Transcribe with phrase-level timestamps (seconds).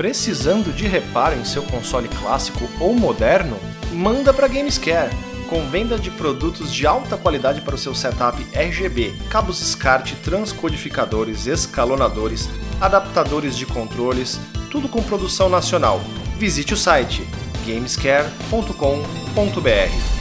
[0.00, 3.58] Precisando de reparo em seu console clássico ou moderno?
[3.92, 5.14] Manda para Gamescare.
[5.46, 11.46] Com venda de produtos de alta qualidade para o seu setup RGB, cabos SCART, transcodificadores,
[11.46, 12.48] escalonadores,
[12.80, 16.00] adaptadores de controles, tudo com produção nacional.
[16.38, 17.28] Visite o site
[17.66, 20.20] gamescare.com.br.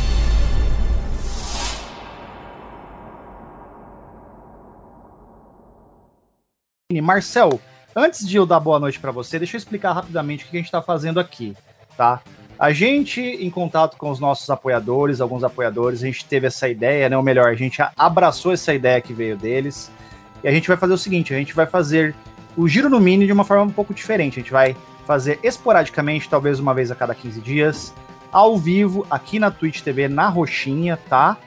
[7.01, 7.61] Marcel,
[7.95, 10.59] antes de eu dar boa noite para você, deixa eu explicar rapidamente o que a
[10.59, 11.55] gente está fazendo aqui,
[11.97, 12.21] tá?
[12.59, 17.07] A gente, em contato com os nossos apoiadores, alguns apoiadores, a gente teve essa ideia,
[17.07, 17.15] né?
[17.15, 19.89] Ou melhor, a gente abraçou essa ideia que veio deles.
[20.43, 22.13] E a gente vai fazer o seguinte: a gente vai fazer
[22.57, 24.39] o giro no mini de uma forma um pouco diferente.
[24.39, 27.93] A gente vai fazer esporadicamente, talvez uma vez a cada 15 dias,
[28.29, 31.37] ao vivo, aqui na Twitch TV, na Roxinha, tá?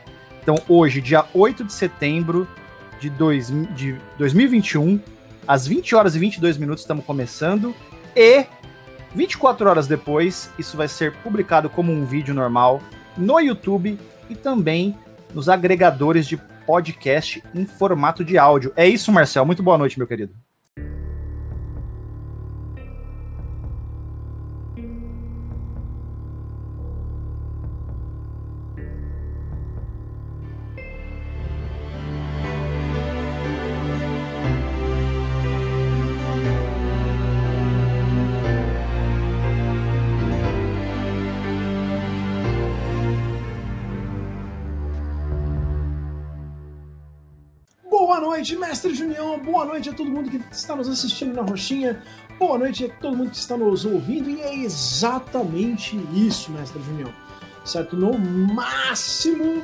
[0.42, 2.48] Então, hoje, dia 8 de setembro
[2.98, 4.98] de, dois, de 2021,
[5.46, 7.74] às 20 horas e 22 minutos estamos começando
[8.14, 8.46] e
[9.14, 12.80] 24 horas depois isso vai ser publicado como um vídeo normal
[13.16, 13.98] no YouTube
[14.28, 14.96] e também
[15.34, 18.72] nos agregadores de podcast em formato de áudio.
[18.76, 19.44] É isso, Marcel.
[19.44, 20.34] Muito boa noite, meu querido.
[48.72, 49.38] Mestre Junião.
[49.38, 52.02] Boa noite a todo mundo que está nos assistindo na Roxinha.
[52.38, 54.30] Boa noite a todo mundo que está nos ouvindo.
[54.30, 57.12] E é exatamente isso, mestre Junião.
[57.66, 57.94] Certo?
[57.94, 59.62] No máximo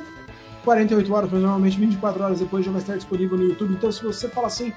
[0.63, 3.73] 48 horas, mas normalmente 24 horas depois já vai estar disponível no YouTube.
[3.73, 4.71] Então, se você fala assim,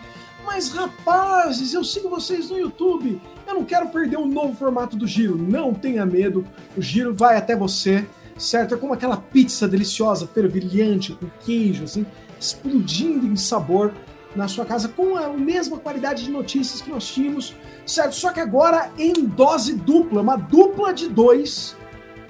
[0.47, 4.97] mas rapazes, eu sigo vocês no YouTube, eu não quero perder o um novo formato
[4.97, 5.37] do giro.
[5.37, 6.43] Não tenha medo,
[6.75, 8.07] o giro vai até você,
[8.39, 8.77] certo?
[8.77, 12.07] É como aquela pizza deliciosa, fervilhante, com queijo, assim
[12.43, 13.93] explodindo em sabor
[14.35, 17.55] na sua casa com a mesma qualidade de notícias que nós tínhamos,
[17.87, 18.15] certo?
[18.15, 21.77] Só que agora em dose dupla, uma dupla de dois,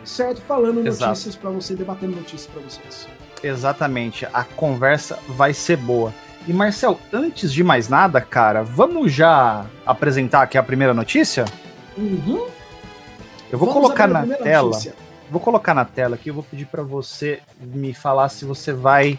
[0.04, 0.40] certo?
[0.42, 1.10] Falando Exato.
[1.10, 3.08] notícias para você, debatendo notícias para vocês.
[3.42, 6.12] Exatamente, a conversa vai ser boa.
[6.46, 11.44] E Marcel, antes de mais nada, cara, vamos já apresentar aqui a primeira notícia?
[11.96, 12.46] Uhum.
[13.50, 14.70] Eu vou vamos colocar na tela.
[14.70, 14.94] Notícia.
[15.30, 19.18] Vou colocar na tela aqui, eu vou pedir para você me falar se você vai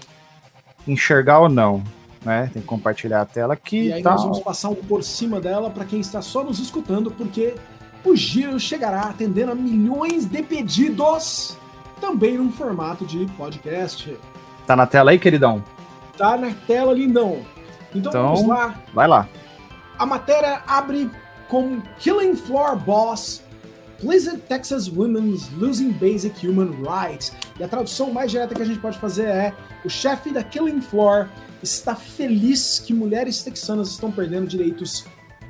[0.87, 1.83] enxergar ou não.
[2.23, 2.49] Né?
[2.53, 3.87] Tem que compartilhar a tela aqui.
[3.87, 7.11] E aí nós vamos passar um por cima dela para quem está só nos escutando,
[7.11, 7.55] porque
[8.03, 11.57] o Giro chegará atendendo a milhões de pedidos,
[11.99, 14.17] também num formato de podcast.
[14.65, 15.63] Tá na tela aí, queridão?
[16.17, 17.41] Tá na tela, lindão.
[17.93, 18.75] Então, então vamos lá.
[18.93, 19.27] Vai lá.
[19.97, 21.09] A matéria abre
[21.47, 23.43] com Killing Floor Boss
[24.03, 27.31] Pleasant Texas Women's Losing Basic Human Rights.
[27.57, 29.53] E a tradução mais direta que a gente pode fazer é:
[29.85, 31.29] o chefe da Killing Floor
[31.63, 35.05] está feliz que mulheres texanas estão perdendo direitos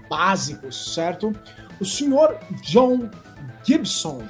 [0.07, 1.33] básicos, certo?
[1.79, 3.09] O senhor John
[3.63, 4.21] Gibson,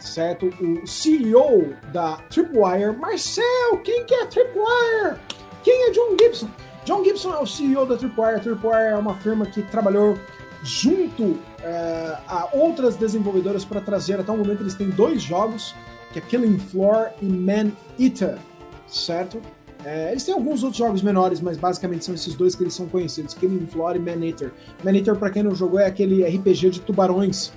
[0.00, 0.46] certo?
[0.60, 2.96] O CEO da Tripwire.
[2.98, 5.20] Marcel, quem que é Tripwire?
[5.62, 6.50] Quem é John Gibson?
[6.84, 8.34] John Gibson é o CEO da Tripwire.
[8.34, 10.18] A Tripwire é uma firma que trabalhou
[10.64, 14.20] junto é, a outras desenvolvedoras para trazer.
[14.20, 15.74] Até o momento eles têm dois jogos,
[16.12, 18.38] que é Killing Floor e Man Eater,
[18.86, 19.40] certo?
[19.84, 22.86] É, eles têm alguns outros jogos menores, mas basicamente são esses dois que eles são
[22.88, 24.52] conhecidos, Killing Floor e Man Eater.
[24.84, 27.52] Man Eater, para quem não jogou, é aquele RPG de tubarões,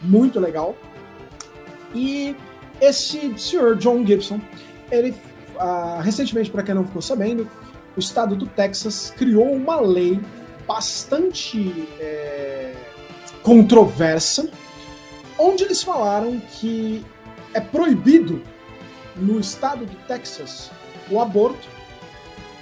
[0.00, 0.76] muito legal.
[1.94, 2.36] E
[2.80, 4.40] esse senhor John Gibson,
[4.90, 5.14] ele
[5.56, 7.48] uh, recentemente, para quem não ficou sabendo,
[7.96, 10.20] o estado do Texas criou uma lei
[10.66, 12.55] bastante é,
[13.46, 14.50] controversa,
[15.38, 17.06] onde eles falaram que
[17.54, 18.42] é proibido
[19.14, 20.68] no estado do Texas
[21.08, 21.68] o aborto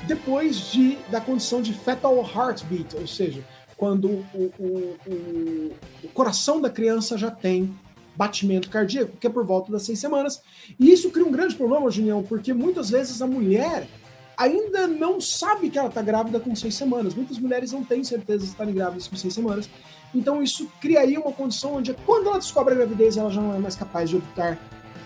[0.07, 3.43] depois de, da condição de fetal heartbeat, ou seja,
[3.79, 5.73] quando o, o, o,
[6.05, 7.75] o coração da criança já tem
[8.15, 10.43] batimento cardíaco, que é por volta das seis semanas.
[10.79, 13.89] E isso cria um grande problema, Junião, porque muitas vezes a mulher
[14.37, 17.15] ainda não sabe que ela está grávida com seis semanas.
[17.15, 19.69] Muitas mulheres não têm certeza de estarem grávidas com seis semanas.
[20.15, 23.59] Então isso criaria uma condição onde quando ela descobre a gravidez, ela já não é
[23.59, 24.59] mais capaz de optar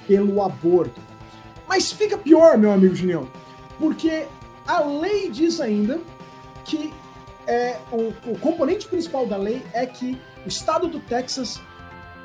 [0.07, 1.01] pelo aborto.
[1.67, 3.29] Mas fica pior, meu amigo Julião,
[3.79, 4.27] porque
[4.67, 6.01] a lei diz ainda
[6.65, 6.93] que
[7.47, 11.61] é, o, o componente principal da lei é que o estado do Texas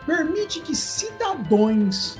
[0.06, 2.18] permite que cidadãos,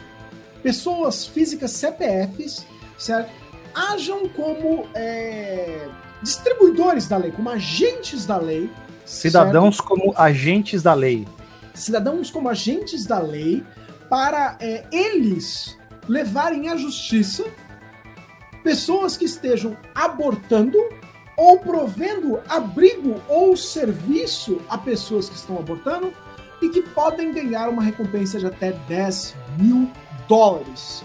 [0.62, 2.66] pessoas físicas CPFs,
[2.98, 3.30] certo,
[3.74, 5.90] ajam como é,
[6.22, 8.70] distribuidores da lei, como agentes da lei.
[9.06, 9.88] Cidadãos certo?
[9.88, 11.28] como agentes da lei.
[11.74, 13.64] cidadãos como agentes da lei
[14.10, 15.78] para é, eles
[16.08, 17.46] levarem à justiça
[18.64, 20.78] pessoas que estejam abortando
[21.36, 26.14] ou provendo abrigo ou serviço a pessoas que estão abortando
[26.62, 29.92] e que podem ganhar uma recompensa de até 10 mil
[30.28, 31.04] dólares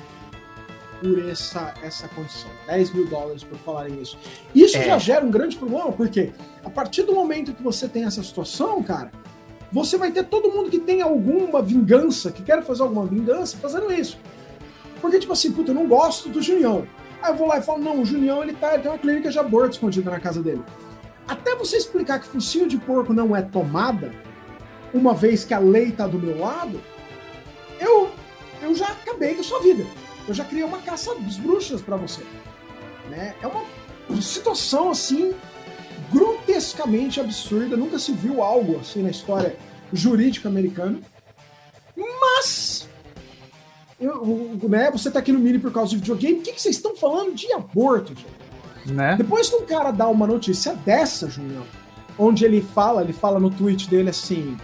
[1.00, 2.50] por essa, essa condição.
[2.66, 4.18] 10 mil dólares por falarem isso.
[4.54, 4.84] Isso é.
[4.84, 6.32] já gera um grande problema, porque
[6.64, 9.10] a partir do momento que você tem essa situação, cara,
[9.70, 13.92] você vai ter todo mundo que tem alguma vingança, que quer fazer alguma vingança, fazendo
[13.92, 14.18] isso.
[15.00, 16.86] Porque, tipo assim, puta, eu não gosto do Junião.
[17.22, 19.30] Aí eu vou lá e falo, não, o Junião, ele, tá, ele tem uma clínica
[19.30, 20.62] de aborto escondida na casa dele.
[21.26, 24.12] Até você explicar que focinho de porco não é tomada,
[24.94, 26.80] uma vez que a lei tá do meu lado,
[27.78, 28.10] eu,
[28.62, 29.84] eu já acabei com a sua vida.
[30.28, 32.22] Eu já criei uma caça dos bruxas para você.
[33.08, 33.34] Né?
[33.42, 33.64] É uma
[34.20, 35.34] situação, assim,
[36.12, 37.76] grotescamente absurda.
[37.76, 39.56] Nunca se viu algo assim na história
[39.92, 41.00] jurídica americana.
[41.96, 42.86] Mas
[44.00, 46.76] eu, né, você tá aqui no mini por causa de videogame, o que, que vocês
[46.76, 48.92] estão falando de aborto, gente?
[48.92, 49.16] Né?
[49.16, 51.64] Depois que um cara dá uma notícia dessa, Julião,
[52.18, 54.56] onde ele fala, ele fala no tweet dele assim,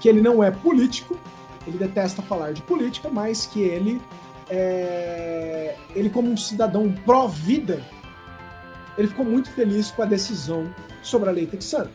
[0.00, 1.18] que ele não é político,
[1.66, 4.00] ele detesta falar de política, mas que ele,
[4.48, 7.82] é, ele como um cidadão pró-vida,
[8.96, 10.72] ele ficou muito feliz com a decisão
[11.02, 11.90] sobre a lei texana.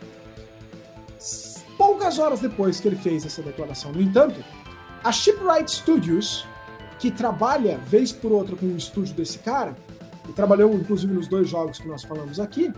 [1.77, 4.44] Poucas horas depois que ele fez essa declaração, no entanto,
[5.03, 6.45] a Shipwright Studios,
[7.00, 9.75] que trabalha vez por outra com o estúdio desse cara,
[10.30, 12.71] e trabalhou inclusive nos dois jogos que nós falamos aqui,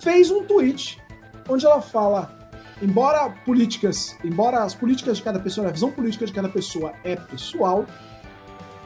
[0.00, 1.00] fez um tweet
[1.48, 2.50] onde ela fala:
[2.82, 7.14] embora políticas, embora as políticas de cada pessoa, a visão política de cada pessoa é
[7.14, 7.86] pessoal,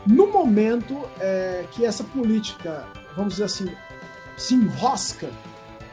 [0.07, 2.87] no momento é, que essa política,
[3.17, 3.71] vamos dizer assim,
[4.37, 5.29] se enrosca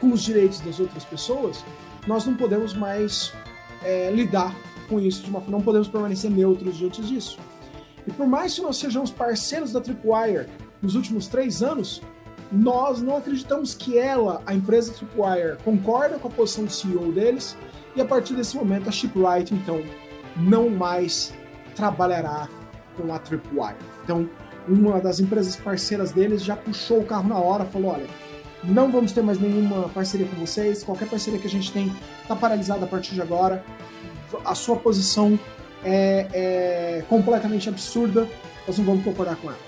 [0.00, 1.64] com os direitos das outras pessoas,
[2.06, 3.32] nós não podemos mais
[3.82, 4.54] é, lidar
[4.88, 7.38] com isso de uma não podemos permanecer neutros diante disso.
[8.06, 10.48] E por mais que nós sejamos parceiros da Tripwire
[10.80, 12.00] nos últimos três anos,
[12.50, 17.56] nós não acreditamos que ela, a empresa Tripwire, concorda com a posição do CEO deles,
[17.94, 19.82] e a partir desse momento a Shipwright, então,
[20.36, 21.34] não mais
[21.74, 22.48] trabalhará
[22.98, 23.76] com a Tripwire.
[24.04, 24.28] Então,
[24.66, 28.06] uma das empresas parceiras deles já puxou o carro na hora, falou, olha,
[28.64, 31.92] não vamos ter mais nenhuma parceria com vocês, qualquer parceria que a gente tem
[32.22, 33.64] está paralisada a partir de agora,
[34.44, 35.38] a sua posição
[35.84, 38.28] é, é completamente absurda,
[38.66, 39.58] nós não vamos concordar com ela.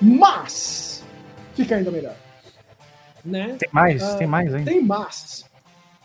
[0.00, 1.04] Mas
[1.54, 2.14] fica ainda melhor.
[3.24, 3.56] Né?
[3.58, 4.70] Tem mais, uh, tem mais ainda.
[4.70, 5.44] Tem mais.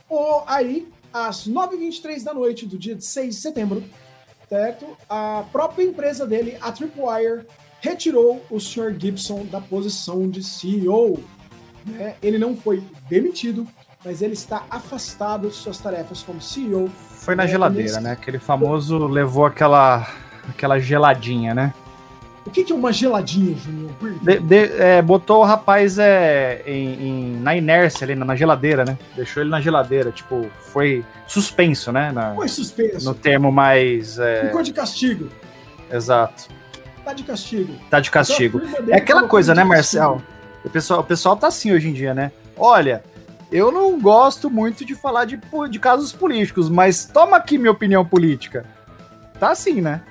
[0.10, 3.84] O, aí, às 9h23 da noite do dia 6 de setembro,
[4.50, 4.98] certo?
[5.10, 7.46] A própria empresa dele, a Tripwire,
[7.82, 8.96] retirou o Sr.
[8.98, 11.24] Gibson da posição de CEO.
[11.86, 12.16] Né?
[12.22, 13.68] Ele não foi demitido,
[14.04, 16.90] mas ele está afastado de suas tarefas como CEO.
[16.90, 18.02] Foi na é, geladeira, nesse...
[18.02, 18.12] né?
[18.12, 20.08] Aquele famoso levou aquela,
[20.50, 21.74] aquela geladinha, né?
[22.46, 23.96] O que, que é uma geladinha, Juninho?
[24.22, 28.98] De, de, é, botou o rapaz é, em, em, na inércia ali, na geladeira, né?
[29.16, 32.12] Deixou ele na geladeira, tipo, foi suspenso, né?
[32.12, 33.04] Na, foi suspenso.
[33.04, 34.20] No termo mais.
[34.20, 34.46] É...
[34.46, 35.28] Ficou de castigo.
[35.92, 36.50] Exato.
[37.04, 37.74] Tá de castigo.
[37.90, 38.62] Tá de castigo.
[38.90, 40.22] É aquela coisa, né, Marcel?
[40.64, 42.32] O pessoal, o pessoal tá assim hoje em dia, né?
[42.58, 43.04] Olha,
[43.52, 45.40] eu não gosto muito de falar de,
[45.70, 48.66] de casos políticos, mas toma aqui minha opinião política.
[49.40, 50.02] Tá assim, né?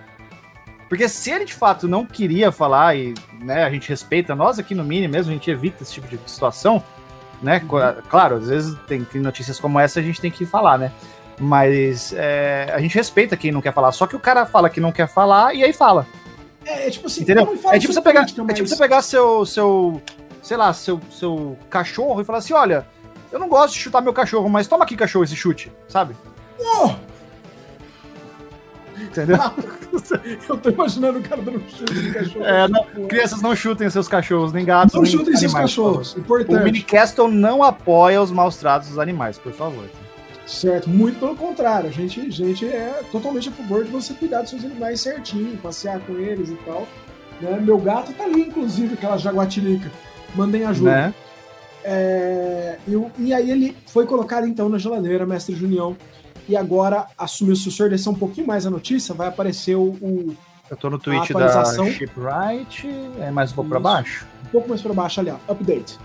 [0.88, 4.74] Porque se ele de fato não queria falar, e né, a gente respeita, nós aqui
[4.74, 6.82] no Mini mesmo, a gente evita esse tipo de situação,
[7.42, 7.62] né?
[7.62, 8.02] Uhum.
[8.08, 10.92] Claro, às vezes tem, tem, notícias como essa, a gente tem que falar, né?
[11.38, 13.92] Mas é, a gente respeita quem não quer falar.
[13.92, 16.06] Só que o cara fala que não quer falar e aí fala.
[16.64, 17.42] É, é tipo assim, entendeu?
[17.72, 18.30] É tipo, você pegar, mas...
[18.30, 20.00] é tipo você pegar seu, seu,
[20.42, 22.86] sei lá, seu, seu cachorro e falar assim: olha,
[23.32, 26.14] eu não gosto de chutar meu cachorro, mas toma aqui, cachorro, esse chute, sabe?
[26.60, 26.94] Oh!
[29.14, 29.38] Entendeu?
[30.48, 32.44] eu tô imaginando o cara dando um chute no cachorro.
[32.44, 34.92] É, não, crianças não chutem seus cachorros, nem gatos.
[34.92, 36.60] Não nem chutem seus cachorros, importante.
[36.60, 39.84] O Minicastle não apoia os maus tratos dos animais, por favor.
[40.46, 41.88] Certo, muito pelo contrário.
[41.88, 45.56] A gente, a gente é totalmente a favor de você cuidar dos seus animais certinho,
[45.58, 46.86] passear com eles e tal.
[47.40, 47.58] Né?
[47.60, 49.90] Meu gato tá ali, inclusive, aquela jaguatirica.
[50.34, 50.90] Mandem ajuda.
[50.90, 51.14] Né?
[51.86, 55.94] É, e, e, aí ele foi colocado então na geladeira, mestre Junião,
[56.48, 59.96] e agora assumiu, se o senhor descer um pouquinho mais a notícia, vai aparecer o.
[60.00, 60.36] o
[60.70, 62.88] Eu tô no tweet da Shipwright,
[63.20, 64.26] é mais um pouco para baixo?
[64.46, 65.98] Um pouco mais para baixo ali, ó, update.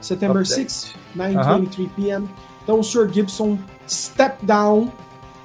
[0.00, 0.70] September update.
[0.70, 1.90] 6, 9:23 uh -huh.
[1.96, 2.28] p.m.
[2.62, 3.08] Então o Sr.
[3.12, 4.92] Gibson step down,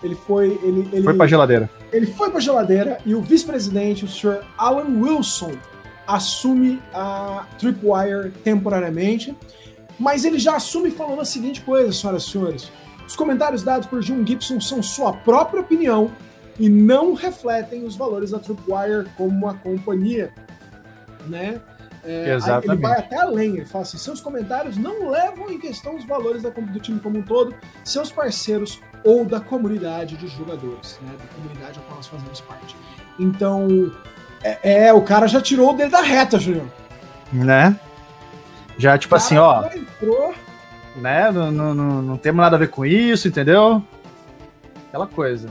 [0.04, 0.60] ele foi.
[0.64, 1.70] Ele, ele, foi pra geladeira.
[1.92, 4.42] Ele foi pra geladeira e o vice-presidente, o Sr.
[4.58, 5.52] Alan Wilson,
[6.08, 9.36] assume a Tripwire temporariamente.
[10.00, 12.72] Mas ele já assume falando a seguinte coisa, senhoras e senhores.
[13.12, 16.10] Os comentários dados por John Gibson são sua própria opinião
[16.58, 20.32] e não refletem os valores da Tripwire como uma companhia,
[21.28, 21.60] né?
[22.06, 22.72] É, Exatamente.
[22.72, 26.42] Ele vai até além, ele fala assim: seus comentários não levam em questão os valores
[26.42, 27.54] da, do time como um todo,
[27.84, 31.12] seus parceiros ou da comunidade de jogadores, né?
[31.20, 32.78] Da comunidade a qual nós fazemos parte.
[33.20, 33.92] Então,
[34.42, 36.72] é, é o cara já tirou o dedo da reta, Julião.
[37.34, 37.78] Né?
[38.78, 39.66] Já, tipo assim, ó.
[39.66, 40.34] Entrou.
[40.96, 41.32] Né?
[41.32, 43.82] Não, não, não, não temos nada a ver com isso, entendeu?
[44.90, 45.50] Aquela coisa.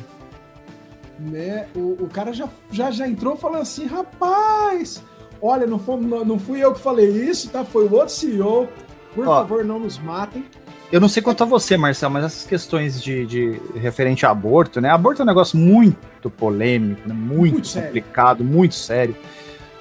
[1.18, 1.66] Né?
[1.74, 5.02] O, o cara já, já, já entrou falando assim, rapaz,
[5.40, 7.64] olha, não, foi, não, não fui eu que falei isso, tá?
[7.64, 8.68] Foi o outro CEO.
[9.14, 9.40] Por Ó.
[9.40, 10.44] favor, não nos matem.
[10.92, 14.80] Eu não sei quanto a você, Marcelo, mas essas questões de, de referente a aborto,
[14.80, 14.90] né?
[14.90, 17.14] Aborto é um negócio muito polêmico, né?
[17.14, 17.88] muito, Muito sério.
[17.88, 19.16] complicado, muito sério.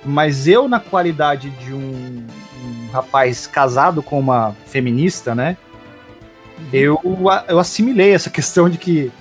[0.06, 2.26] Mas eu, na qualidade de um,
[2.64, 5.58] um rapaz casado com uma feminista, né?
[6.74, 7.00] Eu,
[7.48, 9.12] eu assimilei essa questão de que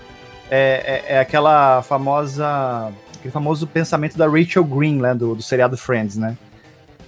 [0.51, 2.93] é, é- é aquela famosa.
[3.17, 5.15] aquele famoso pensamento da Rachel Green, né?
[5.15, 6.37] Do, do seriado Friends, né?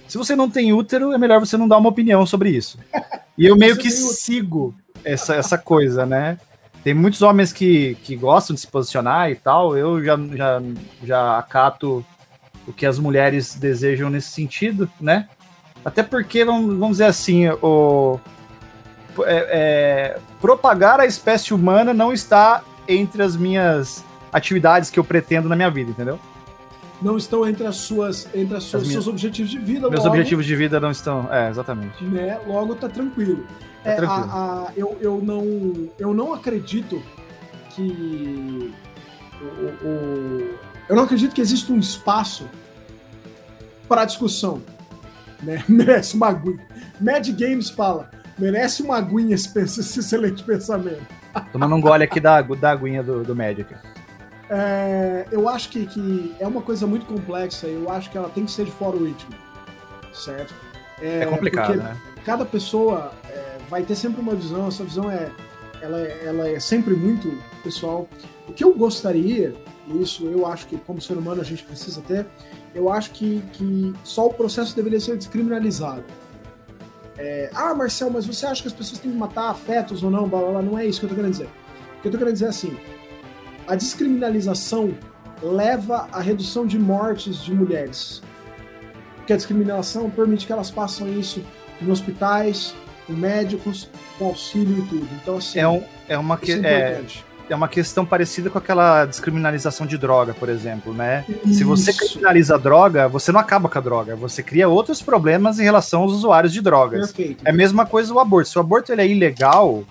[0.07, 2.77] Se você não tem útero, é melhor você não dar uma opinião sobre isso.
[3.37, 6.37] E eu meio que sigo essa, essa coisa, né?
[6.83, 9.77] Tem muitos homens que, que gostam de se posicionar e tal.
[9.77, 10.61] Eu já, já,
[11.03, 12.05] já acato
[12.67, 15.29] o que as mulheres desejam nesse sentido, né?
[15.83, 18.19] Até porque, vamos, vamos dizer assim, o,
[19.25, 19.47] é-
[20.15, 25.55] é, propagar a espécie humana não está entre as minhas atividades que eu pretendo na
[25.55, 26.19] minha vida, entendeu?
[27.01, 29.89] Não estão entre as suas, entre as suas, As minhas- seus objetivos de vida.
[29.89, 31.27] Meus logo, objetivos de vida não estão.
[31.33, 32.03] É, exatamente.
[32.03, 32.39] né?
[32.45, 33.43] Logo tá tranquilo.
[33.83, 34.29] Tá É, tranquilo.
[34.31, 37.01] a- a- eu, eu, não, eu não acredito
[37.71, 38.71] que.
[39.41, 40.49] o- o-
[40.87, 42.47] eu não acredito que exista um espaço
[43.89, 44.61] para discussão.
[45.41, 45.63] Né?
[45.67, 46.59] Merece uma aguinha.
[46.99, 51.01] Mad Games fala: merece uma aguinha esse, esse excelente pensamento.
[51.51, 53.73] Tomando um gole aqui da, da aguinha do, do Magic.
[54.49, 57.67] É, eu acho que, que é uma coisa muito complexa.
[57.67, 59.33] Eu acho que ela tem que ser de fora o ritmo.
[60.13, 60.53] Certo?
[61.01, 61.97] É, complicado, porque né?
[62.25, 65.31] cada pessoa é, vai ter sempre uma visão, essa visão é
[65.81, 68.07] ela, é- ela é sempre muito pessoal.
[68.47, 69.55] O que eu gostaria,
[69.87, 72.25] isso eu acho que como ser humano a gente precisa ter,
[72.73, 76.03] eu acho que, que só o processo deveria ser descriminalizado.
[77.17, 80.27] É, ah, Marcel, mas você acha que as pessoas têm que matar afetos ou não?
[80.27, 80.61] Blá, blá, blá.
[80.61, 81.49] Não é isso que eu tô querendo dizer.
[81.97, 82.77] O que eu tô querendo dizer é assim,
[83.67, 84.93] a descriminalização
[85.41, 88.21] leva à redução de mortes de mulheres.
[89.17, 91.43] Porque a discriminação permite que elas façam isso
[91.81, 92.73] em hospitais,
[93.05, 95.07] com médicos, com auxílio e tudo.
[95.21, 97.25] Então, assim, É, um, é, uma que, isso é é, importante.
[97.53, 101.25] É uma questão parecida com aquela descriminalização de droga, por exemplo, né?
[101.51, 101.99] Se você Isso.
[102.13, 106.01] criminaliza a droga, você não acaba com a droga, você cria outros problemas em relação
[106.03, 107.11] aos usuários de drogas.
[107.11, 107.41] Perfeito.
[107.45, 108.49] É a mesma coisa o aborto.
[108.49, 109.83] Se o aborto ele é ilegal,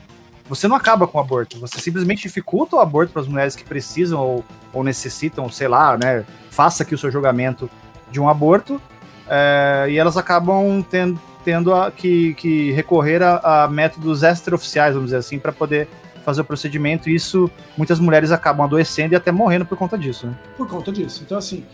[0.49, 1.59] você não acaba com o aborto.
[1.61, 5.97] Você simplesmente dificulta o aborto para as mulheres que precisam ou, ou necessitam, sei lá,
[5.97, 6.25] né?
[6.51, 7.71] Faça aqui o seu julgamento
[8.11, 8.81] de um aborto.
[9.29, 15.09] é, e elas acabam tendo, tendo a- que, que recorrer a, a métodos extraoficiais, vamos
[15.11, 15.89] dizer assim, para poder
[16.25, 17.09] fazer o procedimento.
[17.09, 20.27] E isso, muitas mulheres acabam adoecendo e até morrendo por conta disso.
[20.27, 20.35] Né?
[20.57, 21.23] por conta disso.
[21.25, 21.65] Então, assim,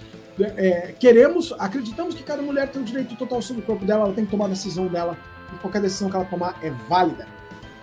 [0.41, 4.13] é, queremos, acreditamos que cada mulher tem o direito total sobre o corpo dela, ela
[4.13, 5.17] tem que tomar a decisão dela,
[5.55, 7.27] e qualquer decisão que ela tomar é válida.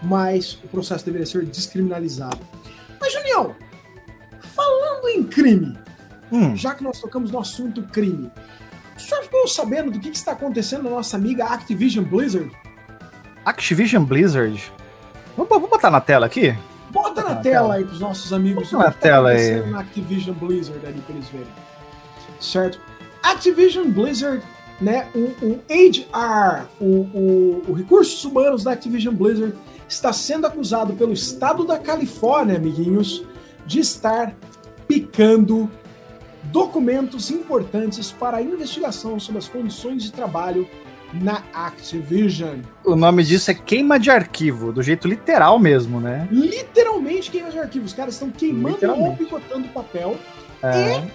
[0.01, 2.39] Mas o processo deveria ser descriminalizado.
[2.99, 3.55] Mas, Junião,
[4.41, 5.77] falando em crime,
[6.33, 8.31] Hum, já que nós tocamos no assunto crime,
[8.97, 12.51] o senhor ficou sabendo do que, que está acontecendo na nossa amiga Activision Blizzard?
[13.45, 14.73] Activision Blizzard.
[15.35, 16.55] Vamos, vamos botar na tela aqui?
[16.91, 17.73] Bota na na tela tela.
[17.75, 19.65] aí para os nossos amigos Bota na tela aí.
[19.69, 21.47] na Activision Blizzard ali para eles verem.
[22.39, 22.79] Certo?
[23.21, 24.43] Activision Blizzard,
[24.79, 25.07] né?
[25.15, 29.55] O, o HR, o, o, o Recursos Humanos da Activision Blizzard,
[29.87, 33.23] está sendo acusado pelo estado da Califórnia, amiguinhos,
[33.65, 34.35] de estar
[34.87, 35.69] picando
[36.43, 40.67] documentos importantes para a investigação sobre as condições de trabalho
[41.13, 42.59] na Activision.
[42.83, 46.27] O nome disso é queima de arquivo, do jeito literal mesmo, né?
[46.31, 47.91] Literalmente queima de arquivos.
[47.91, 50.17] Os caras estão queimando ou picotando papel.
[50.61, 51.05] É,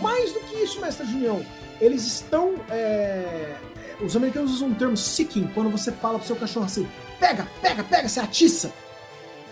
[0.00, 1.44] Mais do que isso, mestre Junião,
[1.80, 2.54] eles estão.
[2.68, 6.86] é, é, Os americanos usam um termo seeking quando você fala pro seu cachorro assim:
[7.18, 8.72] pega, pega, pega, você atiça.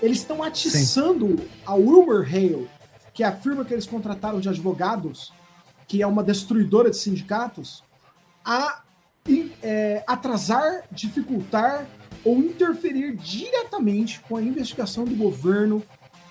[0.02, 2.68] Eles estão atiçando a Wilmer Hale,
[3.12, 5.33] que é a firma que eles contrataram de advogados,
[5.88, 7.83] que é uma destruidora de sindicatos,
[8.45, 8.83] a
[9.62, 11.87] é, atrasar, dificultar
[12.25, 15.82] ou interferir diretamente com a investigação do governo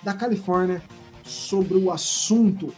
[0.04, 0.82] da Califórnia
[1.24, 2.74] sobre o assunto.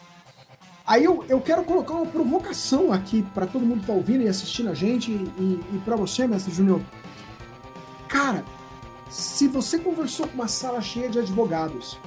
[0.85, 4.27] Aí eu, eu quero colocar uma provocação aqui para todo mundo que tá ouvindo e
[4.27, 6.81] assistindo a gente e, e para você, mestre Júnior.
[8.07, 8.43] Cara,
[9.09, 11.99] se você conversou com uma sala cheia de advogados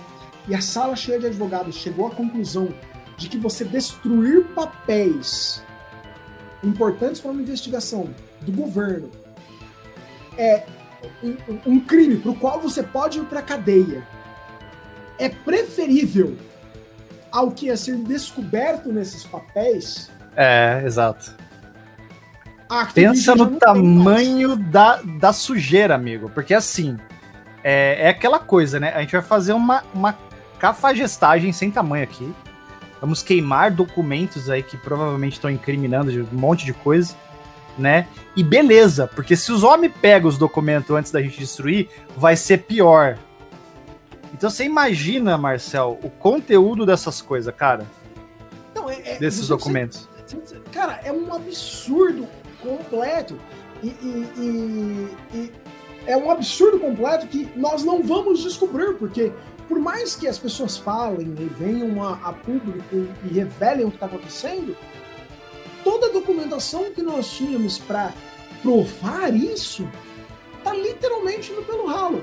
[0.49, 2.69] e a sala cheia de advogados chegou à conclusão
[3.16, 5.62] de que você destruir papéis
[6.62, 8.09] importantes para uma investigação
[8.40, 9.11] do governo
[10.37, 10.64] é
[11.66, 14.07] um crime para o qual você pode ir para a cadeia
[15.19, 16.37] é preferível
[17.31, 20.11] ao que ia ser descoberto nesses papéis.
[20.37, 21.35] É, exato.
[22.95, 26.31] Pensa no tamanho da, da sujeira, amigo.
[26.31, 26.97] Porque assim,
[27.62, 28.92] é, é aquela coisa, né?
[28.95, 30.19] A gente vai fazer uma, uma
[30.59, 32.35] cafagestagem sem tamanho aqui.
[33.02, 37.16] Vamos queimar documentos aí que provavelmente estão incriminando de um monte de coisa,
[37.76, 38.06] né?
[38.37, 42.59] E beleza, porque se os homens pegam os documentos antes da gente destruir, vai ser
[42.59, 43.18] pior.
[44.32, 47.85] Então você imagina, Marcel, o conteúdo dessas coisas, cara.
[48.73, 50.09] Não, é, é, desses documentos.
[50.25, 52.28] Você, cara, é um absurdo
[52.61, 53.37] completo.
[53.82, 55.52] E, e, e, e,
[56.06, 59.32] é um absurdo completo que nós não vamos descobrir, porque
[59.73, 62.85] por mais que as pessoas falem e venham a, a público
[63.25, 64.76] e revelem o que está acontecendo,
[65.83, 68.12] toda a documentação que nós tínhamos para
[68.61, 69.88] provar isso
[70.59, 72.23] está literalmente indo pelo ralo.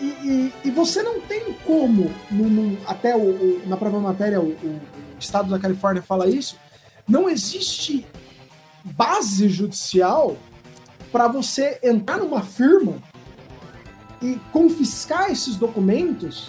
[0.00, 4.40] E, e, e, você não tem como, no, no, até o, o, na própria matéria,
[4.40, 4.80] o, o,
[5.18, 6.56] Estado da Califórnia fala isso,
[7.08, 8.06] não existe
[8.84, 10.36] base judicial
[11.10, 13.02] para você entrar numa firma
[14.22, 16.48] e confiscar esses documentos,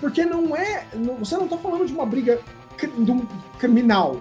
[0.00, 0.86] porque não é.
[1.18, 2.40] Você não está falando de uma briga
[2.98, 3.26] de um
[3.58, 4.20] criminal.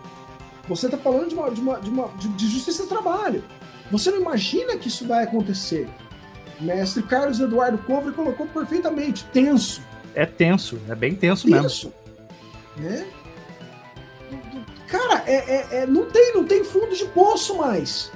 [0.68, 3.44] Você está falando de uma, de, uma, de, uma, de justiça do trabalho.
[3.92, 5.88] Você não imagina que isso vai acontecer.
[6.60, 9.82] Mestre Carlos Eduardo Cover colocou perfeitamente, tenso.
[10.16, 11.94] É tenso, é bem tenso, tenso mesmo.
[12.78, 13.06] Né?
[14.88, 18.12] Cara, é, é, é, não, tem, não tem fundo de poço mais.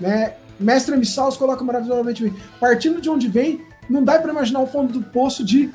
[0.00, 0.34] Né?
[0.58, 2.34] Mestre Missaus coloca maravilhosamente bem.
[2.58, 5.70] Partindo de onde vem, não dá para imaginar o fundo do poço de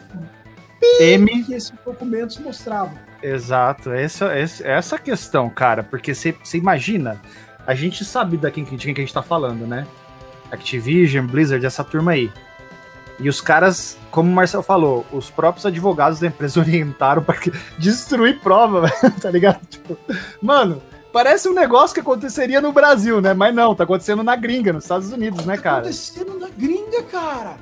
[0.99, 2.97] M que esses documentos mostravam.
[3.21, 7.19] Exato, essa, essa questão, cara, porque você imagina,
[7.67, 9.85] a gente sabe da quem, de quem que a gente tá falando, né?
[10.51, 12.31] Activision, Blizzard, essa turma aí.
[13.19, 17.37] E os caras, como o Marcel falou, os próprios advogados da empresa orientaram para
[17.77, 18.89] destruir prova,
[19.21, 19.59] tá ligado?
[19.67, 19.97] Tipo,
[20.41, 23.33] mano, parece um negócio que aconteceria no Brasil, né?
[23.33, 25.81] Mas não, tá acontecendo na gringa, nos Estados Unidos, né, cara?
[25.83, 27.57] Tá acontecendo na gringa, cara.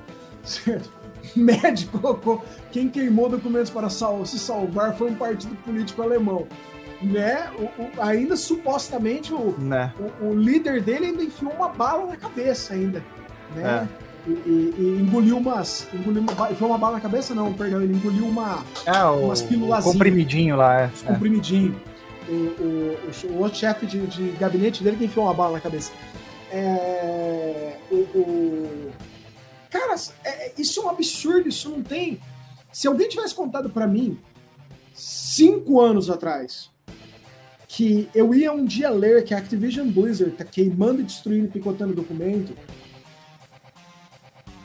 [1.35, 6.47] Médico colocou quem queimou documentos para sal se salvar foi um partido político alemão
[7.01, 7.49] né?
[7.57, 9.93] O, o, ainda supostamente o, né?
[9.99, 13.03] o, o, líder dele ainda enfiou uma bala na cabeça ainda,
[13.55, 13.87] né?
[14.03, 14.07] É.
[14.27, 15.87] E, e, e, engoliu umas.
[15.93, 19.83] Engoliu uma, enfiou uma bala na cabeça, não, perdão, ele engoliu uma, é, umas pílulas.
[19.83, 20.91] Comprimidinho lá, é.
[21.05, 21.79] Comprimidinho.
[22.27, 22.97] O, o,
[23.29, 25.93] o, outro chefe de, de, gabinete dele que enfiou uma bala na cabeça.
[26.51, 28.91] É, o, o...
[29.77, 32.19] Cara, é, isso é um absurdo, isso não tem.
[32.71, 34.19] Se alguém tivesse contado para mim
[34.91, 36.71] cinco anos atrás
[37.67, 42.57] que eu ia um dia ler que a Activision Blizzard tá queimando, destruindo, picotando documento.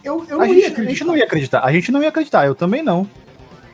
[0.02, 0.82] Eu, eu não a ia gente, acreditar.
[0.82, 1.64] A gente não ia acreditar.
[1.64, 3.08] A gente não ia acreditar, eu também não.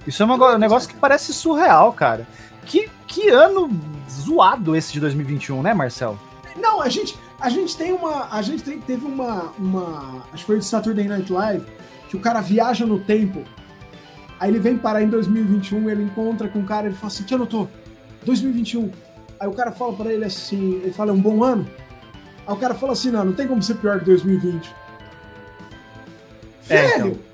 [0.07, 2.27] Isso é um negócio que parece surreal, cara.
[2.64, 3.70] Que, que ano
[4.11, 6.18] zoado esse de 2021, né, Marcel?
[6.57, 8.29] Não, a gente, a gente tem uma.
[8.31, 10.24] A gente tem, teve uma, uma.
[10.33, 11.64] Acho que foi do Saturday Night Live,
[12.09, 13.44] que o cara viaja no tempo.
[14.40, 17.35] Aí ele vem parar em 2021, ele encontra com o cara, ele fala assim: que
[17.35, 17.68] ano eu tô?
[18.24, 18.90] 2021.
[19.40, 21.68] Aí o cara fala para ele assim, ele fala, é um bom ano?
[22.46, 24.74] Aí o cara fala assim, não, não tem como ser pior que 2020.
[26.68, 27.07] É, Velho!
[27.07, 27.28] Então.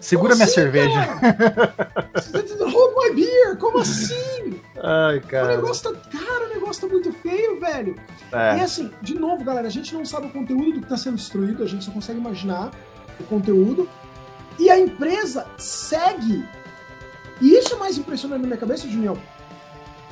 [0.00, 1.00] Segura minha assim, cerveja.
[2.64, 4.60] Hold my beer, como assim?
[4.82, 5.46] Ai, cara.
[5.46, 7.96] O negócio tá, cara, o negócio tá muito feio, velho.
[8.32, 8.58] É.
[8.58, 11.16] E assim, de novo, galera, a gente não sabe o conteúdo do que tá sendo
[11.16, 12.70] destruído, a gente só consegue imaginar
[13.18, 13.88] o conteúdo.
[14.58, 16.44] E a empresa segue.
[17.40, 19.18] E isso é mais impressionante na minha cabeça, Junião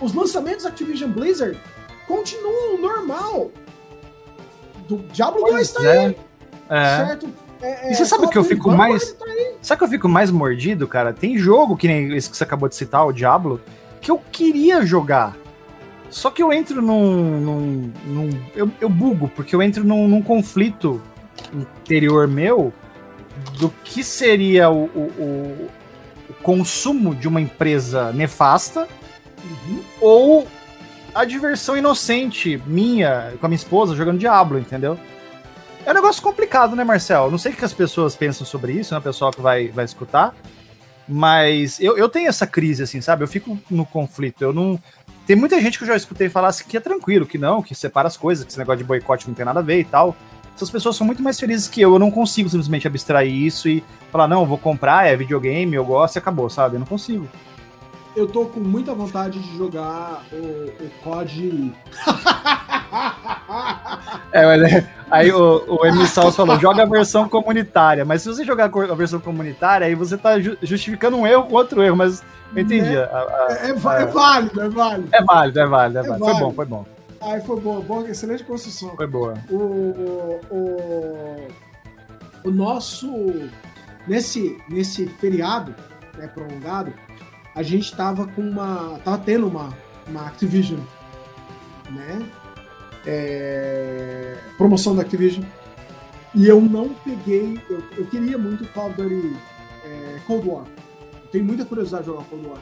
[0.01, 1.61] os lançamentos Activision Blizzard
[2.07, 3.51] continuam normal.
[4.89, 5.99] Do Diablo 2 tá é.
[5.99, 6.17] aí.
[6.71, 7.07] É.
[7.07, 7.29] Certo?
[7.61, 9.13] É, e você sabe que eu fico mais.
[9.13, 9.25] Tá
[9.61, 11.13] sabe que eu fico mais mordido, cara?
[11.13, 13.61] Tem jogo que nem esse que você acabou de citar, o Diablo,
[14.01, 15.37] que eu queria jogar.
[16.11, 17.41] Só que eu entro num.
[17.41, 21.03] num, num eu, eu bugo, porque eu entro num, num, conflito
[21.53, 22.73] interior meu
[23.59, 25.69] do que seria o, o, o,
[26.31, 28.89] o consumo de uma empresa nefasta
[29.45, 29.81] Uhum.
[30.01, 30.49] Ou
[31.15, 34.99] a diversão inocente minha com a minha esposa jogando Diablo, entendeu?
[35.87, 37.31] É um negócio complicado, né, Marcel?
[37.31, 39.85] Não sei o que as pessoas pensam sobre isso, né, o pessoal que vai, vai
[39.85, 40.35] escutar.
[41.09, 43.25] Mas eu, eu tenho essa crise, assim, sabe?
[43.25, 44.43] Eu fico no conflito.
[44.43, 44.79] Eu não.
[45.27, 47.75] Tem muita gente que eu já escutei falar assim que é tranquilo, que não, que
[47.75, 50.15] separa as coisas, que esse negócio de boicote não tem nada a ver e tal.
[50.55, 51.95] Essas pessoas são muito mais felizes que eu.
[51.95, 56.17] Eu não consigo simplesmente abstrair isso e falar, não, vou comprar, é videogame, eu gosto
[56.17, 56.77] e acabou, sabe?
[56.77, 57.29] Eu não consigo.
[58.19, 61.73] Eu tô com muita vontade de jogar o, o COD.
[64.33, 68.05] é, mas é, aí o, o Emissal falou: joga a versão comunitária.
[68.05, 71.81] Mas se você jogar a versão comunitária, aí você tá justificando um erro com outro
[71.83, 71.97] erro.
[71.97, 72.97] Mas eu entendi.
[72.97, 73.75] É, a, a, é, é, é,
[74.07, 75.09] válido, é válido.
[75.13, 76.25] É válido, é válido, é válido.
[76.25, 76.85] Foi bom, foi bom.
[77.21, 78.97] Aí foi boa, boa, excelente construção.
[78.97, 79.35] Foi boa.
[79.49, 81.47] O, o,
[82.45, 83.09] o nosso.
[84.07, 85.75] Nesse, nesse feriado
[86.17, 86.95] né, prolongado,
[87.59, 89.01] a gente tava com uma.
[89.05, 90.79] tava tendo uma, uma Activision,
[91.91, 92.25] né?
[93.05, 95.45] É, promoção da Activision.
[96.33, 97.61] E eu não peguei.
[97.69, 98.95] Eu, eu queria muito Call
[99.85, 100.67] é, Cold War.
[101.21, 102.61] Eu tenho muita curiosidade de jogar Cold War.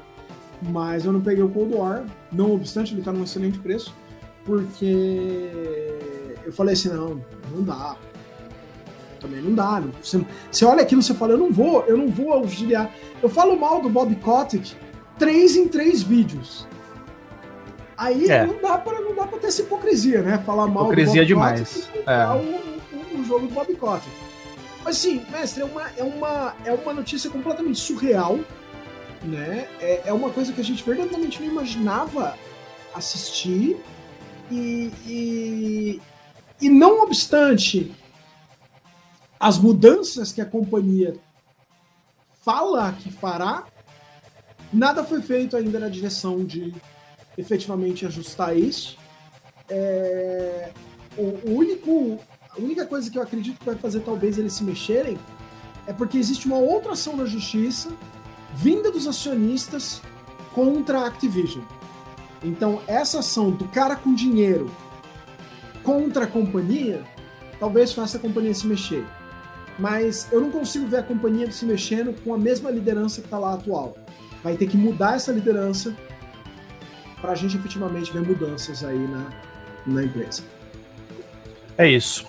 [0.62, 3.94] Mas eu não peguei o Cold War, não obstante ele estar tá num excelente preço
[4.46, 5.98] porque
[6.42, 7.20] eu falei assim, não,
[7.54, 7.96] não dá.
[9.20, 9.78] Também não dá.
[9.78, 12.90] Não, você, você olha aquilo e você fala, eu não vou, eu não vou auxiliar.
[13.22, 14.74] Eu falo mal do Bob Kotick
[15.18, 16.66] três em três vídeos.
[17.96, 18.46] Aí é.
[18.46, 20.38] não dá para não dá para ter essa hipocrisia, né?
[20.38, 21.88] Falar mal hipocrisia do Bob demais.
[22.06, 22.26] é.
[22.26, 24.02] o, o, o, jogo do Bob.
[24.84, 28.38] Mas sim, mestre, é uma, é uma, é uma notícia completamente surreal,
[29.22, 29.66] né?
[29.80, 32.36] É, é uma coisa que a gente verdadeiramente não imaginava
[32.94, 33.76] assistir
[34.50, 36.02] e, e,
[36.60, 37.92] e não obstante
[39.40, 41.16] as mudanças que a companhia
[42.42, 43.64] fala que fará,
[44.72, 46.74] nada foi feito ainda na direção de
[47.36, 48.96] efetivamente ajustar isso.
[49.68, 50.70] É,
[51.16, 52.18] o, único,
[52.50, 55.18] a única coisa que eu acredito que vai fazer talvez eles se mexerem
[55.86, 57.90] é porque existe uma outra ação na justiça
[58.54, 60.00] vinda dos acionistas
[60.54, 61.62] contra a Activision.
[62.42, 64.70] Então, essa ação do cara com dinheiro
[65.82, 67.04] contra a companhia,
[67.60, 69.04] talvez faça a companhia se mexer.
[69.78, 73.38] Mas eu não consigo ver a companhia se mexendo com a mesma liderança que está
[73.38, 73.96] lá atual.
[74.46, 75.92] Vai ter que mudar essa liderança
[77.20, 79.26] para a gente efetivamente ver mudanças aí na,
[79.84, 80.44] na empresa.
[81.76, 82.24] É isso.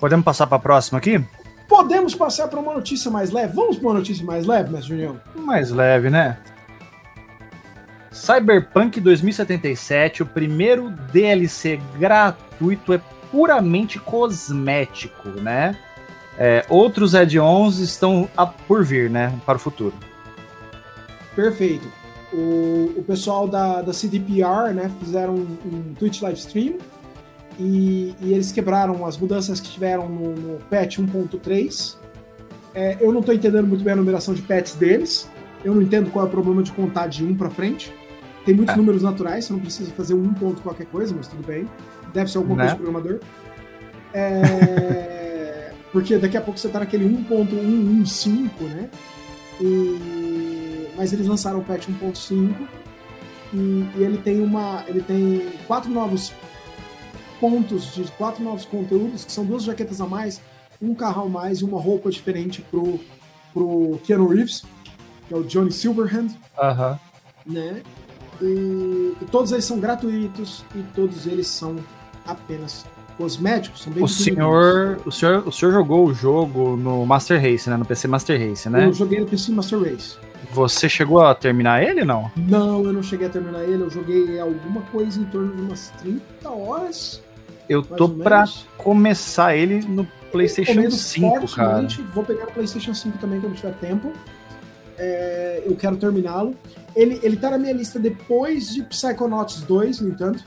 [0.00, 1.22] Podemos passar para a próxima aqui?
[1.68, 3.52] Podemos passar para uma notícia mais leve.
[3.54, 5.20] Vamos para uma notícia mais leve, Mestre Julião?
[5.36, 6.38] Mais leve, né?
[8.10, 15.76] Cyberpunk 2077, o primeiro DLC gratuito, é puramente cosmético, né?
[16.38, 19.30] É, outros add-ons estão a, por vir, né?
[19.44, 19.94] Para o futuro.
[21.40, 21.88] Perfeito.
[22.32, 26.76] O, o pessoal da, da CDPR, né, fizeram um, um Twitch live stream
[27.58, 31.96] e, e, eles quebraram as mudanças que tiveram no, no patch 1.3.
[32.74, 35.30] É, eu não estou entendendo muito bem a numeração de patches deles.
[35.64, 37.92] Eu não entendo qual é o problema de contar de um para frente.
[38.44, 38.76] Tem muitos é.
[38.76, 41.66] números naturais, você não precisa fazer um ponto qualquer coisa, mas tudo bem.
[42.12, 42.62] Deve ser alguma né?
[42.62, 43.20] coisa de programador.
[44.12, 45.72] É...
[45.90, 48.90] Porque daqui a pouco você tá naquele 1.115, né?
[49.60, 50.49] E...
[51.00, 52.54] Mas eles lançaram o patch 1.5
[53.54, 54.84] e, e ele tem uma.
[54.86, 56.30] ele tem quatro novos
[57.40, 60.42] pontos de quatro novos conteúdos, que são duas jaquetas a mais,
[60.80, 63.00] um carro a mais e uma roupa diferente pro,
[63.54, 64.62] pro Keanu Reeves,
[65.26, 66.32] que é o Johnny Silverhand.
[66.58, 67.00] Uh -huh.
[67.46, 67.82] Né?
[68.42, 71.76] E, e, todos eles são gratuitos e todos eles são
[72.26, 72.84] apenas
[73.16, 73.84] cosméticos.
[73.84, 77.78] São bem o senhor, o senhor, o senhor jogou o jogo no Master Race, né?
[77.78, 78.84] No PC Master Race, né?
[78.84, 80.29] Eu joguei no PC Master Race.
[80.52, 82.30] Você chegou a terminar ele, não?
[82.36, 83.82] Não, eu não cheguei a terminar ele.
[83.82, 87.22] Eu joguei alguma coisa em torno de umas 30 horas.
[87.68, 88.44] Eu tô pra
[88.76, 91.86] começar ele no PlayStation 5, cara.
[92.12, 94.12] Vou pegar o PlayStation 5 também quando tiver tempo.
[94.98, 96.54] É, eu quero terminá-lo.
[96.94, 100.44] Ele, ele tá na minha lista depois de Psychonauts 2, no entanto.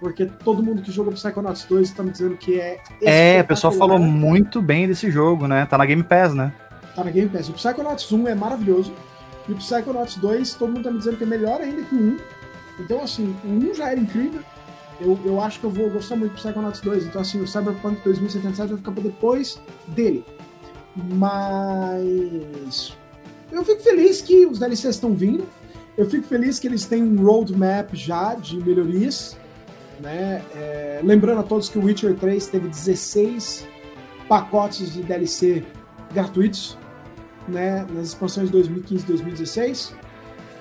[0.00, 2.78] Porque todo mundo que jogou Psychonauts 2 tá me dizendo que é.
[3.00, 5.64] É, o pessoal falou muito bem desse jogo, né?
[5.66, 6.52] Tá na Game Pass, né?
[6.94, 7.48] Tá na Game Pass.
[7.48, 8.92] O Psychonauts 1 é maravilhoso.
[9.48, 11.98] E o Psychonauts 2, todo mundo tá me dizendo que é melhor ainda que o
[11.98, 12.18] 1.
[12.80, 14.40] Então, assim, o 1 já era incrível.
[15.00, 17.06] Eu, eu acho que eu vou gostar muito do Psychonauts 2.
[17.06, 20.24] Então, assim, o Cyberpunk 2077 vai ficar pra depois dele.
[20.96, 22.96] Mas
[23.50, 25.44] eu fico feliz que os DLCs estão vindo.
[25.96, 29.36] Eu fico feliz que eles têm um roadmap já de melhorias.
[30.00, 30.42] Né?
[30.54, 33.66] É, lembrando a todos que o Witcher 3 teve 16
[34.28, 35.64] pacotes de DLC
[36.12, 36.76] gratuitos
[37.48, 39.94] né, nas expansões de 2015 e 2016.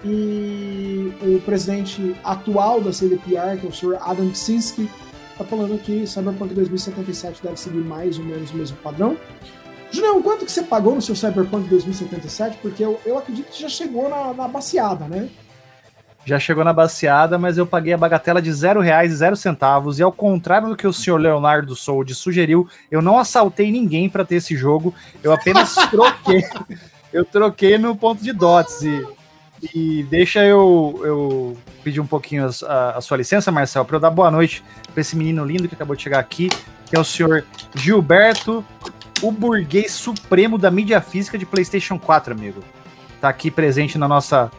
[0.05, 3.97] E o presidente atual da CDPR, que é o Sr.
[4.01, 4.89] Adam Kinski,
[5.31, 9.17] está falando que Cyberpunk 2077 deve seguir mais ou menos o mesmo padrão.
[9.91, 12.57] Julião, quanto que você pagou no seu Cyberpunk 2077?
[12.61, 15.29] Porque eu, eu acredito que já chegou na, na baseada, né?
[16.25, 19.99] Já chegou na baseada, mas eu paguei a bagatela de zero reais e zero centavos.
[19.99, 24.23] E ao contrário do que o senhor Leonardo Sold sugeriu, eu não assaltei ninguém para
[24.23, 24.93] ter esse jogo.
[25.21, 26.43] Eu apenas troquei.
[27.11, 28.81] eu troquei no ponto de dots.
[28.83, 29.05] E
[29.73, 34.09] E deixa eu, eu pedir um pouquinho a, a sua licença, Marcel, para eu dar
[34.09, 36.49] boa noite para esse menino lindo que acabou de chegar aqui,
[36.85, 38.63] que é o senhor Gilberto,
[39.21, 42.61] o burguês supremo da mídia física de PlayStation 4, amigo.
[43.21, 44.51] Tá aqui presente na nossa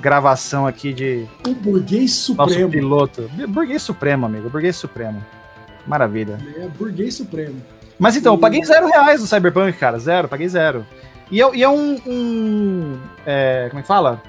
[0.00, 1.26] gravação aqui de.
[1.46, 2.60] O burguês supremo.
[2.60, 3.30] Nosso piloto.
[3.48, 4.48] Burguês supremo, amigo.
[4.48, 5.24] Burguês supremo.
[5.86, 6.38] Maravilha.
[6.56, 7.62] É, burguês supremo.
[7.98, 9.98] Mas então, eu paguei zero reais no Cyberpunk, cara.
[9.98, 10.86] Zero, paguei zero.
[11.30, 12.00] E é, e é um.
[12.06, 14.22] um é, como é que fala?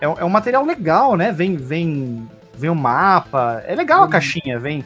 [0.00, 1.32] É, é, um material legal, né?
[1.32, 3.62] Vem, vem, vem um mapa.
[3.66, 4.84] É legal a caixinha, vem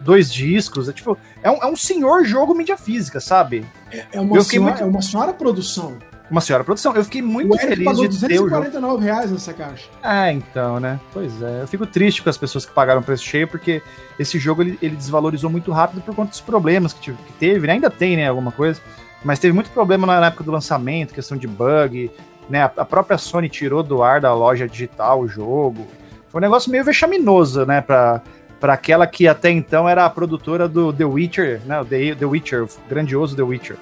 [0.00, 0.88] dois discos.
[0.88, 3.64] É tipo, é um, é um senhor jogo mídia física, sabe?
[3.92, 4.82] É, é uma, senhora, muito...
[4.82, 5.96] é uma senhora produção.
[6.30, 6.94] Uma senhora produção.
[6.94, 8.96] Eu fiquei muito feliz pagou de ter o jogo.
[8.96, 9.88] reais nessa caixa.
[10.02, 11.00] É, então, né?
[11.12, 11.62] Pois é.
[11.62, 13.82] Eu fico triste com as pessoas que pagaram preço cheio, porque
[14.18, 17.72] esse jogo ele, ele desvalorizou muito rápido por conta dos problemas que, que teve, né?
[17.74, 18.28] Ainda tem, né?
[18.28, 18.80] Alguma coisa.
[19.24, 22.10] Mas teve muito problema na época do lançamento, questão de bug,
[22.48, 22.62] né?
[22.62, 25.86] A, a própria Sony tirou do ar da loja digital o jogo.
[26.28, 27.80] Foi um negócio meio vexaminoso, né?
[27.80, 28.22] Pra,
[28.60, 31.84] para aquela que até então era a produtora do The Witcher, né?
[31.84, 33.76] The, The Witcher, o grandioso The Witcher.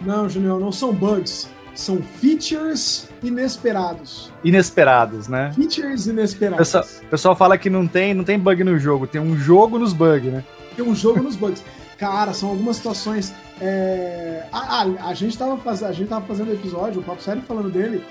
[0.00, 1.50] Não, Junior, não são bugs.
[1.78, 4.32] São features inesperados.
[4.42, 5.52] Inesperados, né?
[5.54, 6.56] Features inesperados.
[6.56, 9.78] O pessoal, pessoal fala que não tem, não tem bug no jogo, tem um jogo
[9.78, 10.44] nos bugs, né?
[10.74, 11.62] Tem um jogo nos bugs.
[11.96, 13.32] Cara, são algumas situações.
[13.60, 14.42] É...
[14.52, 15.84] A, a, a, gente tava faz...
[15.84, 18.04] a gente tava fazendo episódio, o Papo Sério falando dele.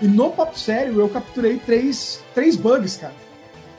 [0.00, 3.14] E no Papo Sério eu capturei três, três bugs, cara.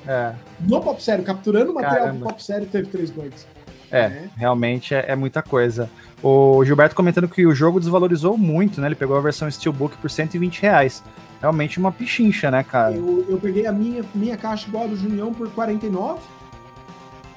[0.05, 0.33] É.
[0.59, 2.19] No Papo Sério, capturando o material Caramba.
[2.19, 3.47] do Papo Sério, teve três bugs.
[3.91, 4.29] É, é.
[4.35, 5.89] realmente é, é, muita coisa.
[6.21, 8.87] O Gilberto comentando que o jogo desvalorizou muito, né?
[8.87, 11.03] Ele pegou a versão Steelbook por 120 reais.
[11.41, 12.95] Realmente uma pichincha, né, cara?
[12.95, 16.19] Eu, eu peguei a minha, minha caixa igual a do Junião por 49.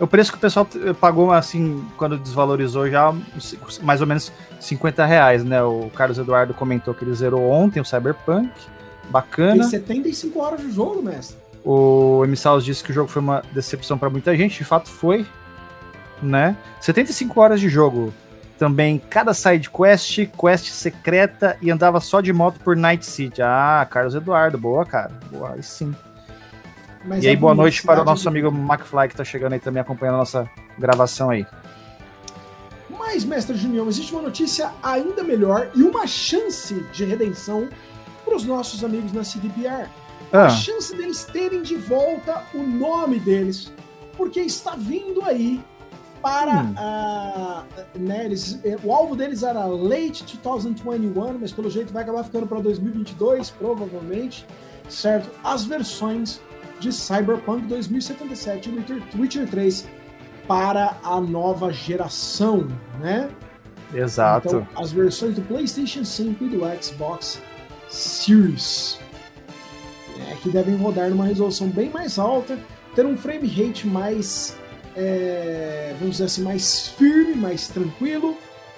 [0.00, 0.66] O preço que o pessoal
[1.00, 3.14] pagou, assim, quando desvalorizou já,
[3.82, 5.62] mais ou menos 50 reais, né?
[5.62, 8.50] O Carlos Eduardo comentou que ele zerou ontem o Cyberpunk.
[9.08, 9.60] Bacana.
[9.60, 11.36] Tem 75 horas de jogo, mestre.
[11.64, 15.24] O Emissaus disse que o jogo foi uma decepção para muita gente, de fato foi,
[16.22, 16.56] né?
[16.80, 18.12] 75 horas de jogo.
[18.58, 23.42] Também cada side quest, quest secreta e andava só de moto por Night City.
[23.42, 25.10] Ah, Carlos Eduardo, boa, cara.
[25.30, 25.92] Boa, aí sim.
[27.04, 28.28] Mas e aí, boa noite para o nosso de...
[28.28, 31.44] amigo McFly que tá chegando aí também acompanhando a nossa gravação aí.
[32.88, 37.68] Mas, mestre Junião, existe uma notícia ainda melhor e uma chance de redenção
[38.24, 39.88] para os nossos amigos na CDPR.
[40.32, 40.46] Ah.
[40.46, 43.72] A chance deles terem de volta o nome deles,
[44.16, 45.60] porque está vindo aí
[46.22, 46.74] para hum.
[46.76, 47.64] a.
[47.94, 52.46] Né, eles, eh, o alvo deles era late 2021, mas pelo jeito vai acabar ficando
[52.46, 54.46] para 2022, provavelmente,
[54.88, 55.28] certo?
[55.42, 56.40] As versões
[56.80, 59.88] de Cyberpunk 2077 e Witcher 3
[60.46, 62.68] para a nova geração,
[63.00, 63.30] né?
[63.94, 64.48] Exato.
[64.48, 67.40] Então, as versões do PlayStation 5 e do Xbox
[67.88, 68.98] Series,
[70.16, 72.58] né, que devem rodar numa resolução bem mais alta,
[72.94, 74.56] ter um frame rate mais
[74.96, 78.36] é, vamos dizer assim, mais firme, mais tranquilo,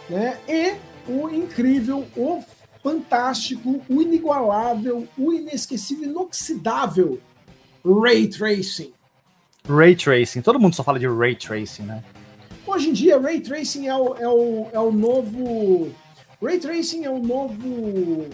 [0.08, 0.38] né?
[0.48, 0.74] E
[1.08, 2.42] o incrível, o
[2.82, 7.20] fantástico, o inigualável, o inesquecível, inoxidável
[7.84, 8.92] Ray Tracing.
[9.68, 12.02] Ray Tracing, todo mundo só fala de Ray Tracing, né?
[12.66, 15.92] Hoje em dia, Ray Tracing é o, é o, é o novo.
[16.42, 18.26] Ray Tracing é o novo.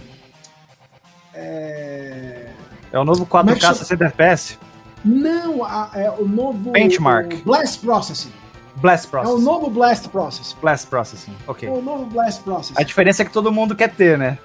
[1.35, 2.51] É,
[2.93, 4.59] é o novo 4K 60 FPS?
[5.05, 6.73] Não, a, é o novo.
[6.73, 7.33] Benchmark.
[7.41, 8.33] O Blast Processing.
[8.77, 9.35] Blast Processing.
[9.35, 10.57] É o novo Blast Processing.
[10.61, 11.69] Blast Processing, ok.
[11.69, 12.75] É o novo Blast Processing.
[12.81, 14.39] A diferença é que todo mundo quer ter, né?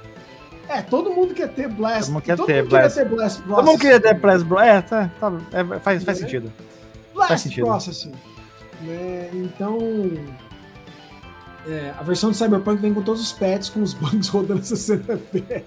[0.68, 2.06] É, todo mundo quer ter Blast.
[2.06, 2.96] Todo mundo quer, todo ter, mundo blast.
[2.96, 3.56] ter Blast Processing.
[3.56, 4.70] Todo mundo quer ter Blast Processing.
[4.70, 6.52] É, tá, tá, é, faz, faz sentido.
[7.14, 7.66] Blast faz sentido.
[7.66, 8.12] Processing.
[8.88, 9.78] É, então.
[11.68, 15.14] É, a versão do Cyberpunk vem com todos os patches, com os bugs rodando 60
[15.14, 15.66] FPS.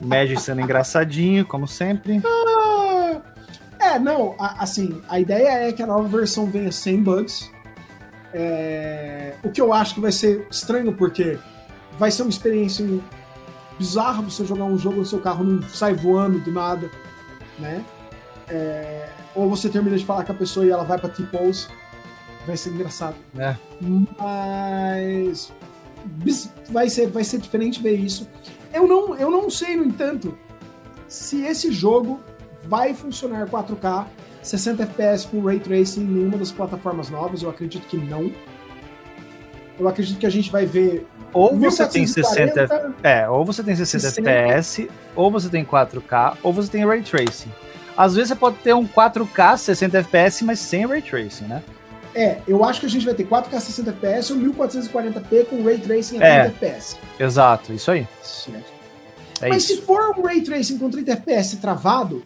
[0.00, 2.20] Magic sendo engraçadinho, como sempre.
[2.24, 2.77] Ah,
[3.94, 7.50] é, não, a, assim, a ideia é que a nova versão venha sem bugs.
[8.32, 11.38] É, o que eu acho que vai ser estranho, porque
[11.98, 12.86] vai ser uma experiência
[13.78, 16.90] bizarra você jogar um jogo no seu carro não sai voando do nada,
[17.58, 17.84] né?
[18.48, 21.68] É, ou você termina de falar com a pessoa e ela vai pra T-pose.
[22.46, 23.16] Vai ser engraçado.
[23.38, 23.56] É.
[24.18, 25.52] Mas
[26.70, 28.28] vai ser, vai ser diferente ver isso.
[28.72, 30.36] Eu não, eu não sei, no entanto,
[31.06, 32.20] se esse jogo
[32.68, 34.06] vai funcionar 4K,
[34.42, 38.30] 60 FPS com Ray Tracing em nenhuma das plataformas novas, eu acredito que não.
[39.78, 41.06] Eu acredito que a gente vai ver.
[41.32, 46.36] Ou você tem 60, é, ou você tem 60, 60 FPS, ou você tem 4K,
[46.42, 47.50] ou você tem Ray Tracing.
[47.96, 51.62] Às vezes você pode ter um 4K 60 FPS, mas sem Ray Tracing, né?
[52.14, 55.78] É, eu acho que a gente vai ter 4K 60 FPS ou 1440p com Ray
[55.78, 56.96] Tracing a 30 é, FPS.
[57.18, 58.06] Exato, isso aí.
[58.22, 58.72] Certo.
[59.40, 59.76] É Mas isso.
[59.76, 62.24] se for um Ray Tracing com 30 FPS travado,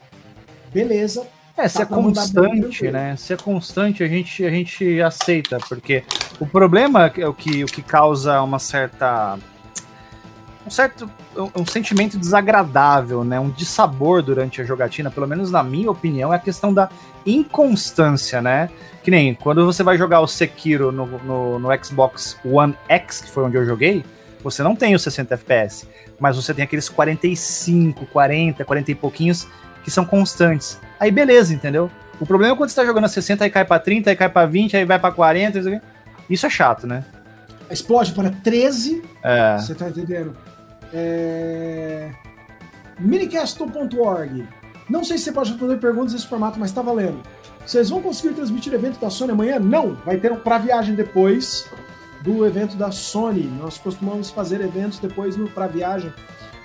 [0.73, 1.27] beleza.
[1.57, 3.15] É, se é constante, né?
[3.17, 6.03] Se é constante, a gente, a gente aceita, porque
[6.41, 9.39] o problema é o que, o que causa uma certa.
[10.67, 11.11] Um certo.
[11.37, 13.39] Um, um sentimento desagradável, né?
[13.39, 16.89] Um dissabor durante a jogatina, pelo menos na minha opinião, é a questão da
[17.27, 18.71] inconstância, né?
[19.03, 23.31] Que nem quando você vai jogar o Sekiro no, no, no Xbox One X, que
[23.31, 24.05] foi onde eu joguei,
[24.43, 25.87] você não tem os 60 FPS,
[26.19, 29.47] mas você tem aqueles 45, 40, 40 e pouquinhos
[29.83, 30.79] que são constantes.
[30.99, 31.91] Aí beleza, entendeu?
[32.21, 34.29] O problema é quando você tá jogando a 60 e cai pra 30, aí cai
[34.29, 35.81] pra 20, aí vai pra 40,
[36.31, 37.05] isso é chato, né?
[37.71, 39.03] Explode para 13.
[39.23, 39.59] É.
[39.59, 40.37] Você tá entendendo?
[40.93, 42.11] É...
[42.99, 44.47] Minicastle.org.
[44.89, 47.23] Não sei se você pode responder perguntas nesse formato, mas tá valendo.
[47.65, 49.59] Vocês vão conseguir transmitir evento da Sony amanhã?
[49.59, 49.95] Não!
[50.05, 51.67] Vai ter um pra viagem depois
[52.21, 53.45] do evento da Sony.
[53.59, 56.13] Nós costumamos fazer eventos depois no para viagem.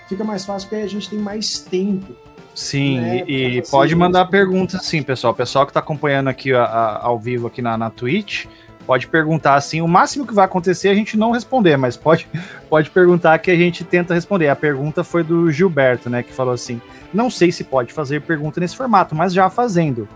[0.10, 2.16] Fica mais fácil porque aí a gente tem mais tempo.
[2.58, 5.32] Sim, né, e, e pode mandar perguntas sim, pessoal.
[5.32, 8.48] O pessoal que está acompanhando aqui a, a, ao vivo aqui na, na Twitch,
[8.84, 9.80] pode perguntar assim.
[9.80, 12.28] O máximo que vai acontecer é a gente não responder, mas pode,
[12.67, 14.50] pode perguntar que a gente tenta responder.
[14.50, 16.24] A pergunta foi do Gilberto, né?
[16.24, 16.82] Que falou assim:
[17.13, 20.10] não sei se pode fazer pergunta nesse formato, mas já fazendo.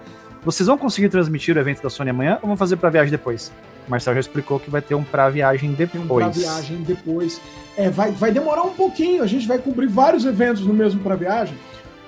[0.44, 3.52] Vocês vão conseguir transmitir o evento da Sony amanhã ou vão fazer para viagem depois?
[3.88, 5.92] O Marcel já explicou que vai ter um pra viagem depois.
[5.92, 7.40] Tem um pra viagem depois.
[7.78, 9.22] É, vai, vai demorar um pouquinho.
[9.22, 11.56] A gente vai cobrir vários eventos no mesmo pra viagem,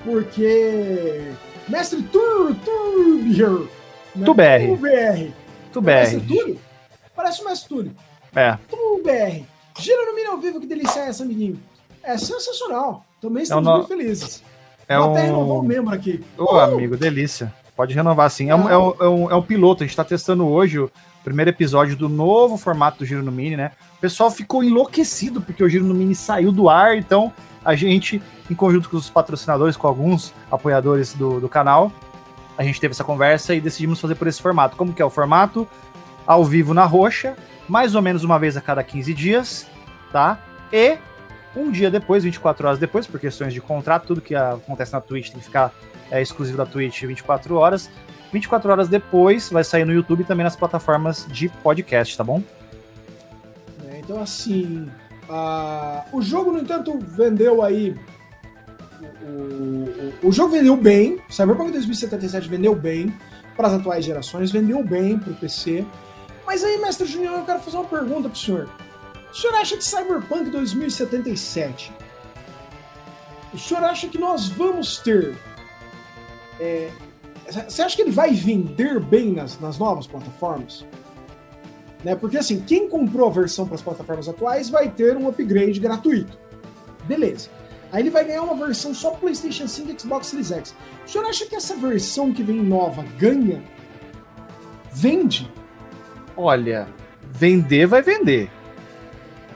[0.03, 1.31] porque
[1.67, 3.67] Mestre Tur, Turbier.
[4.15, 4.25] Né?
[4.25, 5.31] TuBR.
[5.81, 6.59] Mestre Túlio?
[7.15, 7.95] Parece o Mestre Túlio.
[8.35, 8.57] É.
[8.69, 9.45] TuBR.
[9.79, 11.59] Gira no mini ao vivo, que delícia é essa, amiguinho?
[12.03, 13.05] É sensacional.
[13.21, 13.77] Também estamos é no...
[13.77, 14.43] muito felizes.
[14.87, 15.11] É Vou um...
[15.11, 16.23] até renovar o membro aqui.
[16.37, 17.53] Ô, oh, amigo, delícia.
[17.75, 18.49] Pode renovar sim.
[18.49, 20.91] É, um, é, um, é, um, é um piloto, a gente está testando hoje o
[21.23, 23.71] primeiro episódio do novo formato do Giro no Mini, né?
[24.03, 27.31] Pessoal ficou enlouquecido porque o Giro no Mini saiu do ar, então
[27.63, 31.89] a gente, em conjunto com os patrocinadores, com alguns apoiadores do, do canal,
[32.57, 34.75] a gente teve essa conversa e decidimos fazer por esse formato.
[34.75, 35.65] Como que é o formato?
[36.27, 39.67] Ao vivo na roxa, mais ou menos uma vez a cada 15 dias,
[40.11, 40.37] tá?
[40.69, 40.97] E
[41.55, 45.29] um dia depois, 24 horas depois, por questões de contrato, tudo que acontece na Twitch
[45.29, 45.71] tem que ficar
[46.11, 47.89] é, exclusivo da Twitch 24 horas.
[48.33, 52.43] 24 horas depois vai sair no YouTube e também nas plataformas de podcast, tá bom?
[54.13, 54.91] Então, assim,
[56.11, 57.99] o jogo, no entanto, vendeu aí.
[59.23, 63.11] O, o, o jogo vendeu bem, Cyberpunk 2077 vendeu bem
[63.57, 65.83] para as atuais gerações, vendeu bem para o PC.
[66.45, 68.69] Mas aí, mestre Junior, eu quero fazer uma pergunta para o senhor.
[69.31, 71.91] O senhor acha que Cyberpunk 2077
[73.51, 75.35] o senhor acha que nós vamos ter
[76.59, 76.91] é,
[77.67, 80.85] você acha que ele vai vender bem nas, nas novas plataformas?
[82.03, 82.15] Né?
[82.15, 86.37] Porque assim, quem comprou a versão para as plataformas atuais vai ter um upgrade gratuito.
[87.05, 87.49] Beleza.
[87.91, 90.75] Aí ele vai ganhar uma versão só PlayStation 5 e Xbox Series X.
[91.05, 93.61] O senhor acha que essa versão que vem nova ganha?
[94.91, 95.51] Vende?
[96.35, 96.87] Olha,
[97.21, 98.49] vender vai vender.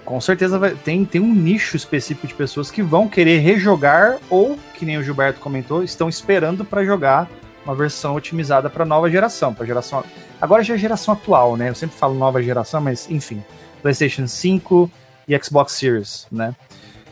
[0.05, 4.57] Com certeza vai, tem, tem um nicho específico de pessoas que vão querer rejogar ou,
[4.75, 7.29] que nem o Gilberto comentou, estão esperando para jogar
[7.67, 10.03] uma versão otimizada para nova geração, para geração
[10.39, 11.69] agora já é geração atual, né?
[11.69, 13.43] Eu sempre falo nova geração, mas enfim,
[13.82, 14.89] PlayStation 5
[15.27, 16.56] e Xbox Series, né?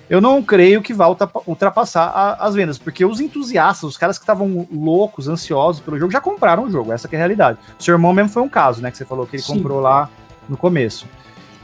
[0.07, 1.07] Eu não creio que vá
[1.47, 6.11] ultrapassar a, as vendas, porque os entusiastas, os caras que estavam loucos, ansiosos pelo jogo,
[6.11, 6.93] já compraram o jogo.
[6.93, 7.57] Essa é a realidade.
[7.77, 8.91] O seu irmão mesmo foi um caso, né?
[8.91, 9.55] Que você falou que ele Sim.
[9.55, 10.07] comprou lá
[10.47, 11.07] no começo.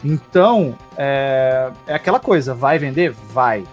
[0.04, 3.12] Então, é, é aquela coisa, vai vender?
[3.12, 3.63] Vai.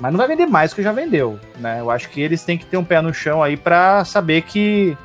[0.00, 1.80] Mas não vai vender mais do que já vendeu, né?
[1.80, 4.96] Eu acho que eles têm que ter um pé no chão aí para saber que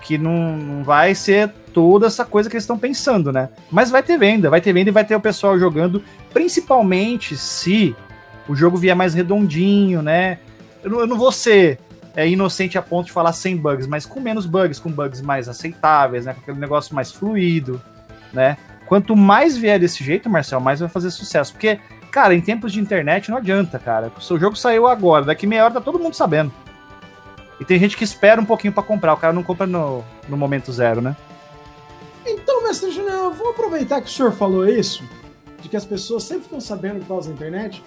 [0.00, 3.48] que não, não vai ser toda essa coisa que eles estão pensando, né?
[3.68, 6.00] Mas vai ter venda, vai ter venda e vai ter o pessoal jogando,
[6.32, 7.96] principalmente se
[8.48, 10.38] o jogo vier mais redondinho, né?
[10.84, 11.80] Eu não, eu não vou ser
[12.14, 15.48] é, inocente a ponto de falar sem bugs, mas com menos bugs, com bugs mais
[15.48, 16.34] aceitáveis, né?
[16.34, 17.82] Com aquele negócio mais fluido,
[18.32, 18.56] né?
[18.86, 21.52] Quanto mais vier desse jeito, Marcel, mais vai fazer sucesso.
[21.52, 21.80] Porque
[22.16, 24.10] Cara, em tempos de internet não adianta, cara.
[24.16, 26.50] O seu jogo saiu agora, daqui meia hora tá todo mundo sabendo.
[27.60, 30.34] E tem gente que espera um pouquinho para comprar, o cara não compra no, no
[30.34, 31.14] momento zero, né?
[32.24, 35.04] Então, mestre Júnior, eu vou aproveitar que o senhor falou isso,
[35.60, 37.84] de que as pessoas sempre ficam sabendo por causa da internet,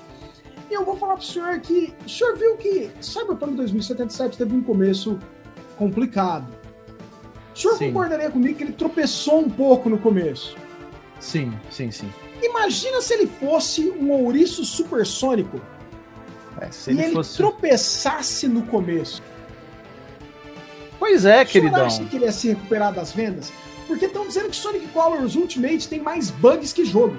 [0.70, 4.62] e eu vou falar pro senhor que o senhor viu que Cyberpunk 2077 teve um
[4.62, 5.18] começo
[5.76, 6.48] complicado.
[7.56, 7.88] O senhor sim.
[7.88, 10.56] concordaria comigo que ele tropeçou um pouco no começo?
[11.20, 12.12] Sim, sim, sim.
[12.42, 15.60] Imagina se ele fosse um ouriço supersônico
[16.62, 17.38] é, se ele e ele fosse...
[17.38, 19.22] tropeçasse no começo.
[20.98, 21.90] Pois é, queridão.
[21.90, 23.52] Você acha que ele ia se recuperar das vendas?
[23.88, 27.18] Porque estão dizendo que Sonic Colors Ultimate tem mais bugs que jogo.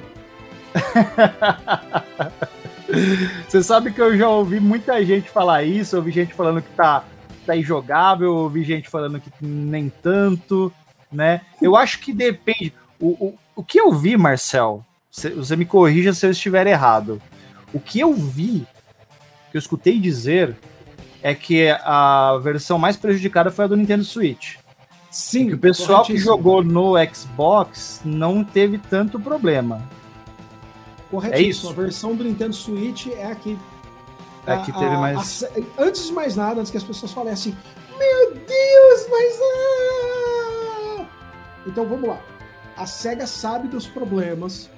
[3.48, 7.04] Você sabe que eu já ouvi muita gente falar isso, ouvi gente falando que tá,
[7.46, 10.72] tá injogável, ouvi gente falando que nem tanto,
[11.10, 11.40] né?
[11.62, 12.74] Eu acho que depende.
[13.00, 17.20] O, o, o que eu vi, Marcel, você me corrija se eu estiver errado.
[17.72, 18.66] O que eu vi,
[19.50, 20.56] que eu escutei dizer,
[21.22, 24.56] é que a versão mais prejudicada foi a do Nintendo Switch.
[25.10, 25.48] Sim.
[25.48, 29.82] Que o pessoal que jogou no Xbox não teve tanto problema.
[31.10, 31.46] Corretíssimo.
[31.46, 31.68] É isso.
[31.68, 33.58] A versão do Nintendo Switch é a que.
[34.46, 35.42] É a que teve a, mais.
[35.42, 35.48] A,
[35.82, 37.54] antes de mais nada, antes que as pessoas falem assim:
[37.98, 39.40] Meu Deus, mas.
[39.42, 41.06] Ah!
[41.66, 42.20] Então vamos lá.
[42.76, 44.70] A SEGA sabe dos problemas.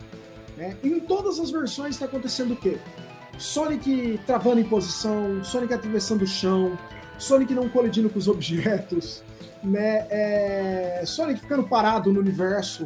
[0.62, 0.76] Né?
[0.84, 2.78] Em todas as versões está acontecendo o quê?
[3.36, 6.78] Sonic travando em posição, Sonic atravessando o chão,
[7.18, 9.24] Sonic não colidindo com os objetos,
[9.64, 10.06] né?
[10.08, 11.02] É...
[11.04, 12.84] Sonic ficando parado no universo.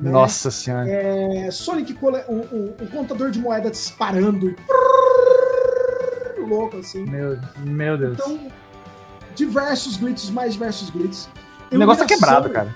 [0.00, 0.10] Né?
[0.10, 0.88] Nossa senhora.
[0.88, 1.48] É...
[1.52, 4.56] Sonic, o, o, o, contador de moeda disparando e.
[6.40, 7.04] Louco, assim.
[7.04, 8.14] Meu, meu Deus.
[8.14, 8.50] Então,
[9.34, 11.28] diversos glitches, mais diversos glitches.
[11.70, 12.74] O negócio tá quebrado, cara.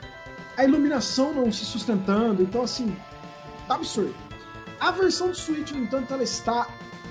[0.56, 2.96] A iluminação não se sustentando, então, assim,
[3.66, 4.25] tá absurdo.
[4.80, 6.68] A versão do Switch, no entanto, ela está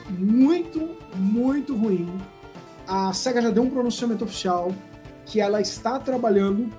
[0.10, 2.10] muito, muito ruim.
[2.88, 4.72] A SEGA já deu um pronunciamento oficial
[5.26, 6.70] que ela está trabalhando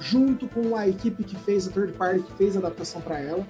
[0.00, 3.46] junto com a equipe que fez a third party, que fez a adaptação para ela,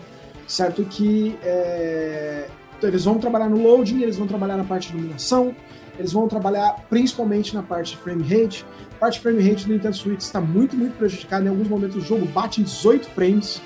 [0.46, 0.84] certo?
[0.84, 2.48] Que é,
[2.82, 5.55] eles vão trabalhar no loading, eles vão trabalhar na parte de iluminação,
[5.98, 8.66] eles vão trabalhar principalmente na parte de frame rate.
[8.96, 11.44] A parte de frame rate do Nintendo Switch está muito, muito prejudicada.
[11.44, 13.62] Em alguns momentos o jogo bate em 18 frames.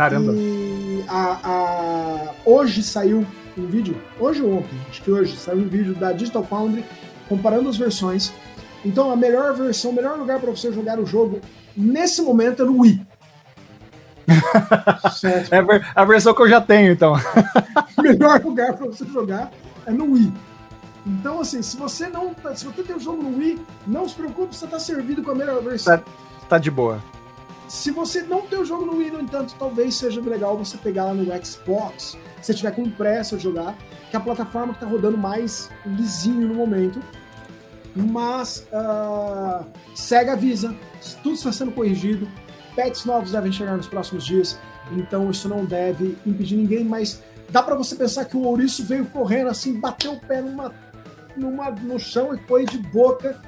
[0.00, 0.32] Caramba!
[0.32, 2.34] E a, a...
[2.46, 3.26] hoje saiu
[3.58, 6.82] um vídeo, hoje ou ontem, acho que hoje, saiu um vídeo da Digital Foundry
[7.28, 8.32] comparando as versões.
[8.82, 11.38] Então a melhor versão, o melhor lugar para você jogar o jogo
[11.76, 13.06] nesse momento é no Wii.
[15.20, 15.52] certo.
[15.52, 15.58] É
[15.94, 17.12] a versão que eu já tenho, então.
[17.98, 19.50] o melhor lugar para você jogar
[19.84, 20.32] é no Wii.
[21.06, 22.32] Então, assim, se você não.
[22.32, 25.32] Tá, se você tem o jogo no Wii, não se preocupe, você está servido com
[25.32, 25.98] a melhor versão.
[25.98, 26.04] Tá,
[26.48, 27.02] tá de boa.
[27.70, 31.04] Se você não tem o jogo no Wii, no entanto, talvez seja legal você pegar
[31.04, 33.78] lá no Xbox, se tiver com pressa de jogar,
[34.10, 37.00] que é a plataforma que está rodando mais lisinho no momento.
[37.94, 39.64] Mas uh,
[39.94, 40.74] Sega avisa,
[41.22, 42.26] tudo está sendo corrigido,
[42.74, 44.58] pets novos devem chegar nos próximos dias,
[44.90, 49.06] então isso não deve impedir ninguém, mas dá para você pensar que o ouriço veio
[49.06, 50.74] correndo assim, bateu o pé numa,
[51.36, 53.40] numa, no chão e foi de boca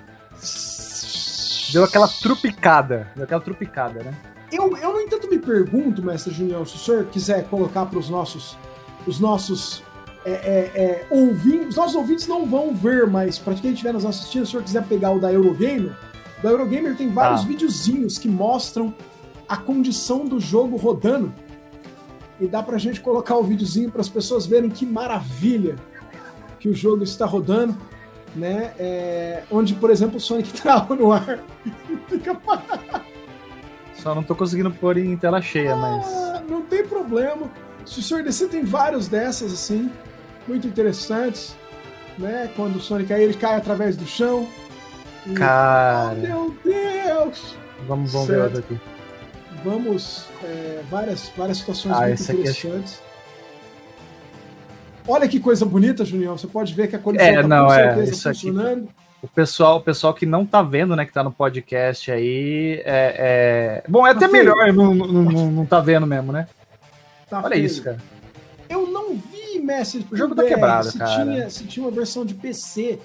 [1.73, 3.11] Deu aquela trupicada.
[3.15, 4.15] Deu aquela trupicada, né?
[4.51, 8.11] Eu, eu, no entanto, me pergunto, mestre Junião, se o senhor quiser colocar para os
[8.11, 8.57] nossos,
[9.07, 9.83] os nossos
[10.25, 14.05] é, é, é, ouvintes, os nossos ouvintes não vão ver, mas para quem estiver nos
[14.05, 15.97] assistindo, se o senhor quiser pegar o da Eurogamer,
[16.43, 17.45] da Eurogamer tem vários ah.
[17.45, 18.95] videozinhos que mostram
[19.49, 21.33] a condição do jogo rodando.
[22.41, 25.77] E dá pra gente colocar o videozinho para as pessoas verem que maravilha
[26.59, 27.77] que o jogo está rodando
[28.35, 28.73] né?
[28.79, 31.73] É, onde, por exemplo, o Sonic trava no ar e
[32.09, 33.03] fica parado.
[33.95, 36.43] Só não tô conseguindo pôr em tela cheia, ah, mas.
[36.49, 37.49] Não tem problema.
[37.85, 39.91] Se o Senhor DC tem vários dessas, assim,
[40.47, 41.57] muito interessantes,
[42.19, 42.51] né?
[42.57, 44.49] Quando o Sonic aí ele cai através do chão.
[45.27, 45.35] E...
[45.35, 46.17] Cara.
[46.17, 47.57] Oh, meu Deus!
[47.87, 48.81] Vamos, vamos ver outro aqui.
[49.65, 50.27] Vamos.
[50.43, 53.01] É, várias, várias situações ah, muito é interessantes.
[55.07, 56.37] Olha que coisa bonita, Junião.
[56.39, 58.85] Você pode ver que a colisão é, tá não, com é, isso funcionando.
[58.85, 62.83] Aqui, o pessoal, o pessoal que não tá vendo, né, que tá no podcast aí,
[62.85, 63.85] é, é...
[63.89, 66.49] bom, é tá até melhor não, não, não, não tá vendo mesmo, né?
[67.31, 67.99] Tá Olha isso, cara.
[68.69, 70.05] Eu não vi, Messi.
[70.11, 71.25] O jogo tá quebrado, se cara.
[71.25, 72.99] Tinha, se tinha uma versão de PC.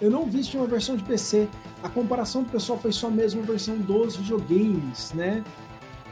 [0.00, 1.48] Eu não vi se tinha uma versão de PC.
[1.82, 5.44] A comparação do pessoal foi só mesmo a versão dos videogames, né?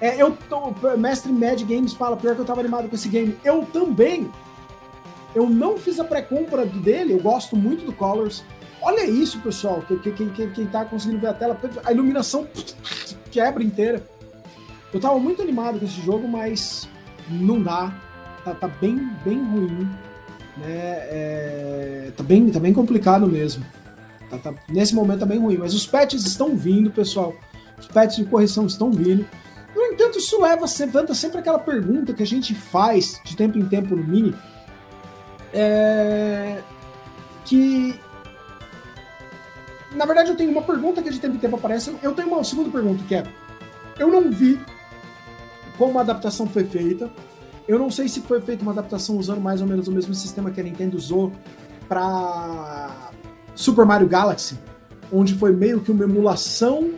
[0.01, 3.37] É, eu tô, Mestre Mad Games fala, pior que eu tava animado com esse game.
[3.45, 4.31] Eu também,
[5.35, 8.45] eu não fiz a pré-compra dele, eu gosto muito do Colors.
[8.83, 9.85] Olha isso, pessoal.
[9.87, 12.47] Quem, quem, quem, quem tá conseguindo ver a tela, a iluminação
[13.31, 14.03] quebra inteira.
[14.93, 16.89] Eu tava muito animado com esse jogo, mas
[17.29, 17.95] não dá.
[18.45, 19.89] Tá, tá bem, bem ruim.
[20.57, 20.67] Né?
[20.67, 23.65] É, tá, bem, tá bem complicado mesmo.
[24.29, 25.59] Tá, tá, nesse momento tá bem ruim.
[25.59, 27.35] Mas os patches estão vindo, pessoal.
[27.79, 29.25] Os patches de correção estão vindo.
[29.75, 33.67] No entanto, isso leva, levanta sempre aquela pergunta que a gente faz de tempo em
[33.67, 34.35] tempo no Mini
[35.53, 36.63] é...
[37.45, 37.99] Que.
[39.93, 41.95] Na verdade, eu tenho uma pergunta que de tempo em tempo aparece.
[42.03, 43.25] Eu tenho uma segunda pergunta que é:
[43.99, 44.59] Eu não vi
[45.77, 47.11] como a adaptação foi feita.
[47.67, 50.51] Eu não sei se foi feita uma adaptação usando mais ou menos o mesmo sistema
[50.51, 51.33] que a Nintendo usou
[51.89, 53.11] para
[53.55, 54.59] Super Mario Galaxy,
[55.13, 56.91] onde foi meio que uma emulação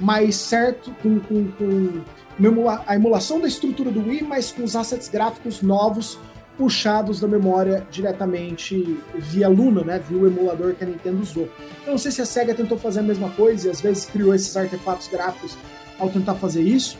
[0.00, 2.02] mais certo, com, com, com
[2.86, 6.18] a emulação da estrutura do Wii, mas com os assets gráficos novos
[6.60, 9.98] puxados da memória diretamente via Luna, né?
[9.98, 11.48] Via o emulador que a Nintendo usou.
[11.86, 14.34] Eu não sei se a SEGA tentou fazer a mesma coisa e às vezes criou
[14.34, 15.56] esses artefatos gráficos
[15.98, 16.98] ao tentar fazer isso,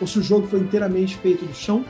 [0.00, 1.84] ou se o jogo foi inteiramente feito do chão.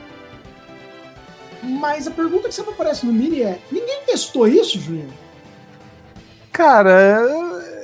[1.61, 5.13] Mas a pergunta que sempre aparece no Mini é: ninguém testou isso, Juliano?
[6.51, 7.21] Cara,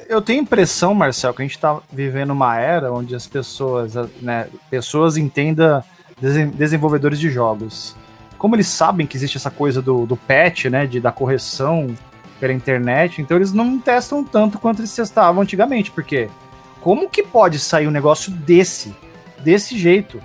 [0.10, 4.48] eu tenho impressão, Marcel, que a gente está vivendo uma era onde as pessoas, né,
[4.72, 5.84] pessoas entendam
[6.56, 7.96] desenvolvedores de jogos.
[8.40, 11.96] Como eles sabem que existe essa coisa do, do patch, né, de, da correção
[12.40, 16.28] pela internet, então eles não testam tanto quanto eles testavam antigamente, porque
[16.82, 18.96] como que pode sair um negócio desse,
[19.44, 20.20] desse jeito?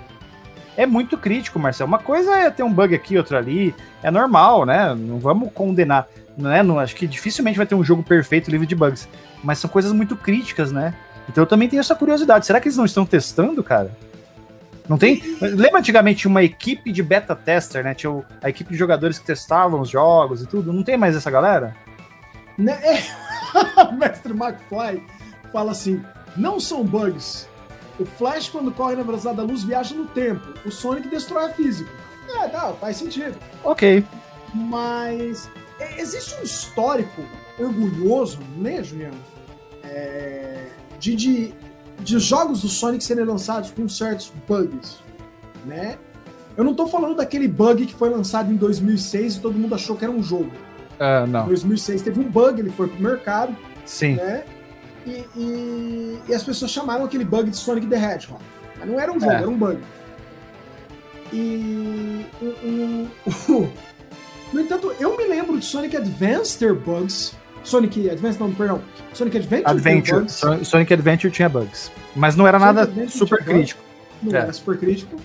[0.75, 1.85] É muito crítico, Marcel.
[1.85, 4.95] Uma coisa é ter um bug aqui, outro ali, é normal, né?
[4.95, 6.07] Não vamos condenar
[6.37, 6.61] não é?
[6.61, 9.07] Não, acho que dificilmente vai ter um jogo perfeito livre de bugs.
[9.43, 10.93] Mas são coisas muito críticas, né?
[11.29, 12.45] Então eu também tenho essa curiosidade.
[12.45, 13.91] Será que eles não estão testando, cara?
[14.87, 15.21] Não tem?
[15.41, 17.93] Lembra antigamente uma equipe de beta tester, né?
[17.93, 20.71] Tinha a equipe de jogadores que testavam os jogos e tudo.
[20.71, 21.75] Não tem mais essa galera?
[22.57, 22.79] Né?
[23.55, 23.83] É.
[23.83, 25.01] o mestre McFly
[25.49, 26.03] fala assim:
[26.35, 27.47] não são bugs.
[27.97, 30.53] O Flash, quando corre na velocidade da luz, viaja no tempo.
[30.65, 31.89] O Sonic destrói a física.
[32.41, 33.37] É, tá, faz sentido.
[33.63, 34.03] Ok.
[34.53, 37.23] Mas é, existe um histórico
[37.57, 39.17] orgulhoso, né, Juliano?
[39.83, 40.67] É,
[40.99, 41.53] de, de,
[42.01, 44.97] de jogos do Sonic serem lançados com certos bugs,
[45.65, 45.97] né?
[46.57, 49.95] Eu não tô falando daquele bug que foi lançado em 2006 e todo mundo achou
[49.95, 50.51] que era um jogo.
[50.95, 51.43] Uh, não.
[51.45, 53.55] Em 2006 teve um bug, ele foi pro mercado.
[53.85, 54.15] Sim.
[54.15, 54.45] Né?
[55.05, 58.41] E, e, e, as pessoas chamaram aquele bug de Sonic the Hedgehog.
[58.79, 59.35] Mas não era um jogo, é.
[59.35, 59.79] era um bug.
[61.33, 63.07] E um,
[63.53, 63.69] um,
[64.53, 67.35] No entanto, eu me lembro de Sonic Advance ter bugs.
[67.65, 68.81] Sonic Advance, não, perdão.
[69.13, 70.19] Sonic Adventure, Adventure.
[70.21, 70.67] bugs.
[70.67, 71.91] Sonic Adventure tinha bugs.
[72.15, 73.81] Mas não era Sonic nada Adventure super crítico.
[74.21, 74.41] Não é.
[74.43, 75.17] era super crítico.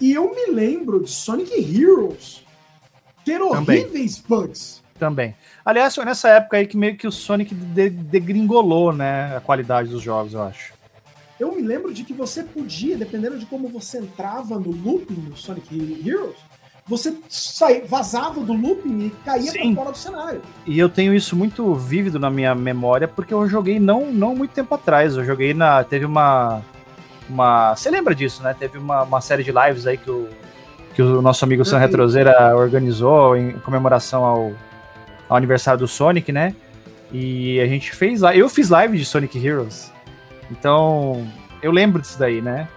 [0.00, 2.44] E eu me lembro de Sonic Heroes
[3.24, 3.80] ter Também.
[3.84, 4.82] horríveis bugs.
[4.98, 5.34] Também.
[5.64, 10.02] Aliás, foi nessa época aí que meio que o Sonic degringolou, né, a qualidade dos
[10.02, 10.74] jogos, eu acho.
[11.40, 15.36] Eu me lembro de que você podia, dependendo de como você entrava no looping no
[15.36, 15.74] Sonic
[16.06, 16.36] Heroes,
[16.92, 20.42] você saía, vazava do looping e caía para fora do cenário.
[20.66, 24.52] E eu tenho isso muito vívido na minha memória, porque eu joguei não, não muito
[24.52, 25.16] tempo atrás.
[25.16, 25.82] Eu joguei na.
[25.82, 26.60] Teve uma.
[27.30, 28.54] uma você lembra disso, né?
[28.58, 30.28] Teve uma, uma série de lives aí que o,
[30.94, 34.52] que o nosso amigo Sam Retrozeira organizou em comemoração ao,
[35.30, 36.54] ao aniversário do Sonic, né?
[37.10, 38.36] E a gente fez lá.
[38.36, 39.90] Eu fiz live de Sonic Heroes.
[40.50, 41.26] Então,
[41.62, 42.68] eu lembro disso daí, né?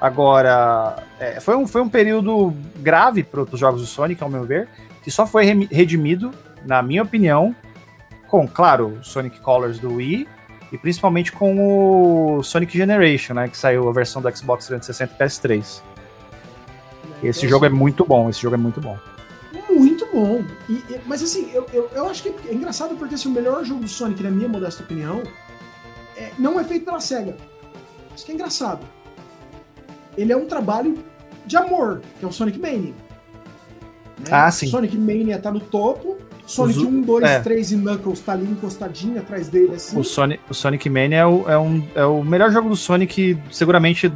[0.00, 4.44] Agora, é, foi, um, foi um período grave para os jogos do Sonic, ao meu
[4.44, 4.68] ver,
[5.02, 6.30] que só foi redimido,
[6.64, 7.54] na minha opinião,
[8.28, 10.26] com, claro, Sonic Colors do Wii
[10.72, 15.18] e principalmente com o Sonic Generation, né, que saiu a versão do Xbox 360 e
[15.18, 15.82] PS3.
[17.22, 18.98] Esse jogo é muito bom, esse jogo é muito bom.
[19.70, 20.42] Muito bom.
[20.68, 23.64] E, e, mas assim, eu, eu, eu, acho que é engraçado porque assim, o melhor
[23.64, 25.22] jogo do Sonic, na minha modesta opinião,
[26.16, 27.36] é, não é feito pela SEGA.
[28.14, 28.80] Isso que é engraçado
[30.16, 30.98] ele é um trabalho
[31.46, 32.94] de amor, que é o Sonic Mania.
[34.18, 34.26] Né?
[34.30, 34.68] Ah, sim.
[34.68, 37.40] Sonic Mania tá no topo, Sonic Os, 1, 2, é.
[37.40, 39.98] 3 e Knuckles tá ali encostadinho atrás dele, assim.
[39.98, 43.38] O Sonic, o Sonic Mania é o, é, um, é o melhor jogo do Sonic,
[43.50, 44.12] seguramente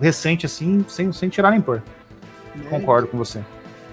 [0.00, 1.82] recente, assim, sem, sem tirar nem pôr.
[2.54, 2.64] Né?
[2.68, 3.40] Concordo com você.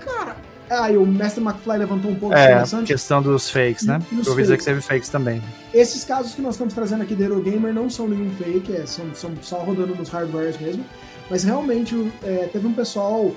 [0.05, 0.35] Cara,
[0.69, 3.99] aí o Mestre McFly levantou um pouco é, a questão dos fakes, né?
[4.11, 5.41] Eu ouvi dizer que teve fakes também.
[5.73, 8.85] Esses casos que nós estamos trazendo aqui da Hero Gamer não são nenhum fake, é,
[8.85, 10.83] são, são só rodando nos hardwares mesmo.
[11.29, 13.31] Mas realmente é, teve um pessoal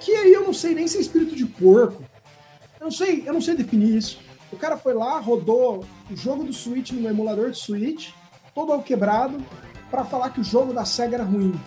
[0.00, 2.02] que aí eu não sei nem se é espírito de porco.
[2.80, 4.20] Eu não sei, eu não sei definir isso.
[4.52, 8.10] O cara foi lá, rodou o jogo do Switch no emulador de Switch,
[8.54, 9.38] todo ao quebrado,
[9.90, 11.58] para falar que o jogo da SEGA era ruim.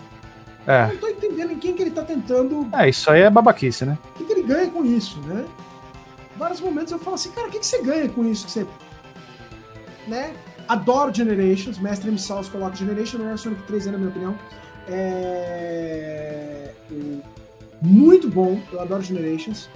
[0.66, 0.84] É.
[0.84, 2.68] Eu não tô entendendo em quem que ele tá tentando.
[2.72, 3.96] É, isso aí é babaquice, né?
[4.10, 5.44] O que, que ele ganha com isso, né?
[6.34, 8.46] Em vários momentos eu falo assim, cara, o que, que você ganha com isso?
[8.46, 8.66] Que você.
[10.06, 10.34] Né?
[10.68, 12.18] Adoro Generations, Mestre M.
[12.18, 14.36] Salles coloca Generation, não é Sonic 3 na minha opinião.
[14.88, 16.70] É...
[17.82, 19.68] Muito bom, eu adoro Generations.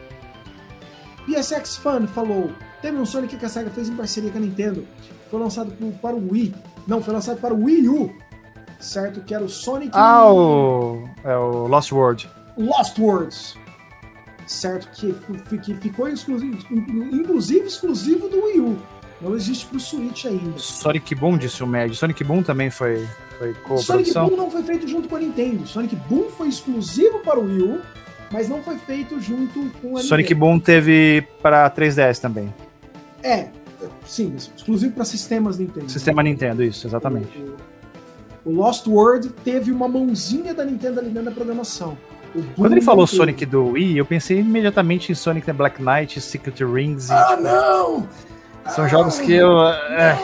[1.26, 2.50] PSX Fan falou:
[2.80, 4.86] teve um Sonic que a SEGA fez em parceria com a Nintendo.
[5.30, 6.54] Foi lançado para o Wii.
[6.86, 8.12] Não, foi lançado para o Wii U.
[8.80, 9.20] Certo?
[9.20, 9.90] Que era o Sonic.
[9.92, 11.08] Ah, o.
[11.22, 12.28] É o Lost World.
[12.56, 13.54] Lost Worlds.
[14.46, 14.88] Certo?
[14.92, 15.14] Que,
[15.58, 18.78] que ficou exclusivo, inclusive exclusivo do Wii U.
[19.20, 20.58] Não existe para o Switch ainda.
[20.58, 21.94] Sonic Boom, disse o Med.
[21.94, 23.06] Sonic Boom também foi
[23.38, 25.66] foi Sonic Boom não foi feito junto com a Nintendo.
[25.66, 27.80] Sonic Boom foi exclusivo para o Wii U,
[28.30, 30.40] mas não foi feito junto com a Sonic Nintendo.
[30.40, 32.52] Boom teve para 3DS também.
[33.22, 33.48] É,
[34.06, 35.90] sim, exclusivo para sistemas Nintendo.
[35.90, 37.38] Sistema Nintendo, isso, exatamente.
[38.44, 41.96] O, o Lost World teve uma mãozinha da Nintendo ali dentro da programação.
[42.56, 46.64] Quando ele falou Sonic do Wii, eu pensei imediatamente em Sonic the Black Knight, Secret
[46.64, 47.10] Rings.
[47.10, 48.08] Ah, tipo, não!
[48.68, 49.61] São jogos que eu.
[49.66, 50.18] É,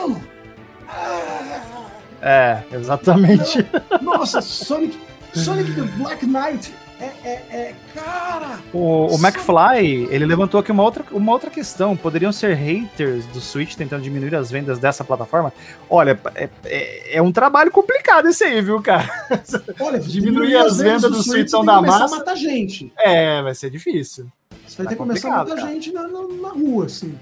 [2.21, 3.65] é exatamente.
[4.01, 4.97] Nossa, Sonic,
[5.33, 8.59] Sonic the Black Knight é, é, é, cara!
[8.73, 11.95] O, o McFly, ele levantou aqui uma outra, uma outra questão.
[11.95, 15.53] Poderiam ser haters do Switch tentando diminuir as vendas dessa plataforma?
[15.87, 19.07] Olha, é, é, é um trabalho complicado esse aí, viu, cara?
[19.79, 22.15] Olha, diminuir, as, vendas, do, do Switch da massa.
[22.15, 22.91] a matar gente.
[22.97, 24.25] É, vai ser difícil.
[24.65, 25.67] Você vai tá ter que começar a matar cara.
[25.67, 27.15] gente na, na, na rua, assim.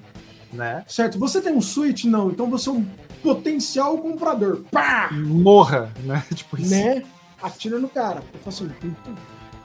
[0.54, 0.84] Né?
[0.88, 1.20] Certo?
[1.20, 2.06] Você tem um Switch?
[2.06, 2.30] Não.
[2.30, 2.86] Então você é um
[3.22, 4.64] potencial comprador.
[4.72, 5.10] Pá!
[5.12, 6.24] Morra, né?
[6.34, 6.72] Tipo isso.
[6.72, 7.04] Né?
[7.42, 8.24] Atira no cara.
[8.34, 8.70] Eu assim,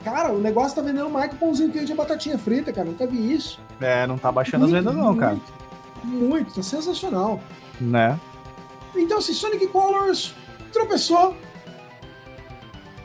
[0.03, 2.87] Cara, o negócio tá vendendo mais que pãozinho quente e batatinha frita, cara.
[2.87, 3.59] Nunca vi isso.
[3.79, 5.37] É, não tá baixando muito, as vendas, não, cara.
[6.03, 7.39] Muito, tá sensacional.
[7.79, 8.19] Né?
[8.95, 10.35] Então, assim, Sonic Colors
[10.73, 11.35] tropeçou.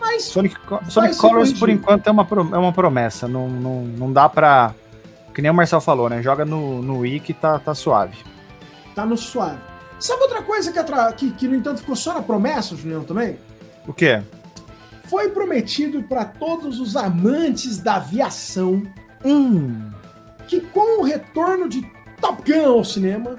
[0.00, 0.24] Mas.
[0.24, 0.56] Sonic,
[0.88, 3.28] Sonic Colors, por enquanto, é uma, é uma promessa.
[3.28, 4.74] Não, não, não dá pra.
[5.36, 6.20] Que nem o Marcel falou, né?
[6.22, 8.16] Joga no, no que tá, tá suave.
[8.94, 9.60] Tá no suave.
[10.00, 11.12] Sabe outra coisa que, atra...
[11.12, 13.38] que, que, no entanto, ficou só na promessa, Julião, também?
[13.86, 14.22] O quê?
[15.08, 18.82] foi prometido para todos os amantes da aviação
[19.24, 19.90] hum.
[20.46, 21.82] que com o retorno de
[22.20, 23.36] Top Gun ao cinema,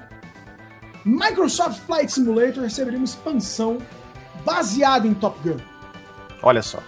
[1.04, 3.78] Microsoft Flight Simulator receberia uma expansão
[4.44, 5.58] baseada em Top Gun.
[6.42, 6.78] Olha só.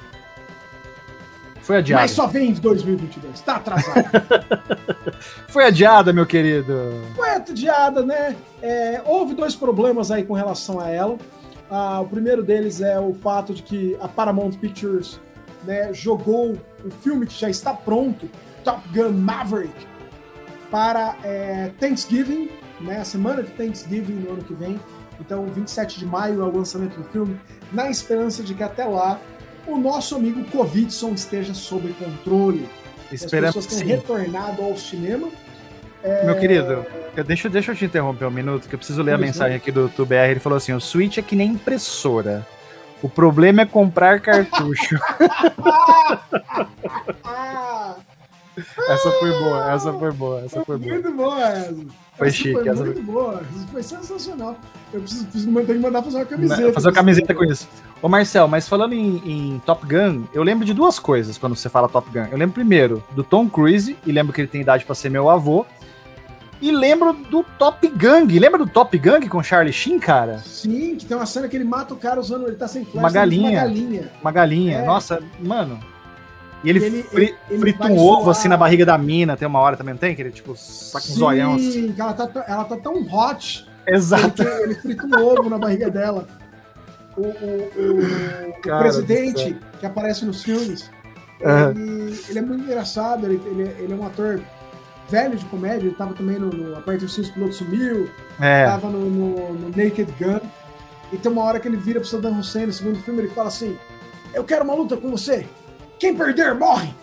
[1.71, 2.03] Foi adiada.
[2.03, 4.05] Mas só vem em 2022, tá atrasado.
[5.47, 7.01] Foi adiada, meu querido.
[7.15, 8.35] Foi adiada, né?
[8.61, 11.17] É, houve dois problemas aí com relação a ela.
[11.71, 15.21] Ah, o primeiro deles é o fato de que a Paramount Pictures
[15.63, 18.29] né, jogou o filme que já está pronto,
[18.65, 19.87] Top Gun Maverick,
[20.73, 22.51] para é, Thanksgiving,
[22.81, 24.81] né, a semana de Thanksgiving no ano que vem.
[25.21, 27.39] Então, 27 de maio é o lançamento do filme,
[27.73, 29.21] na esperança de que até lá
[29.75, 32.69] o nosso amigo Covidson esteja sob controle.
[33.13, 35.29] Esperamos As pessoas tenham retornado ao cinema
[36.03, 36.25] é...
[36.25, 36.85] Meu querido,
[37.27, 39.89] deixa, deixa eu te interromper um minuto, que eu preciso ler a mensagem aqui do
[39.89, 40.31] TubeR.
[40.31, 42.47] Ele falou assim: o Switch é que nem impressora.
[43.03, 44.97] O problema é comprar cartucho.
[48.89, 50.93] essa foi boa, essa foi boa, essa foi boa.
[50.93, 51.75] Muito boa essa.
[52.17, 52.53] Foi essa chique.
[52.53, 54.57] Foi essa muito boa, foi sensacional.
[54.93, 56.73] Eu preciso, preciso que mandar fazer uma camiseta.
[56.73, 57.69] Fazer uma camiseta com isso.
[58.03, 61.69] Ô Marcel, mas falando em, em, Top Gun, eu lembro de duas coisas quando você
[61.69, 62.27] fala Top Gun.
[62.31, 65.29] Eu lembro primeiro do Tom Cruise, e lembro que ele tem idade para ser meu
[65.29, 65.67] avô.
[66.63, 68.39] E lembro do Top Gang.
[68.39, 70.39] Lembra do Top Gang com Charlie Sheen, cara?
[70.41, 72.47] Sim, que tem uma cena que ele mata o cara usando.
[72.47, 73.03] Ele tá sem flash.
[73.03, 73.51] Uma galinha.
[73.51, 74.13] Uma galinha.
[74.21, 74.79] Uma galinha.
[74.79, 74.85] É.
[74.85, 75.81] Nossa, mano.
[76.63, 79.59] E ele, ele, fri, ele frita um ovo assim na barriga da mina, tem uma
[79.59, 80.15] hora também, não tem?
[80.15, 81.95] Que ele, tipo, saca um zoião assim.
[81.99, 83.67] Ela tá, ela tá tão hot.
[83.87, 84.43] Exato.
[84.43, 86.29] Ele frita um ovo na barriga dela.
[87.21, 90.91] O, o, o, o presidente que aparece nos filmes,
[91.43, 91.71] uhum.
[91.71, 94.41] ele, ele, é muito engraçado, ele, ele, ele é um ator
[95.11, 98.09] velho de comédia, ele tava também no, no Aperto dos Cintos, Piloto Sumiu,
[98.41, 98.65] é.
[98.65, 100.41] tava no, no, no, Naked Gun,
[101.13, 103.49] e tem uma hora que ele vira pro Saddam Hussein, no segundo filme, ele fala
[103.49, 103.77] assim,
[104.33, 105.47] eu quero uma luta com você,
[105.99, 106.95] quem perder, morre!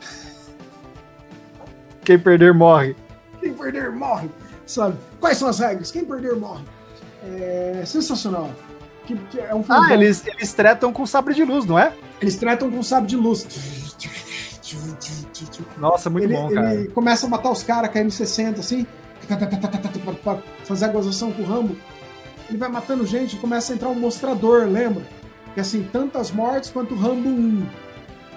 [2.04, 2.96] Quem perder, morre.
[3.40, 4.30] Quem perder, morre!
[4.66, 4.96] Sabe?
[5.18, 5.90] Quais são as regras?
[5.90, 6.64] Quem perder, morre.
[7.22, 8.50] É sensacional.
[9.10, 11.92] Que, que é um ah, eles, eles tretam com sabre de luz, não é?
[12.20, 13.44] Eles tretam com sabre de luz.
[15.76, 16.74] Nossa, muito ele, bom, cara.
[16.74, 18.86] Ele começa a matar os caras caindo 60, assim,
[20.22, 21.76] pra fazer a gozação com o Rambo.
[22.48, 25.02] Ele vai matando gente e começa a entrar um mostrador, lembra?
[25.54, 27.66] Que assim, tantas mortes quanto Rambo 1.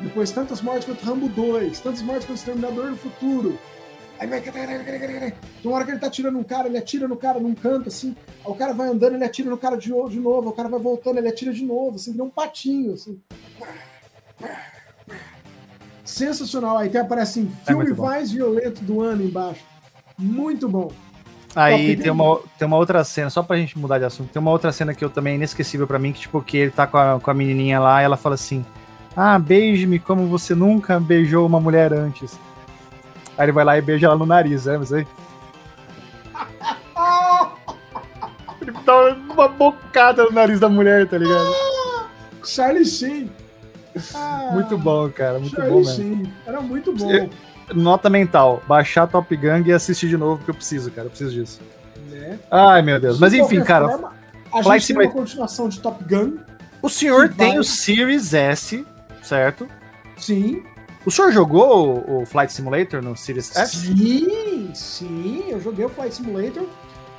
[0.01, 1.79] Depois tantas mortes quanto Rambo 2.
[1.81, 3.59] Tantas mortes quanto Exterminador do Futuro.
[4.23, 4.41] Aí vai.
[4.41, 5.33] Tem
[5.65, 8.15] uma hora que ele tá tirando um cara, ele atira no cara num canto, assim.
[8.45, 10.49] Aí o cara vai andando, ele atira no cara de, de novo.
[10.49, 13.19] O cara vai voltando, ele atira de novo, assim, que um patinho, assim
[16.13, 16.77] sensacional.
[16.77, 19.61] Aí tem aparece assim, é filme é mais violento do ano embaixo.
[20.17, 20.91] Muito bom.
[21.55, 24.49] Aí tem uma, tem uma outra cena, só pra gente mudar de assunto, tem uma
[24.49, 26.97] outra cena que eu também é inesquecível para mim, que tipo, que ele tá com
[26.97, 28.65] a, com a menininha lá e ela fala assim,
[29.15, 32.39] ah, beije-me como você nunca beijou uma mulher antes.
[33.37, 34.77] Aí ele vai lá e beija ela no nariz, né?
[34.77, 35.07] Mas aí...
[38.61, 41.53] ele dá uma bocada no nariz da mulher, tá ligado?
[42.43, 43.31] Charlie Sheen.
[44.15, 45.39] Ah, muito bom, cara.
[45.39, 45.93] Muito bom mesmo.
[45.93, 47.29] Sim, era muito bom.
[47.73, 51.07] Nota mental, baixar Top Gang e assistir de novo, porque eu preciso, cara.
[51.07, 51.61] Eu preciso disso.
[52.11, 52.35] É.
[52.51, 53.19] Ai, meu Deus.
[53.19, 53.89] Mas enfim, cara.
[53.89, 54.13] Forma,
[54.51, 56.37] a Flight gente tem uma continuação de Top Gun.
[56.81, 57.59] O senhor tem vai...
[57.59, 58.85] o Series S,
[59.21, 59.67] certo?
[60.17, 60.63] Sim.
[61.05, 63.77] O senhor jogou o, o Flight Simulator no Series S?
[63.77, 65.43] Sim, sim.
[65.49, 66.65] Eu joguei o Flight Simulator.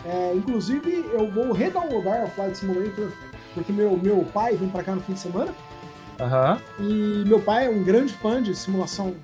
[0.04, 3.10] É, inclusive, eu vou redownloadar o Flight Simulator,
[3.54, 5.54] porque meu, meu pai vem pra cá no fim de semana.
[6.20, 6.60] Aham.
[6.78, 9.14] E meu pai é um grande fã de simulação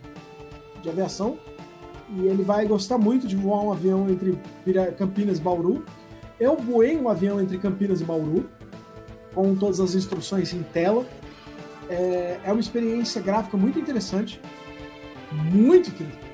[0.82, 1.38] de aviação.
[2.16, 4.38] E ele vai gostar muito de voar um avião entre
[4.98, 5.84] Campinas e Bauru.
[6.40, 8.48] Eu voei um avião entre Campinas e Bauru,
[9.34, 11.06] com todas as instruções em tela.
[11.90, 14.40] É, é uma experiência gráfica muito interessante.
[15.32, 16.30] Muito interessante.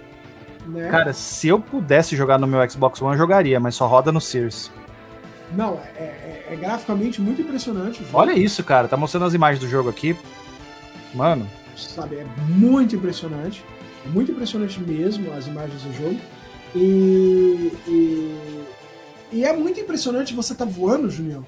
[0.66, 0.88] Né?
[0.90, 4.20] Cara, se eu pudesse jogar no meu Xbox One, eu jogaria, mas só roda no
[4.20, 4.70] Sears.
[5.52, 8.04] Não, é, é- é graficamente muito impressionante.
[8.12, 8.88] Olha isso, cara.
[8.88, 10.16] Tá mostrando as imagens do jogo aqui.
[11.14, 12.16] Mano, sabe?
[12.16, 13.64] É muito impressionante.
[14.04, 16.20] É muito impressionante mesmo as imagens do jogo.
[16.74, 18.64] E, e,
[19.32, 21.46] e é muito impressionante você estar voando, Junião,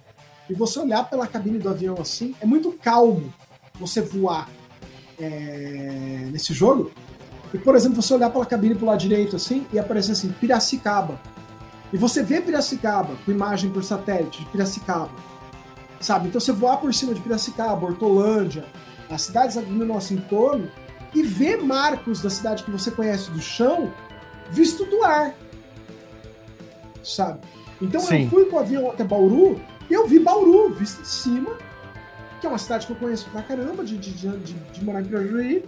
[0.48, 2.34] e você olhar pela cabine do avião assim.
[2.40, 3.32] É muito calmo
[3.78, 4.48] você voar
[5.18, 6.90] é, nesse jogo.
[7.52, 11.20] E, por exemplo, você olhar pela cabine pro lado direito assim e aparecer assim, Piracicaba.
[11.92, 15.10] E você vê Piracicaba com imagem por satélite de Piracicaba.
[16.00, 16.28] Sabe?
[16.28, 18.66] Então você voar por cima de Piracicaba, Hortolândia,
[19.10, 20.70] as cidades no nosso entorno
[21.14, 23.92] e ver marcos da cidade que você conhece do chão
[24.50, 25.34] visto do ar.
[27.02, 27.40] Sabe?
[27.80, 28.24] Então Sim.
[28.24, 31.56] eu fui com o avião até Bauru e eu vi Bauru visto de cima,
[32.40, 35.04] que é uma cidade que eu conheço pra caramba, de, de, de, de, morar em
[35.04, 35.64] Pirajuí.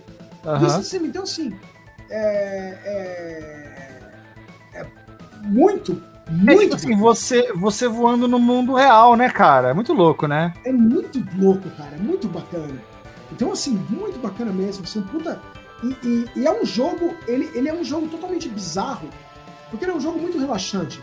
[0.80, 1.06] de cima.
[1.06, 1.54] Então, assim,
[2.08, 2.78] é,
[4.74, 4.86] é, é
[5.44, 9.70] muito, É muito, tipo assim, você, você voando no mundo real, né, cara?
[9.70, 10.52] É muito louco, né?
[10.64, 11.90] é muito louco, cara.
[11.94, 12.74] É muito bacana.
[13.32, 14.84] Então, assim, muito bacana mesmo.
[14.84, 15.40] Assim, puta.
[15.82, 19.08] E, e- e é um jogo, ele, ele é um jogo totalmente bizarro,
[19.70, 21.00] porque ele é um jogo muito relaxante.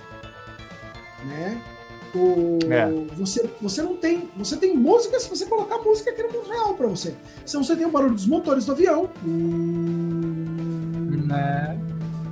[1.26, 1.60] Né?
[2.16, 2.90] O, É.
[3.16, 4.30] você, você não tem.
[4.38, 7.14] Você tem música se você colocar música aqui no mundo real pra você.
[7.46, 9.10] Senão você tem o barulho dos motores do avião.
[11.28, 11.78] Né?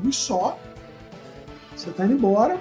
[0.03, 0.57] E só.
[1.75, 2.57] Você tá indo embora.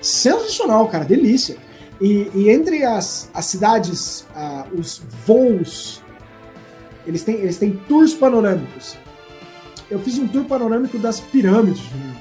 [0.00, 1.56] Sensacional, cara, delícia.
[2.00, 6.00] E, e entre as, as cidades, ah, os voos,
[7.06, 8.96] eles têm, eles têm tours panorâmicos.
[9.90, 12.16] Eu fiz um tour panorâmico das pirâmides, Juninho.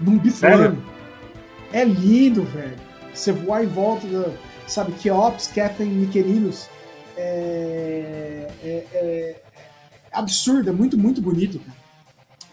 [0.00, 0.56] Num biplano.
[0.56, 0.95] Sério?
[1.72, 2.76] É lindo, velho.
[3.12, 4.32] Você voar em volta da,
[4.66, 6.68] sabe, Queops, Kefren, Miquelinos.
[7.16, 9.42] É, é, é
[10.12, 11.78] absurdo, é muito, muito bonito, cara.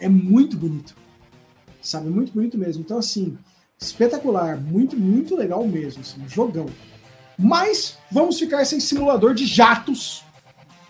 [0.00, 0.94] É muito bonito.
[1.82, 2.82] Sabe, muito bonito mesmo.
[2.82, 3.36] Então, assim,
[3.78, 6.66] espetacular, muito, muito legal mesmo, assim, jogão.
[7.38, 10.22] Mas vamos ficar sem simulador de jatos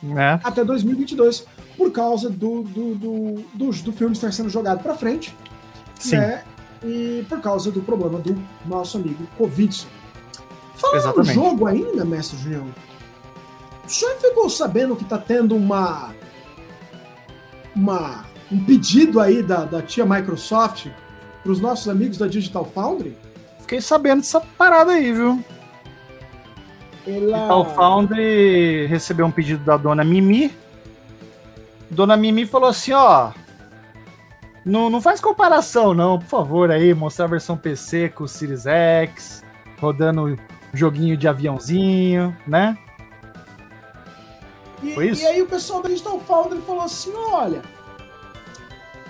[0.02, 0.38] Né?
[0.44, 1.46] até 2022
[1.76, 5.34] por causa do, do, do, do, do filme estar sendo jogado para frente,
[5.98, 6.16] Sim.
[6.18, 6.44] né?
[6.84, 9.86] E por causa do problema do nosso amigo Covid.
[10.74, 11.28] Falando Exatamente.
[11.28, 12.66] no jogo ainda, mestre Julião,
[13.86, 16.12] o senhor ficou sabendo que tá tendo uma,
[17.74, 20.88] uma um pedido aí da, da tia Microsoft
[21.42, 23.16] para os nossos amigos da Digital Foundry?
[23.60, 25.42] Fiquei sabendo dessa parada aí, viu?
[27.06, 27.38] Ela...
[27.38, 30.52] Digital Foundry recebeu um pedido da dona Mimi.
[31.90, 33.32] Dona Mimi falou assim, ó.
[34.64, 38.64] Não, não faz comparação, não, por favor, aí, mostrar a versão PC com o Series
[38.66, 39.44] X,
[39.78, 40.38] rodando
[40.72, 42.78] joguinho de aviãozinho, né?
[44.82, 45.22] E, Foi isso?
[45.22, 47.62] e aí o pessoal da Digital Foundry falou assim: olha,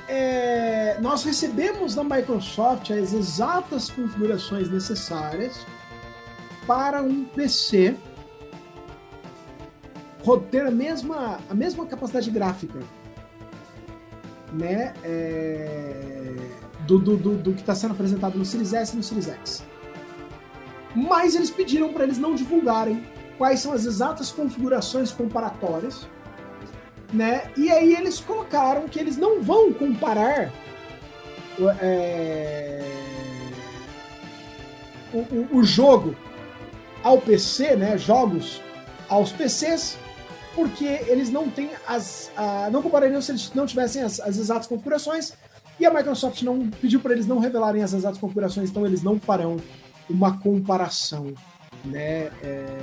[0.09, 5.65] é, nós recebemos da Microsoft as exatas configurações necessárias
[6.67, 7.97] para um PC
[10.51, 12.81] ter a mesma, a mesma capacidade gráfica
[14.55, 16.35] né, é,
[16.87, 19.65] do, do, do, do que está sendo apresentado no Series S e no Series X.
[20.95, 23.05] Mas eles pediram para eles não divulgarem
[23.37, 26.07] quais são as exatas configurações comparatórias,
[27.13, 27.51] né?
[27.57, 30.53] E aí eles colocaram que eles não vão comparar
[31.81, 32.81] é,
[35.13, 36.15] o, o- o jogo
[37.03, 37.99] ao PC, né?
[37.99, 38.63] Jogos
[39.09, 39.99] aos PCs,
[40.55, 42.31] porque eles não têm as.
[42.73, 45.33] não comparariam se eles não tivessem as, as exatas configurações.
[45.79, 49.19] E a Microsoft não pediu para eles não revelarem as exatas configurações, então eles não
[49.19, 49.57] farão
[50.09, 51.33] uma comparação,
[51.85, 52.31] né?
[52.43, 52.77] é,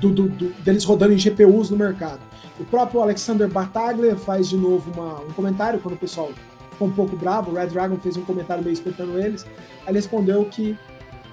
[0.00, 2.20] do, do- do- deles rodando em GPUs no mercado.
[2.58, 6.30] O próprio Alexander Bataglia faz de novo uma- um comentário quando o pessoal
[6.70, 7.50] ficou um pouco bravo.
[7.50, 9.44] O Red Dragon fez um comentário meio espetando eles.
[9.86, 10.78] Ele respondeu que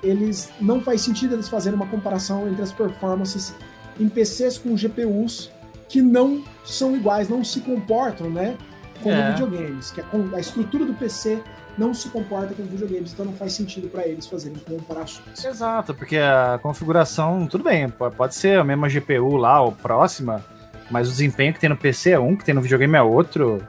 [0.02, 3.54] eles não faz sentido eles fazerem uma comparação entre as performances
[4.00, 5.52] em PCs com GPUs
[5.90, 8.58] que não são iguais, não se comportam, né?
[9.02, 9.32] Como É.
[9.32, 9.92] videogames.
[9.92, 11.40] Que a, com- a estrutura do PC
[11.78, 15.46] não se comporta com videogames, então não faz sentido para eles fazerem comparações.
[15.46, 20.44] Exato, porque a configuração, tudo bem, po- pode ser a mesma GPU lá, ou próxima,
[20.90, 23.62] mas o desempenho que tem no PC é um, que tem no videogame é outro.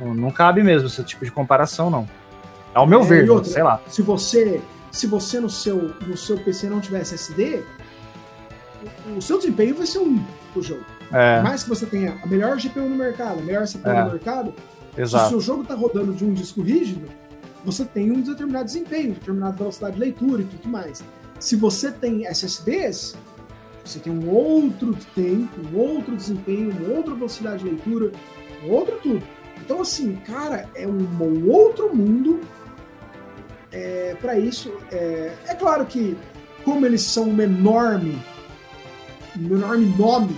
[0.00, 2.08] Não, cabe mesmo esse tipo de comparação, não.
[2.74, 3.80] Ao meu É, ver, outra, sei lá.
[3.88, 4.60] se você
[4.92, 7.62] se você no seu no seu PC não tiver SSD,
[9.06, 10.22] o, o seu desempenho vai ser um
[10.52, 10.84] pro jogo.
[11.12, 14.04] É, Por mais que você tenha a melhor GPU no mercado, a melhor CPU É.
[14.04, 14.54] no mercado,
[14.94, 15.28] se o exato.
[15.30, 17.08] seu jogo está rodando de um disco rígido,
[17.64, 21.02] você tem um determinado desempenho, determinada velocidade de leitura e tudo mais.
[21.38, 23.16] Se você tem SSDs,
[23.84, 28.12] você tem um outro tempo, um outro desempenho, uma outra velocidade de leitura,
[28.64, 29.22] um outro tudo.
[29.64, 32.40] Então, assim, cara, é um, outro mundo
[33.72, 34.72] é, para isso.
[34.90, 36.16] É, é claro que,
[36.64, 38.18] como eles são um enorme,
[39.40, 40.36] um enorme nome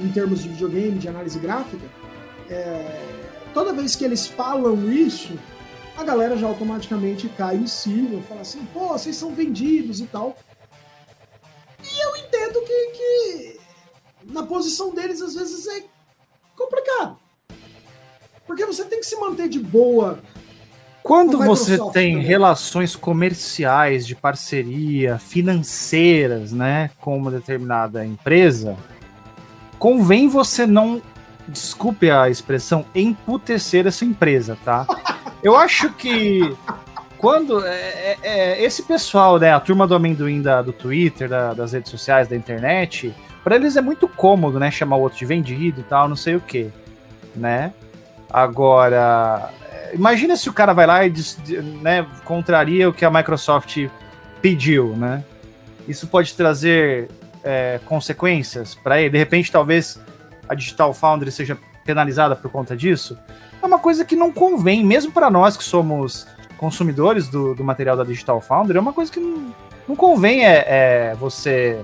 [0.00, 1.86] em termos de videogame, de análise gráfica,
[2.50, 3.00] é,
[3.54, 5.38] toda vez que eles falam isso,
[5.96, 10.36] a galera já automaticamente cai em cima, fala assim, pô, vocês são vendidos e tal.
[11.82, 13.60] E eu entendo que, que
[14.32, 15.84] na posição deles às vezes é
[16.56, 17.18] complicado.
[18.46, 20.20] Porque você tem que se manter de boa.
[21.02, 22.18] Quando a você tem também.
[22.20, 28.76] relações comerciais, de parceria, financeiras, né, com uma determinada empresa,
[29.78, 31.02] convém você não,
[31.48, 34.86] desculpe a expressão, emputecer essa empresa, tá?
[35.42, 36.54] Eu acho que
[37.18, 41.52] quando é, é- é, esse pessoal, né, a turma do amendoim da- do Twitter, da-
[41.52, 45.26] das redes sociais, da internet, para eles é muito cômodo, né, chamar o outro de
[45.26, 46.70] vendido e tal, não sei o que,
[47.34, 47.72] né?
[48.30, 49.61] Agora, é,
[49.92, 51.12] imagina se o cara vai lá e
[51.80, 53.88] né, contraria o que a Microsoft
[54.40, 55.24] pediu, né?
[55.86, 57.08] Isso pode trazer
[57.42, 59.10] é, consequências para ele.
[59.10, 60.00] De repente, talvez
[60.48, 63.18] a Digital Foundry seja penalizada por conta disso.
[63.62, 66.26] É uma coisa que não convém, mesmo para nós que somos
[66.56, 69.52] consumidores do, do material da Digital Foundry, é uma coisa que não,
[69.88, 71.82] não convém é, é, você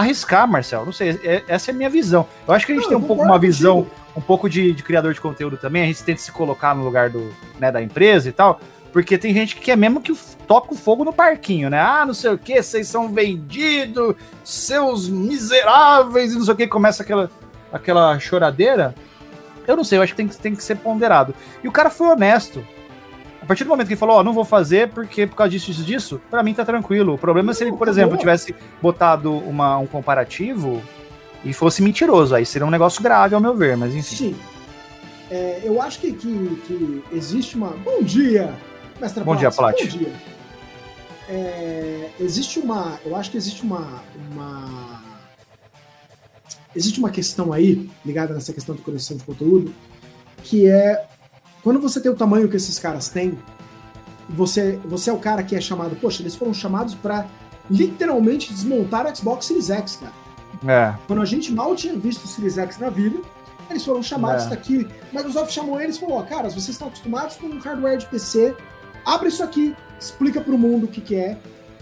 [0.00, 0.84] arriscar, Marcel.
[0.84, 2.26] Não sei, é- essa é a minha visão.
[2.46, 3.96] Eu acho que a gente Não, tem um pouco uma visão contigo.
[4.16, 7.10] um pouco de, de criador de conteúdo também, a gente tenta se colocar no lugar
[7.10, 8.60] do, né, da empresa e tal,
[8.92, 10.14] porque tem gente que quer mesmo que
[10.46, 11.80] toca o fogo no parquinho, né?
[11.80, 14.14] Ah, não sei o que, vocês são vendidos,
[14.44, 17.30] seus miseráveis, e não sei o que, começa aquela,
[17.72, 18.94] aquela choradeira.
[19.66, 21.34] Eu não sei, eu acho que tem, que tem que ser ponderado.
[21.62, 22.64] E o cara foi honesto.
[23.44, 25.66] A partir do momento que ele falou, ó, não vou fazer porque por causa disso,
[25.66, 27.12] disso, disso, pra mim tá tranquilo.
[27.12, 30.82] O problema é se ele, por tá exemplo, tivesse botado uma, um comparativo
[31.44, 32.34] e fosse mentiroso.
[32.34, 34.16] Aí seria um negócio grave, ao meu ver, mas enfim.
[34.16, 34.36] Sim.
[35.30, 37.68] É, eu acho que, que, que existe uma.
[37.68, 38.50] Bom dia,
[38.98, 39.78] mestre Bom dia, Plat.
[39.78, 40.12] Bom dia.
[41.28, 42.98] É, existe uma.
[43.04, 45.02] Eu acho que existe uma, uma.
[46.74, 49.70] Existe uma questão aí, ligada nessa questão de coleção de conteúdo,
[50.42, 51.04] que é
[51.64, 53.36] quando você tem o tamanho que esses caras têm,
[54.28, 55.96] você, você é o cara que é chamado.
[55.96, 57.26] Poxa, eles foram chamados para
[57.70, 60.12] literalmente desmontar o Xbox Series X, cara.
[60.66, 63.18] É, Quando a gente mal tinha visto o Series X na vida,
[63.68, 64.50] eles foram chamados É.
[64.50, 64.86] daqui.
[65.12, 68.54] Microsoft chamou eles e falou: ó, cara, vocês estão acostumados com um hardware de PC,
[69.04, 71.38] abre isso aqui, explica pro mundo o que, que é,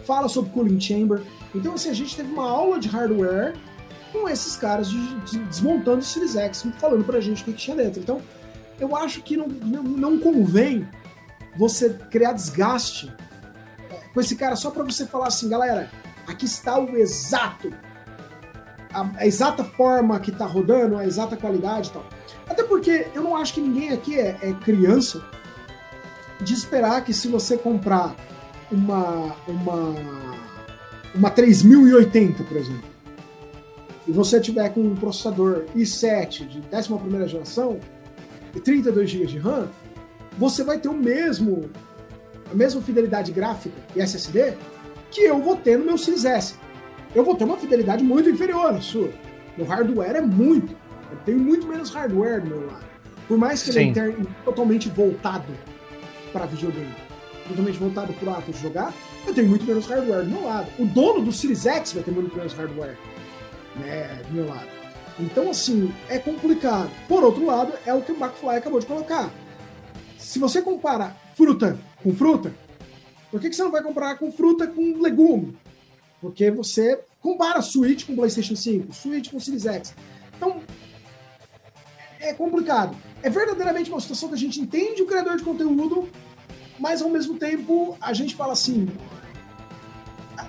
[0.06, 1.20] fala sobre cooling chamber.
[1.54, 3.54] Então, assim, a gente teve uma aula de hardware
[4.10, 7.58] com esses caras de- de- desmontando o Series X, falando pra gente o que, que
[7.58, 8.00] tinha dentro.
[8.00, 8.20] Então,
[8.82, 10.88] eu acho que não, não, não convém
[11.56, 13.14] você criar desgaste
[14.12, 15.88] com esse cara só pra você falar assim, galera,
[16.26, 17.72] aqui está o exato
[18.92, 22.04] a, a exata forma que tá rodando, a exata qualidade e tal.
[22.48, 25.22] Até porque eu não acho que ninguém aqui é, é criança
[26.40, 28.16] de esperar que se você comprar
[28.70, 29.94] uma uma
[31.14, 32.90] uma 3080, por exemplo,
[34.08, 37.78] e você tiver com um processador i7 de 11ª geração
[38.54, 39.68] e 32 GB de RAM,
[40.38, 41.70] você vai ter o mesmo
[42.50, 44.54] a mesma fidelidade gráfica e SSD
[45.10, 46.54] que eu vou ter no meu Series S
[47.14, 49.10] eu vou ter uma fidelidade muito inferior à sua.
[49.56, 50.74] Meu hardware é muito.
[51.10, 52.86] Eu tenho muito menos hardware do meu lado.
[53.28, 53.84] Por mais que ele Sim.
[54.00, 55.52] é inter- totalmente voltado
[56.32, 56.94] para videogame,
[57.46, 58.94] totalmente voltado para o ato de jogar,
[59.26, 60.68] eu tenho muito menos hardware do meu lado.
[60.78, 62.96] O dono do Series X vai ter muito menos hardware
[63.76, 64.68] né, do meu lado.
[65.18, 66.90] Então, assim, é complicado.
[67.06, 69.30] Por outro lado, é o que o McFly acabou de colocar.
[70.18, 72.52] Se você compara fruta com fruta,
[73.30, 75.56] por que, que você não vai comparar com fruta com legume?
[76.20, 79.94] Porque você compara Switch com PlayStation 5, Switch com Series X.
[80.36, 80.60] Então,
[82.20, 82.96] é complicado.
[83.22, 86.08] É verdadeiramente uma situação que a gente entende o criador de conteúdo,
[86.78, 88.88] mas ao mesmo tempo a gente fala assim: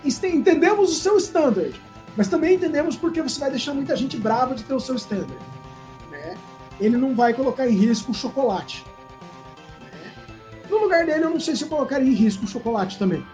[0.05, 1.80] "Este- entendemos o seu standard,
[2.16, 5.34] mas também entendemos porque você vai deixar muita gente brava de ter o seu standard.
[6.11, 6.38] né?
[6.80, 8.84] Ele não vai colocar em risco o chocolate.
[9.82, 10.11] né?
[10.70, 13.26] No lugar dele, eu não sei se eu colocaria em risco o chocolate também.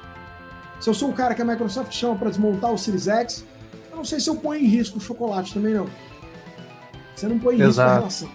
[0.80, 3.46] Se eu sou o cara que a Microsoft chama para desmontar o Series X,
[3.92, 5.88] eu não sei se eu ponho em risco o chocolate também, não.
[7.16, 7.96] Você não põe em risco a Exato.
[8.00, 8.30] relação.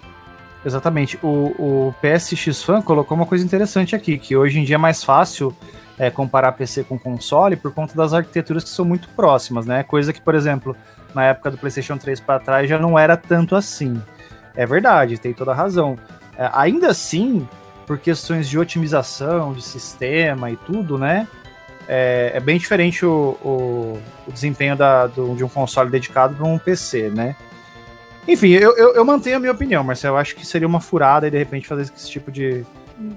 [0.65, 1.19] Exatamente.
[1.21, 1.27] O,
[1.59, 5.55] o PSX Fan colocou uma coisa interessante aqui, que hoje em dia é mais fácil
[5.97, 9.83] é, comparar PC com console por conta das arquiteturas que são muito próximas, né?
[9.83, 10.75] Coisa que, por exemplo,
[11.13, 14.01] na época do PlayStation 3 para trás já não era tanto assim.
[14.55, 15.97] É verdade, tem toda a razão.
[16.35, 17.47] É, ainda assim,
[17.85, 21.27] por questões de otimização, de sistema e tudo, né?
[21.87, 26.45] É, é bem diferente o, o, o desempenho da, do, de um console dedicado para
[26.45, 27.35] um PC, né?
[28.27, 30.15] Enfim, eu, eu, eu, mantenho a minha opinião, Marcelo.
[30.15, 32.65] Eu acho que seria uma furada e de repente fazer esse tipo de.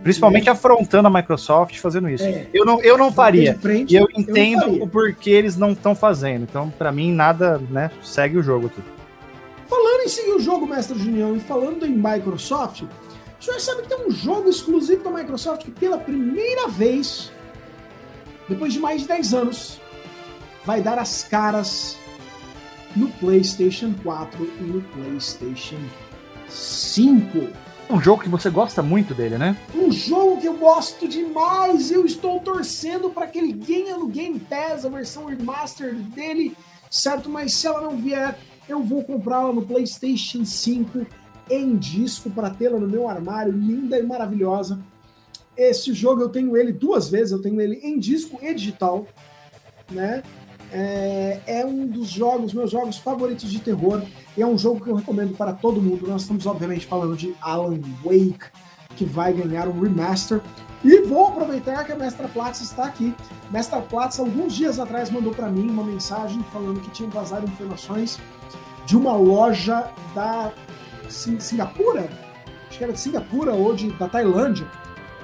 [0.03, 0.53] Principalmente é.
[0.53, 2.25] afrontando a Microsoft fazendo isso.
[2.25, 2.47] É.
[2.53, 3.57] Eu, não, eu não faria.
[3.59, 6.43] Frente, e eu entendo eu o porquê eles não estão fazendo.
[6.43, 7.91] Então, para mim, nada, né?
[8.03, 8.83] Segue o jogo aqui.
[9.69, 13.89] Falando em seguir o jogo, mestre Junião, e falando em Microsoft, o senhor sabe que
[13.89, 17.31] tem um jogo exclusivo da Microsoft que pela primeira vez,
[18.49, 19.81] depois de mais de 10 anos,
[20.65, 21.97] vai dar as caras
[22.97, 25.78] no PlayStation 4 e no PlayStation
[26.49, 27.49] 5.
[27.91, 29.57] Um jogo que você gosta muito dele, né?
[29.74, 31.91] Um jogo que eu gosto demais.
[31.91, 36.55] Eu estou torcendo para que ele ganhe no Game Pass a versão remaster dele,
[36.91, 37.30] certo?
[37.30, 41.07] Mas se ela não vier, eu vou comprá-la no PlayStation 5
[41.51, 44.78] em disco para tê-la no meu armário, linda e maravilhosa.
[45.57, 49.07] Esse jogo eu tenho ele duas vezes, eu tenho ele em disco e digital,
[49.91, 50.22] né?
[50.71, 54.03] É, é, um dos jogos, meus jogos favoritos de terror,
[54.37, 56.07] e é um jogo que eu recomendo para todo mundo.
[56.07, 58.47] Nós estamos, obviamente, falando de Alan Wake,
[58.97, 60.41] que vai ganhar um remaster.
[60.85, 63.14] E vou aproveitar que a Mestra Platz está aqui.
[63.51, 68.19] Mestra Platz, alguns dias atrás, mandou para mim uma mensagem falando que tinha vazado informações
[68.87, 70.53] de uma loja da
[71.09, 72.09] Singapura,
[72.69, 74.66] acho que era de Singapura ou de, da Tailândia.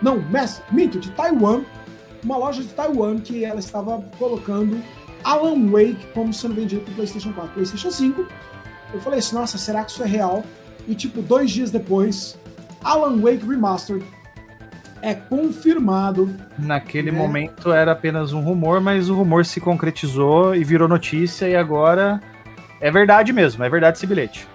[0.03, 0.22] Não,
[0.70, 1.62] minto, de Taiwan.
[2.22, 4.82] Uma loja de Taiwan que ela estava colocando
[5.24, 8.26] Alan Wake como sendo vendido para PlayStation 4, PlayStation 5.
[8.92, 10.44] Eu falei assim, nossa, será que isso é real?
[10.86, 12.38] E tipo, dois dias depois,
[12.82, 14.04] Alan Wake Remastered
[15.00, 16.34] é confirmado.
[16.58, 17.18] Naquele né?
[17.18, 22.20] momento era apenas um rumor, mas o rumor se concretizou e virou notícia, e agora
[22.80, 24.46] é verdade mesmo, é verdade esse bilhete.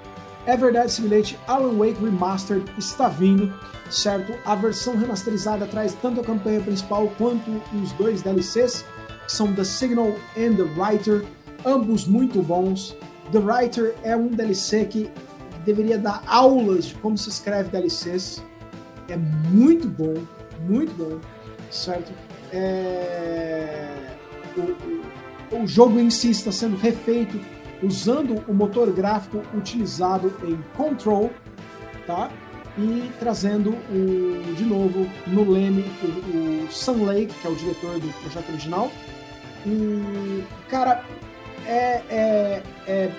[0.45, 3.53] É verdade esse bilhete, Alan Wake Remastered está vindo,
[3.89, 4.34] certo?
[4.45, 8.86] A versão remasterizada traz tanto a campanha principal quanto os dois DLCs
[9.32, 11.26] são The Signal and The Writer,
[11.66, 12.96] ambos muito bons.
[13.32, 15.12] The Writer é um DLC que
[15.66, 18.44] deveria dar aulas de como se escreve DLCs.
[19.08, 20.16] É muito bom,
[20.68, 21.20] muito bom,
[21.70, 22.12] certo?
[22.52, 24.16] É...
[24.58, 27.40] O, o, o jogo em si está sendo refeito
[27.82, 31.32] usando o motor gráfico utilizado em Control,
[32.06, 32.30] tá?
[32.78, 38.00] E trazendo o, de novo no Leme o, o Sun Lake, que é o diretor
[38.00, 38.92] do projeto original,
[39.66, 41.03] e, cara,
[41.66, 43.12] é, é, é,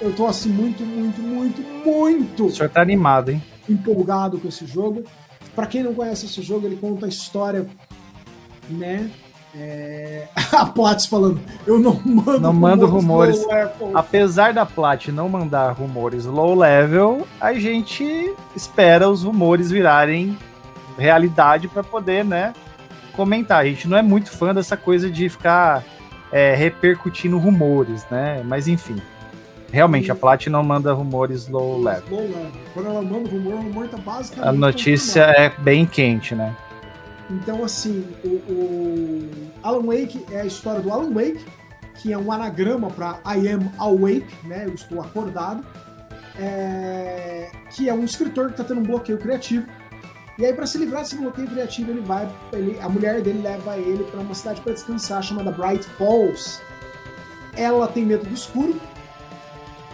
[0.00, 2.46] Eu tô assim, muito, muito, muito, muito.
[2.46, 3.42] O senhor tá animado, hein?
[3.68, 5.04] Empolgado com esse jogo.
[5.54, 7.66] Para quem não conhece esse jogo, ele conta a história,
[8.68, 9.10] né?
[9.54, 10.28] É...
[10.52, 13.44] A Platts falando, eu não mando não mando rumores.
[13.94, 20.36] Apesar da Plat não mandar rumores low level, a gente espera os rumores virarem
[20.98, 22.52] realidade para poder, né,
[23.10, 23.62] comentar.
[23.62, 25.84] A gente não é muito fã dessa coisa de ficar
[26.32, 28.42] é, repercutindo rumores, né?
[28.44, 29.00] Mas enfim.
[29.72, 30.10] Realmente, e...
[30.10, 32.04] a Plat não manda rumores low level.
[32.10, 32.52] Low level.
[32.74, 34.48] Quando ela manda rumor, o rumor tá basicamente.
[34.48, 36.56] A notícia é bem quente, né?
[37.30, 39.30] Então, assim, o, o,
[39.62, 41.44] Alan Wake é a história do Alan Wake,
[42.02, 44.64] que é um anagrama para I am awake, né?
[44.66, 45.64] Eu estou acordado.
[46.38, 49.66] É, que é um escritor que está tendo um bloqueio criativo
[50.40, 52.26] e aí, para se livrar desse bloqueio criativo, ele vai.
[52.50, 56.62] Ele, a mulher dele leva ele para uma cidade para descansar chamada Bright Falls.
[57.54, 58.74] Ela tem medo do escuro.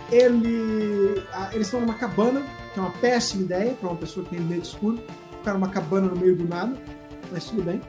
[0.09, 1.21] Ele,
[1.51, 2.43] eles estão numa cabana,
[2.73, 5.01] que é uma péssima ideia para uma pessoa que tem medo do escuro.
[5.39, 6.77] Ficar numa cabana no meio do nada,
[7.33, 7.81] mas tudo bem.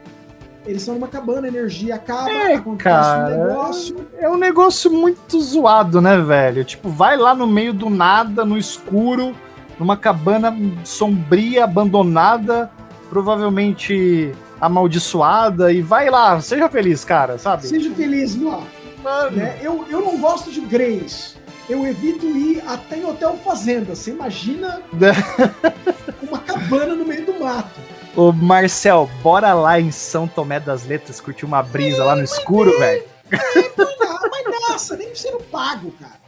[0.66, 4.08] Eles estão numa cabana, a energia acaba, é, acontece cara, um negócio.
[4.18, 6.66] É um negócio muito zoado, né, velho?
[6.66, 9.36] Tipo, vai lá no meio do nada, no escuro
[9.80, 12.72] numa cabana sombria, abandonada,
[13.10, 17.68] provavelmente amaldiçoada, e vai lá, seja feliz, cara, sabe?
[17.68, 18.64] Seja feliz lá.
[19.04, 19.38] Mano.
[19.38, 19.60] Né?
[19.62, 21.38] Eu, eu não gosto de Greys.
[21.70, 23.96] Eu evito ir até em hotel fazenda.
[23.96, 24.82] Você imagina
[26.24, 27.80] uma cabana no meio do mato.
[28.16, 32.78] Ô, Marcel, bora lá em São Tomé das Letras curtir uma brisa lá no escuro,
[32.80, 33.04] velho.
[33.32, 33.38] É,
[33.78, 36.20] mas nossa, nem sendo pago, cara.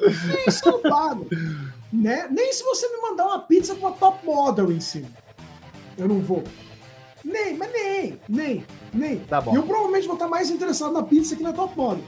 [0.00, 1.26] Nem sendo pago.
[1.92, 2.28] Né?
[2.30, 5.08] Nem se você me mandar uma pizza com a top model em cima.
[5.96, 6.44] Eu não vou.
[7.24, 9.18] Nem, mas nem, nem, nem.
[9.20, 9.52] Tá bom.
[9.52, 12.04] E eu provavelmente vou estar mais interessado na pizza que na top model.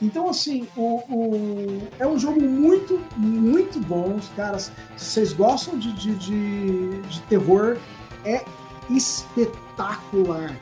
[0.00, 4.14] Então, assim, o, o, é um jogo muito, muito bom.
[4.14, 7.78] Os caras, se vocês gostam de, de, de, de terror,
[8.24, 8.44] é
[8.90, 10.54] espetacular.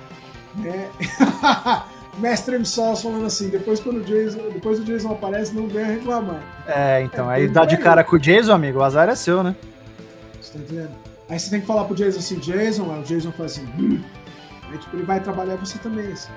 [0.55, 0.89] Né?
[2.19, 2.65] Mestre M.
[2.65, 6.43] Sol falando assim, depois quando o Jason, depois o Jason aparece, não venha reclamar.
[6.67, 9.43] É, então, é, aí dá de cara com o Jason, amigo, o azar é seu,
[9.43, 9.55] né?
[10.41, 10.91] Você tá entendendo?
[11.29, 14.01] Aí você tem que falar pro Jason assim, Jason, aí o Jason fala assim, hum.
[14.71, 16.31] aí tipo, ele vai trabalhar você também, assim.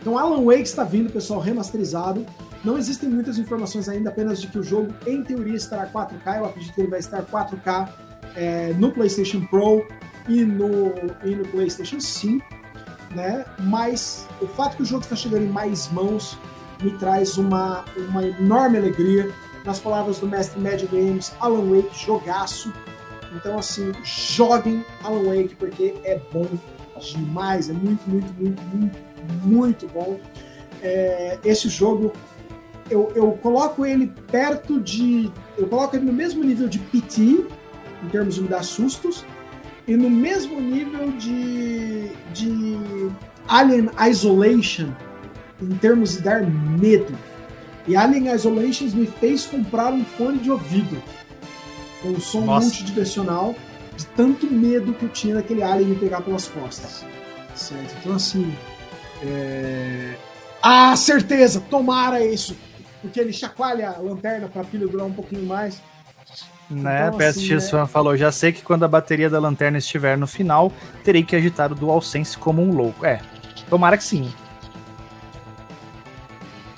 [0.00, 2.24] Então Alan Wake está vindo, pessoal, remasterizado.
[2.64, 6.38] Não existem muitas informações ainda, apenas de que o jogo, em teoria, estará 4K.
[6.38, 7.88] Eu acredito que ele vai estar 4K
[8.36, 9.86] é, no PlayStation Pro
[10.28, 10.92] e no,
[11.24, 12.44] e no PlayStation 5,
[13.14, 13.44] né?
[13.58, 16.38] Mas o fato que o jogo está chegando em mais mãos
[16.82, 19.30] me traz uma, uma enorme alegria.
[19.64, 22.72] Nas palavras do mestre Mad Games, Alan Wake, jogaço.
[23.32, 26.48] Então, assim, joguem Alan Wake porque é bom
[27.00, 28.98] demais, é muito, muito, muito, muito,
[29.44, 30.18] muito bom.
[30.82, 32.12] É, esse jogo,
[32.90, 35.30] eu, eu coloco ele perto de.
[35.56, 37.46] Eu coloco ele no mesmo nível de PT,
[38.02, 39.24] em termos de me dar sustos,
[39.86, 42.78] e no mesmo nível de, de
[43.48, 44.88] Alien Isolation,
[45.60, 47.16] em termos de dar medo.
[47.86, 51.02] E Alien Isolation me fez comprar um fone de ouvido
[52.00, 52.66] com som Nossa.
[52.66, 53.54] multidimensional
[53.96, 57.04] de tanto medo que eu tinha daquele alien me pegar pelas costas.
[57.54, 57.94] Certo?
[58.00, 58.54] Então, assim.
[59.22, 60.14] É...
[60.62, 61.60] Ah, certeza!
[61.60, 62.56] Tomara isso!
[63.00, 65.82] Porque ele chacoalha a lanterna para a pilha durar um pouquinho mais.
[66.70, 70.16] Né, então, PSX assim, Fan falou, já sei que quando a bateria da lanterna estiver
[70.16, 70.72] no final,
[71.04, 73.04] terei que agitar o DualSense como um louco.
[73.04, 73.20] É,
[73.68, 74.32] tomara que sim.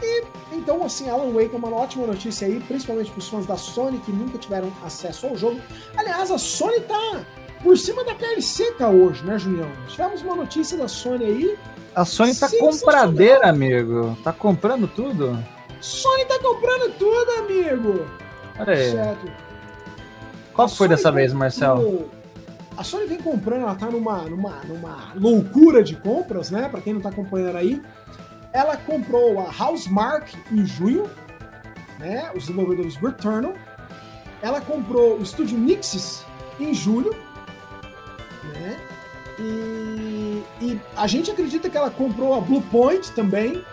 [0.03, 3.57] E, então, assim, Alan Wake é uma ótima notícia aí, principalmente para os fãs da
[3.57, 5.61] Sony que nunca tiveram acesso ao jogo.
[5.97, 7.25] Aliás, a Sony tá
[7.63, 9.71] por cima da carne seca hoje, né, Julião?
[9.89, 11.59] Tivemos uma notícia da Sony aí.
[11.95, 14.19] A Sony tá compradeira, amigo.
[14.25, 15.39] Tá comprando tudo?
[15.81, 18.07] Sony tá comprando tudo, amigo.
[18.59, 18.91] Olha aí.
[18.91, 19.44] Certo.
[20.55, 22.11] Qual foi Sony dessa vez, Marcelo?
[22.77, 26.69] A Sony vem comprando, ela tá numa, numa, numa loucura de compras, né?
[26.69, 27.83] Pra quem não tá acompanhando aí.
[28.53, 31.11] Ela comprou a Housemark em junho,
[31.99, 32.31] né?
[32.35, 33.53] Os desenvolvedores Returnal.
[34.41, 36.25] Ela comprou o estúdio Nixis
[36.61, 37.15] em julho
[38.53, 38.77] né?
[39.39, 43.65] E, e a gente acredita que ela comprou a Blue Point também,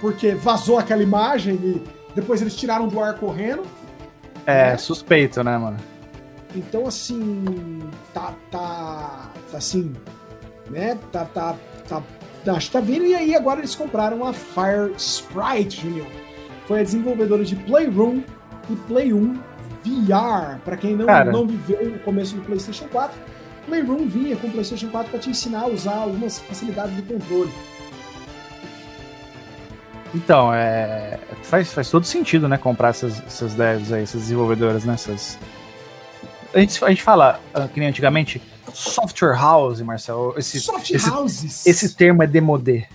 [0.00, 1.82] porque vazou aquela imagem e
[2.14, 3.62] depois eles tiraram do ar correndo.
[4.50, 4.76] É, né?
[4.76, 5.76] suspeito, né, mano?
[6.54, 7.80] Então, assim,
[8.12, 9.92] tá, tá, tá assim,
[10.68, 10.98] né?
[11.12, 11.56] Tá, tá,
[11.88, 12.02] tá,
[12.48, 13.04] acho que tá vindo.
[13.04, 16.06] E aí agora eles compraram a Fire Sprite, Junior.
[16.66, 18.22] Foi a desenvolvedora de Playroom
[18.68, 19.34] e Play 1
[19.84, 20.58] VR.
[20.64, 23.18] Para quem não, não viveu o começo do PlayStation 4,
[23.66, 27.50] Playroom vinha com o PlayStation 4 para te ensinar a usar algumas facilidades do controle.
[30.14, 34.94] Então, é, faz, faz todo sentido, né, comprar essas, essas devs aí, essas desenvolvedoras, né,
[34.94, 35.38] essas...
[36.52, 38.42] A gente, a gente fala, ah, que nem antigamente,
[38.74, 41.64] software house, Marcelo, esse, Soft esse, houses.
[41.64, 42.88] esse termo é demodé.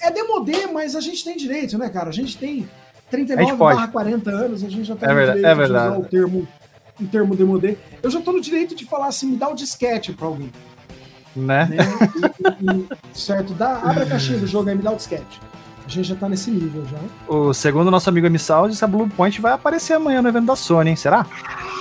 [0.00, 2.08] É demodé, mas a gente tem direito, né, cara?
[2.08, 2.68] A gente tem
[3.10, 5.88] 39 barra 40 anos, a gente já tem é verdade, direito é verdade.
[5.88, 6.48] de usar o termo
[7.00, 9.52] em termo de modê, eu já tô no direito de falar assim, me dá o
[9.52, 10.50] um disquete pra alguém.
[11.36, 11.66] Né?
[11.66, 11.76] né?
[12.60, 15.40] E, e, certo, dá, abre a caixinha do jogo aí, me dá o disquete.
[15.88, 16.98] A gente já tá nesse nível já.
[17.26, 20.90] O segundo nosso amigo Emissaud, essa Blue Point vai aparecer amanhã no evento da Sony,
[20.90, 20.96] hein?
[20.96, 21.24] Será?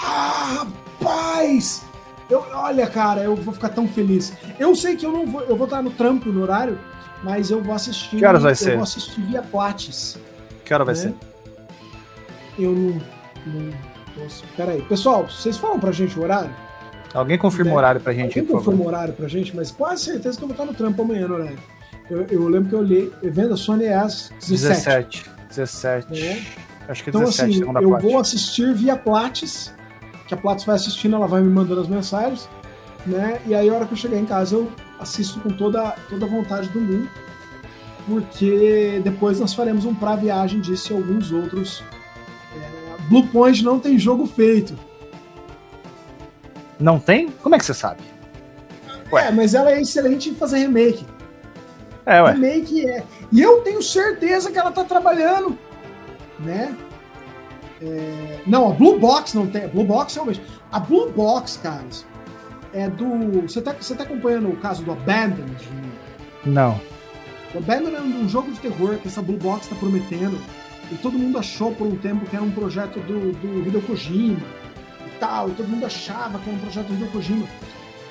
[0.02, 0.66] Ah,
[1.02, 1.84] rapaz!
[2.30, 4.32] Eu, olha, cara, eu vou ficar tão feliz.
[4.58, 6.80] Eu sei que eu não vou, eu vou estar no trampo no horário,
[7.22, 8.16] mas eu vou assistir.
[8.16, 8.70] Que horas vai eu ser?
[8.70, 10.18] Eu vou assistir via Plates.
[10.64, 11.02] Que hora vai né?
[11.02, 11.14] ser?
[12.58, 13.02] Eu não,
[13.46, 13.74] não
[14.56, 14.82] Pera aí.
[14.84, 16.56] Pessoal, vocês falam pra gente o horário?
[17.14, 20.06] Alguém confirma o é, horário pra gente, Alguém confirma o horário pra gente, mas quase
[20.06, 21.60] certeza que eu vou estar no trampo amanhã no horário.
[22.10, 25.30] Eu, eu lembro que eu li, vendo a Sony é às 17.
[25.50, 26.10] 17.
[26.10, 26.24] 17.
[26.24, 26.44] É.
[26.88, 28.04] Acho que é então, 17, assim, eu parte.
[28.04, 29.74] vou assistir via Plates,
[30.28, 32.48] que a Plates vai assistindo, ela vai me mandando as mensagens,
[33.06, 33.42] né?
[33.46, 36.30] E aí, a hora que eu chegar em casa, eu assisto com toda, toda a
[36.30, 37.10] vontade do mundo,
[38.08, 41.84] porque depois nós faremos um pra viagem disso e alguns outros
[43.10, 44.78] Blue Point não tem jogo feito.
[46.80, 47.30] Não tem?
[47.30, 48.02] Como é que você sabe?
[49.12, 49.28] Ué.
[49.28, 51.06] É, mas ela é excelente em fazer remake.
[52.08, 52.32] É, ué.
[52.32, 53.04] Remake é.
[53.32, 55.58] E eu tenho certeza que ela tá trabalhando,
[56.40, 56.74] né?
[57.82, 58.40] É...
[58.48, 59.66] Não, a Blue Box não tem.
[59.66, 60.42] A Blue Box realmente.
[60.72, 62.06] A Blue Box, caras,
[62.74, 63.42] é do.
[63.42, 65.68] Você tá, você tá acompanhando o caso do Abandoned?
[66.46, 66.80] Não.
[67.54, 70.40] O Abandoned é um jogo de terror que essa Blue Box tá prometendo
[70.90, 74.40] e todo mundo achou por um tempo que era um projeto do, do Hideo Kojima
[75.06, 77.48] e tal, e todo mundo achava que era um projeto do Hideo Kojima.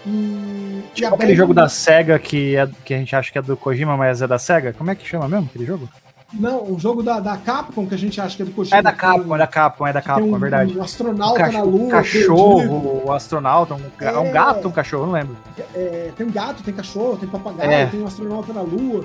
[0.07, 3.43] E, tipo e aquele jogo da SEGA que, é, que a gente acha que é
[3.43, 4.73] do Kojima, mas é da SEGA?
[4.73, 5.89] Como é que chama mesmo aquele jogo?
[6.33, 8.77] Não, um jogo da, da Capcom que a gente acha que é do Kojima.
[8.77, 10.79] É da Capcom, é da Capcom, é da Capcom, um, é verdade.
[10.79, 11.83] Um astronauta um na lua.
[11.83, 15.37] Um cachorro, o astronauta, um, é, um gato, um cachorro, não lembro.
[15.75, 17.87] É, tem um gato, tem cachorro, tem papagaio, é.
[17.87, 19.05] tem um astronauta na lua.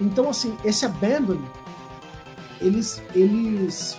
[0.00, 1.38] Então, assim, esse Abandon,
[2.60, 3.98] eles, eles...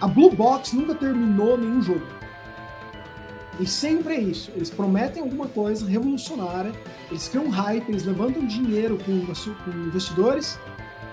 [0.00, 2.02] A Blue Box nunca terminou nenhum jogo.
[3.60, 4.50] E sempre é isso.
[4.54, 6.72] Eles prometem alguma coisa revolucionária,
[7.08, 10.58] eles criam um hype, eles levantam dinheiro com, com investidores,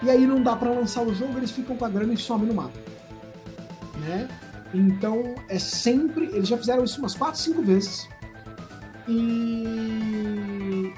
[0.01, 2.47] e aí não dá para lançar o jogo, eles ficam com a grana e somem
[2.47, 2.79] no mapa.
[3.99, 4.27] Né?
[4.73, 6.25] Então é sempre.
[6.27, 8.09] Eles já fizeram isso umas 4, 5 vezes.
[9.07, 10.93] E.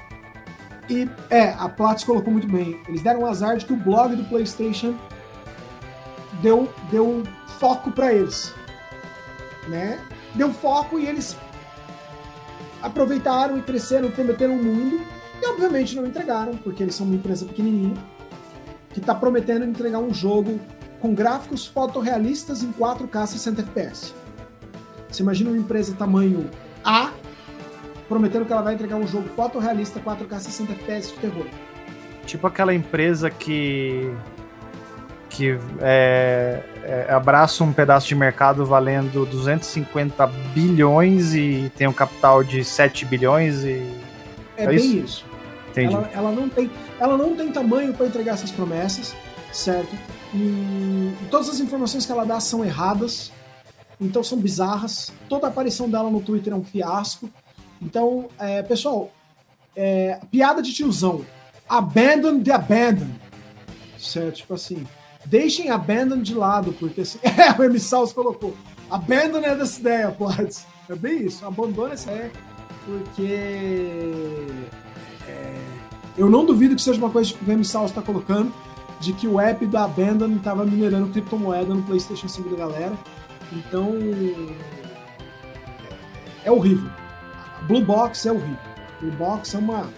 [0.88, 2.78] E é, a Platts colocou muito bem.
[2.86, 4.94] Eles deram um azar de que o blog do PlayStation
[6.42, 7.22] deu, deu
[7.58, 8.52] foco para eles.
[9.66, 9.98] Né?
[10.34, 11.36] Deu foco e eles
[12.82, 15.00] aproveitaram e cresceram, prometeram o mundo.
[15.42, 17.96] E obviamente não entregaram, porque eles são uma empresa pequenininha
[18.92, 20.60] que está prometendo entregar um jogo
[21.00, 24.14] com gráficos fotorrealistas em 4K 60 FPS.
[25.10, 26.48] Você imagina uma empresa tamanho
[26.84, 27.12] A
[28.08, 31.46] prometendo que ela vai entregar um jogo fotorrealista 4K 60 FPS de terror.
[32.26, 34.10] Tipo aquela empresa que
[35.34, 42.44] que é, é, abraça um pedaço de mercado valendo 250 bilhões e tem um capital
[42.44, 43.82] de 7 bilhões e
[44.56, 44.94] é, é bem isso.
[44.96, 45.24] isso.
[45.76, 46.70] Ela, ela, não tem,
[47.00, 49.14] ela não tem tamanho para entregar essas promessas,
[49.52, 49.92] certo?
[50.32, 53.32] E, e, todas as informações que ela dá são erradas,
[54.00, 55.12] então são bizarras.
[55.28, 57.28] Toda a aparição dela no Twitter é um fiasco.
[57.82, 59.10] Então, é, pessoal,
[59.74, 61.24] é, piada de tiozão.
[61.68, 63.10] Abandon the abandon.
[63.98, 64.36] Certo?
[64.36, 64.86] Tipo assim,
[65.26, 67.78] deixem abandon de lado, porque assim, é, o M.
[68.14, 68.54] colocou.
[68.90, 70.56] Abandon é dessa ideia, pode.
[70.88, 72.32] É bem isso, abandona essa ideia,
[72.84, 74.46] porque
[75.26, 75.56] é,
[76.16, 78.52] eu não duvido que seja uma coisa que o South está colocando,
[79.00, 82.92] de que o app da Abandon estava minerando criptomoeda no PlayStation 5 da galera.
[83.52, 83.94] Então.
[86.44, 86.90] É, é horrível.
[87.58, 88.58] A Blue Box é horrível.
[89.00, 89.88] Blue Box é uma,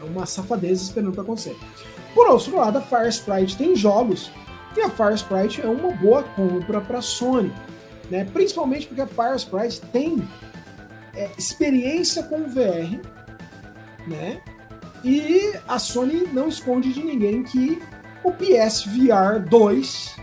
[0.00, 1.56] é uma safadeza esperando para acontecer.
[2.14, 4.30] Por outro lado, a Fire Sprite tem jogos
[4.76, 7.52] e a Fire Sprite é uma boa compra para a Sony.
[8.10, 8.24] Né?
[8.24, 10.26] Principalmente porque a Fire Sprite tem
[11.14, 13.00] é, experiência com VR,
[14.06, 14.40] né?
[15.04, 17.82] E a Sony não esconde de ninguém que
[18.22, 20.16] o PSVR 2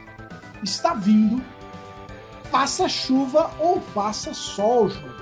[0.64, 1.44] está vindo.
[2.50, 5.20] Faça chuva ou faça sol, João.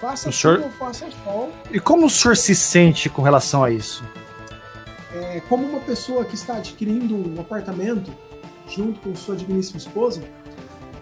[0.00, 0.66] Faça o chuva senhor...
[0.66, 1.52] ou faça sol.
[1.70, 4.02] E como o senhor se sente com relação a isso?
[5.14, 8.12] É, como uma pessoa que está adquirindo um apartamento
[8.68, 10.22] junto com sua digníssima esposa,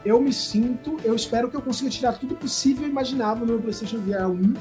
[0.05, 3.63] eu me sinto, eu espero que eu consiga tirar tudo possível e imaginável no meu
[3.63, 4.55] PlayStation VR 1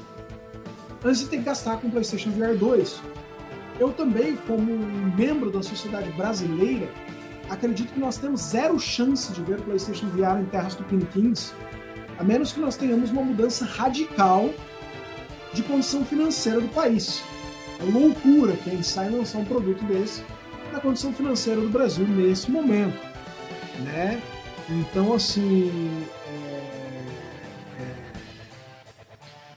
[1.04, 3.02] antes de ter que gastar com o PlayStation VR 2.
[3.80, 4.78] Eu também, como
[5.18, 6.88] membro da sociedade brasileira,
[7.50, 11.52] acredito que nós temos zero chance de ver o PlayStation VR em terras tupiniquins,
[12.20, 14.52] a menos que nós tenhamos uma mudança radical
[15.54, 17.24] de condição financeira do país.
[17.80, 20.24] É loucura quem sai lançar um produto desse
[20.72, 22.98] na condição financeira do Brasil nesse momento,
[23.84, 24.22] né?
[24.70, 26.06] Então, assim,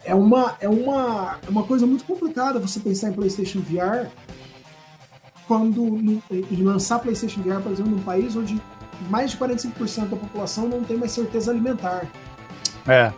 [0.05, 4.09] é uma, é uma, é uma coisa muito complicada você pensar em PlayStation VR
[5.47, 5.83] quando
[6.31, 8.61] em lançar PlayStation VR, por exemplo, num país onde
[9.11, 12.07] mais de 45% da população não tem mais certeza alimentar.
[12.87, 13.13] É.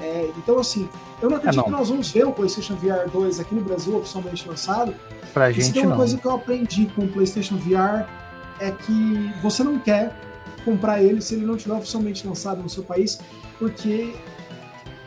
[0.00, 0.88] é então, assim,
[1.20, 1.64] eu não acredito é, não.
[1.64, 4.94] que nós vamos ver o PlayStation VR 2 aqui no Brasil oficialmente lançado.
[5.34, 5.96] Pra gente tem uma não.
[5.96, 8.06] coisa que eu aprendi com o PlayStation VR
[8.60, 10.16] é que você não quer
[10.64, 13.20] comprar ele se ele não estiver oficialmente lançado no seu país,
[13.58, 14.14] porque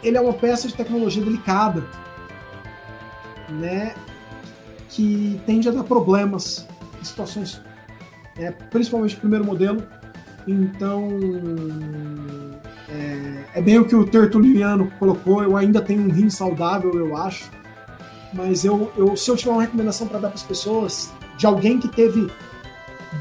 [0.03, 1.83] ele é uma peça de tecnologia delicada,
[3.49, 3.95] né?
[4.89, 6.67] Que tende a dar problemas
[7.01, 7.61] em situações,
[8.37, 9.81] é, principalmente o primeiro modelo.
[10.45, 11.09] Então,
[12.89, 15.41] é, é, bem o que o Tertuliano colocou.
[15.41, 17.49] Eu ainda tenho um rim saudável, eu acho.
[18.33, 21.79] Mas eu, eu se eu tiver uma recomendação para dar para as pessoas de alguém
[21.79, 22.29] que teve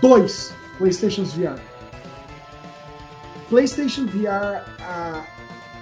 [0.01, 1.61] dois PlayStations VR,
[3.49, 5.25] PlayStation VR, a,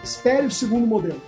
[0.02, 1.20] espere o segundo modelo.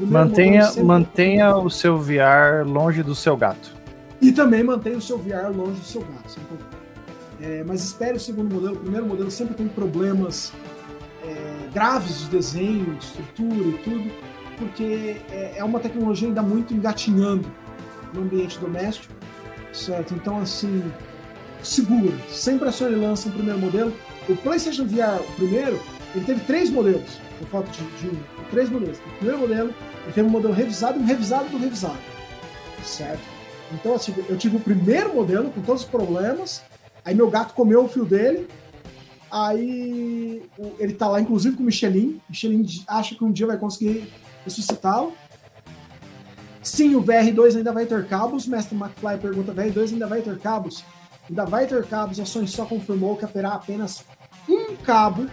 [0.00, 3.74] O mantenha modelo mantenha o seu VR longe do seu gato.
[4.20, 6.38] E também mantenha o seu VR longe do seu gato.
[7.40, 8.74] É, mas espere o segundo modelo.
[8.74, 10.52] O primeiro modelo sempre tem problemas
[11.22, 14.10] é, graves de desenho, de estrutura e tudo,
[14.58, 17.50] porque é, é uma tecnologia ainda muito engatinhando
[18.12, 19.14] no ambiente doméstico,
[19.72, 20.14] certo?
[20.14, 20.82] Então, assim,
[21.62, 22.16] segura.
[22.28, 23.92] Sempre a Sony lança um primeiro modelo.
[24.28, 25.80] O PlayStation VR, o primeiro,
[26.14, 28.10] ele teve três modelos por falta de, de
[28.50, 28.98] três modelos.
[28.98, 29.74] O primeiro modelo,
[30.04, 31.98] ele teve um modelo revisado e um revisado do revisado.
[32.82, 33.22] Certo?
[33.72, 36.62] Então, assim, eu tive o primeiro modelo com todos os problemas,
[37.06, 38.48] Aí meu gato comeu o fio dele.
[39.30, 40.42] Aí
[40.76, 42.20] ele tá lá, inclusive, com o Michelin.
[42.28, 44.12] Michelin acha que um dia vai conseguir
[44.46, 45.12] ressuscitá-lo.
[46.62, 48.46] Sim, o VR2 ainda vai ter cabos.
[48.46, 50.82] Mestre McFly pergunta: VR2 ainda vai ter cabos?
[51.28, 52.18] Ainda vai ter cabos.
[52.18, 54.04] A Sony só confirmou que haverá apenas
[54.48, 55.26] um cabo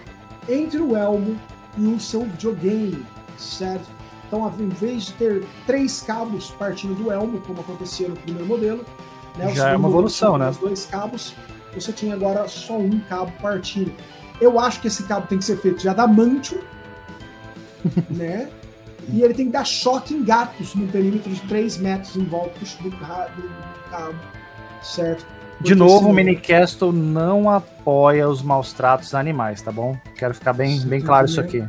[0.49, 1.40] entre o elmo
[1.77, 3.06] e o seu videogame,
[3.38, 3.88] certo?
[4.27, 8.85] Então, em vez de ter três cabos partindo do elmo, como acontecia no primeiro modelo,
[9.38, 10.49] né, já é uma evolução, né?
[10.49, 11.35] Os dois cabos,
[11.73, 13.94] você tinha agora só um cabo partindo.
[14.41, 16.60] Eu acho que esse cabo tem que ser feito de adamantium,
[18.10, 18.49] né?
[19.09, 22.57] E ele tem que dar choque em gatos no perímetro de 3 metros em volta
[22.59, 22.97] do, do
[23.89, 24.15] cabo,
[24.81, 25.25] certo?
[25.61, 29.97] De novo, o Minicastle não apoia os maus tratos a animais, tá bom?
[30.15, 31.63] Quero ficar bem, bem claro isso aqui.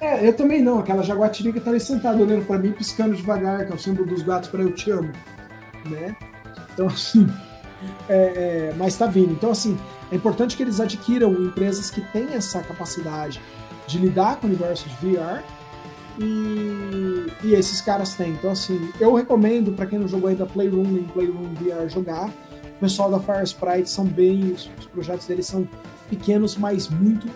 [0.00, 0.80] É, eu também não.
[0.80, 4.22] Aquela jaguatirica tá ali sentada olhando para mim, piscando devagar, que é o símbolo dos
[4.22, 5.12] gatos para eu te amo,
[5.86, 6.16] né?
[6.74, 7.28] Então, assim,
[8.08, 9.32] é, é, mas tá vindo.
[9.32, 9.78] Então, assim,
[10.10, 13.40] é importante que eles adquiram empresas que têm essa capacidade
[13.86, 15.42] de lidar com o universo de VR
[16.18, 18.30] e, e esses caras têm.
[18.30, 22.28] Então, assim, eu recomendo para quem não jogou ainda Playroom nem Playroom VR jogar.
[22.28, 24.52] O pessoal da Fire Sprite são bem.
[24.52, 25.68] Os, os projetos deles são
[26.10, 27.26] pequenos, mas muito,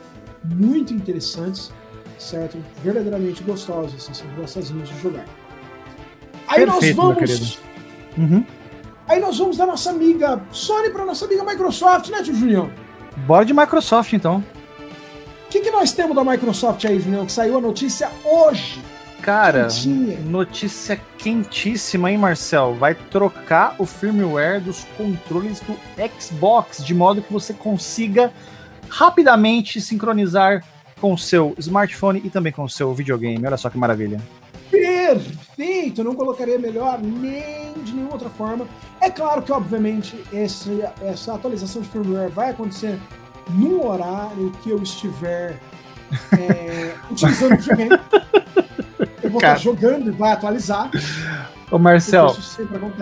[0.45, 1.73] muito interessantes,
[2.19, 2.59] certo?
[2.83, 5.25] Verdadeiramente gostosos, assim, são gostosinhos de jogar.
[6.49, 7.59] Aí Perfeito, nós vamos.
[8.19, 8.45] Uhum.
[9.09, 12.71] Aí nós vamos da nossa amiga Sony para nossa amiga Microsoft, né, tio Julião?
[13.27, 14.45] Bora de Microsoft então.
[15.47, 18.83] O que, que nós temos da Microsoft aí, Julião, que saiu a notícia hoje?
[19.23, 20.19] Cara, Quentinha.
[20.21, 22.75] notícia quentíssima, hein, Marcel?
[22.75, 25.77] Vai trocar o firmware dos controles do
[26.21, 28.33] Xbox, de modo que você consiga
[28.89, 30.65] rapidamente sincronizar
[31.01, 33.45] com o seu smartphone e também com o seu videogame.
[33.47, 34.21] Olha só que maravilha.
[34.71, 36.03] Perfeito!
[36.05, 38.67] Não colocaria melhor nem de nenhuma outra forma.
[39.01, 42.99] É claro que, obviamente, esse, essa atualização de firmware vai acontecer
[43.51, 45.59] no horário que eu estiver
[46.39, 48.01] é, utilizando o videogame.
[49.23, 49.57] Eu vou Cara.
[49.57, 50.91] estar jogando e vai atualizar.
[51.71, 52.29] Ô Marcel,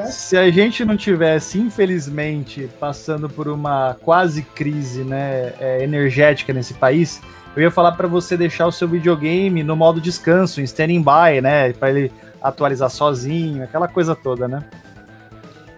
[0.07, 6.73] se a gente não tivesse, infelizmente, passando por uma quase crise né, é, energética nesse
[6.73, 7.21] país,
[7.55, 11.43] eu ia falar para você deixar o seu videogame no modo descanso, em standing by,
[11.43, 12.13] né, para ele
[12.43, 14.65] atualizar sozinho, aquela coisa toda, né?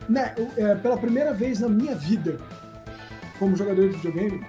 [0.09, 2.39] né é, pela primeira vez na minha vida,
[3.39, 4.45] como jogador de videogame,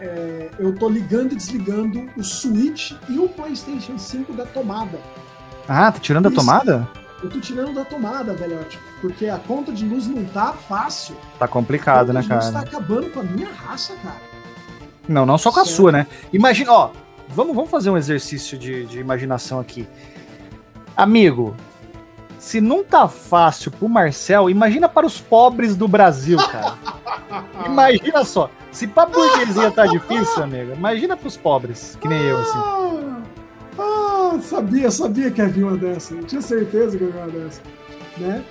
[0.00, 4.98] é, eu tô ligando e desligando o Switch e o PlayStation 5 da tomada.
[5.68, 6.88] Ah, tá tirando Isso, da tomada?
[7.22, 8.78] Eu tô tirando da tomada, velhote.
[9.00, 11.16] Porque a conta de luz não tá fácil.
[11.38, 12.46] Tá complicado, né, cara?
[12.46, 14.20] A tá acabando com a minha raça, cara.
[15.08, 15.68] Não, não só com certo.
[15.68, 16.06] a sua, né?
[16.32, 16.90] Imagina, ó,
[17.28, 19.88] vamos, vamos fazer um exercício de, de imaginação aqui.
[20.96, 21.54] Amigo,
[22.38, 26.74] se não tá fácil pro Marcel, imagina para os pobres do Brasil, cara.
[27.66, 28.50] imagina só.
[28.70, 32.58] Se pra burguesia tá difícil, amigo, imagina pros pobres, que nem eu, assim.
[32.58, 33.16] Ah,
[33.78, 36.14] ah, sabia, sabia que havia uma dessa.
[36.14, 37.62] Eu tinha certeza que havia uma dessa.
[38.18, 38.44] Né?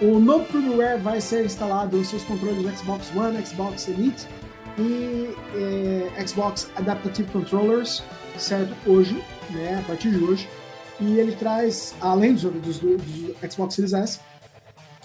[0.00, 4.26] O novo firmware vai ser instalado nos seus controles do Xbox One, Xbox Elite
[4.78, 8.02] e eh, Xbox Adaptive Controllers,
[8.36, 8.74] certo?
[8.86, 9.80] Hoje, né?
[9.80, 10.48] A partir de hoje.
[11.02, 14.20] E ele traz, além dos, dos, dos Xbox Series S,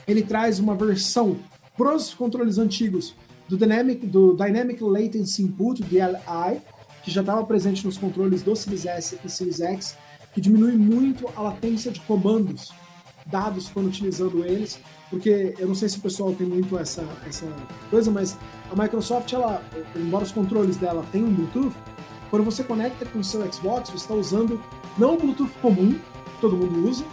[0.07, 1.39] ele traz uma versão
[1.75, 3.15] para os controles antigos
[3.49, 6.61] do Dynamic, do Dynamic Latency Input, DLI,
[7.03, 9.97] que já estava presente nos controles do Series S e Series X,
[10.35, 12.71] que diminui muito a latência de comandos
[13.25, 14.79] dados quando utilizando eles,
[15.09, 17.47] porque eu não sei se o pessoal tem muito essa, essa
[17.89, 18.37] coisa, mas
[18.71, 19.63] a Microsoft, ela,
[19.95, 21.75] embora os controles dela tenham Bluetooth,
[22.29, 24.61] quando você conecta com o seu Xbox, você está usando
[24.97, 27.05] não o Bluetooth comum, que todo mundo usa,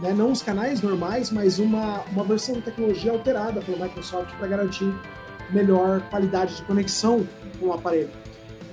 [0.00, 4.48] né, não os canais normais, mas uma, uma versão de tecnologia alterada pela Microsoft para
[4.48, 4.92] garantir
[5.50, 7.26] melhor qualidade de conexão
[7.58, 8.10] com o aparelho.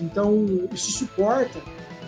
[0.01, 1.59] Então, isso suporta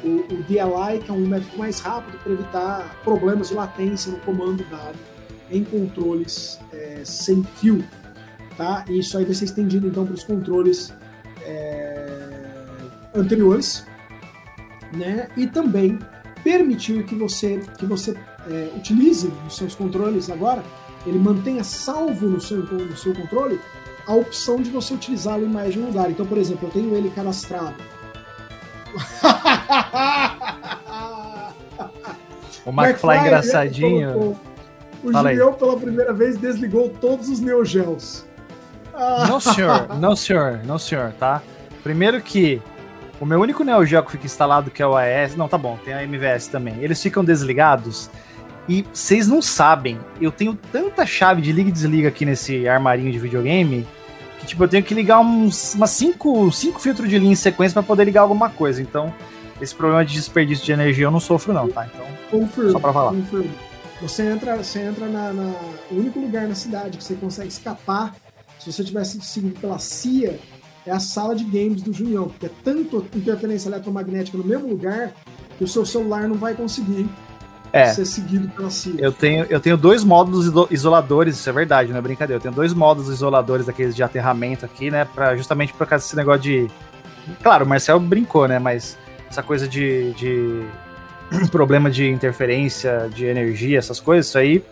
[0.04, 4.20] o, o DLI, que é um método mais rápido para evitar problemas de latência no
[4.20, 4.98] comando dado
[5.52, 7.84] em controles é, sem fio.
[8.58, 8.86] Tá?
[8.88, 10.94] E isso aí vai ser estendido então para os controles
[11.44, 12.70] é,
[13.14, 13.86] anteriores,
[14.94, 15.30] né?
[15.36, 16.00] E também
[16.44, 18.18] permitir que você que você
[18.50, 20.64] é, utilize os seus controles agora,
[21.06, 23.60] ele mantenha salvo no seu, no seu controle
[24.08, 26.10] a opção de você utilizá-lo em mais de um lugar.
[26.10, 27.76] Então, por exemplo, eu tenho ele cadastrado.
[32.66, 34.38] o McFly engraçadinho.
[35.04, 38.26] o Julião, pela primeira vez, desligou todos os neogels.
[39.28, 41.42] Não, senhor, não, senhor, não, senhor, tá?
[41.82, 42.62] Primeiro que
[43.22, 45.78] o meu único Neo Geo que fica instalado, que é o AES, não, tá bom,
[45.86, 46.76] tem a MVS também.
[46.82, 48.10] Eles ficam desligados
[48.68, 53.12] e vocês não sabem, eu tenho tanta chave de liga e desliga aqui nesse armarinho
[53.12, 53.88] de videogame
[54.40, 57.74] que tipo, eu tenho que ligar uns umas cinco, cinco filtros de linha em sequência
[57.76, 58.82] para poder ligar alguma coisa.
[58.82, 59.14] Então,
[59.62, 61.86] esse problema de desperdício de energia eu não sofro, não, tá?
[61.86, 63.12] Então, Confirmo, só para falar.
[63.12, 63.52] confirmo.
[64.02, 65.54] Você entra, você entra na, na-
[65.92, 68.16] O único lugar na cidade que você consegue escapar,
[68.58, 70.40] se você tivesse seguido pela CIA,
[70.86, 75.12] é a sala de games do Junião, porque é tanto interferência eletromagnética no mesmo lugar
[75.58, 77.08] que o seu celular não vai conseguir
[77.74, 77.94] É.
[77.94, 78.96] ser seguido pela CIA.
[78.98, 82.38] Eu tenho, eu tenho dois módulos iso- isoladores, isso é verdade, não é brincadeira.
[82.38, 85.06] Eu tenho dois módulos isoladores daqueles de aterramento aqui, né?
[85.06, 86.68] Pra, justamente por causa desse negócio de.
[87.44, 88.58] Claro, o Marcel brincou, né?
[88.60, 88.98] Mas
[89.30, 90.66] essa coisa de, de
[91.52, 94.64] problema de interferência, de energia, essas coisas, isso aí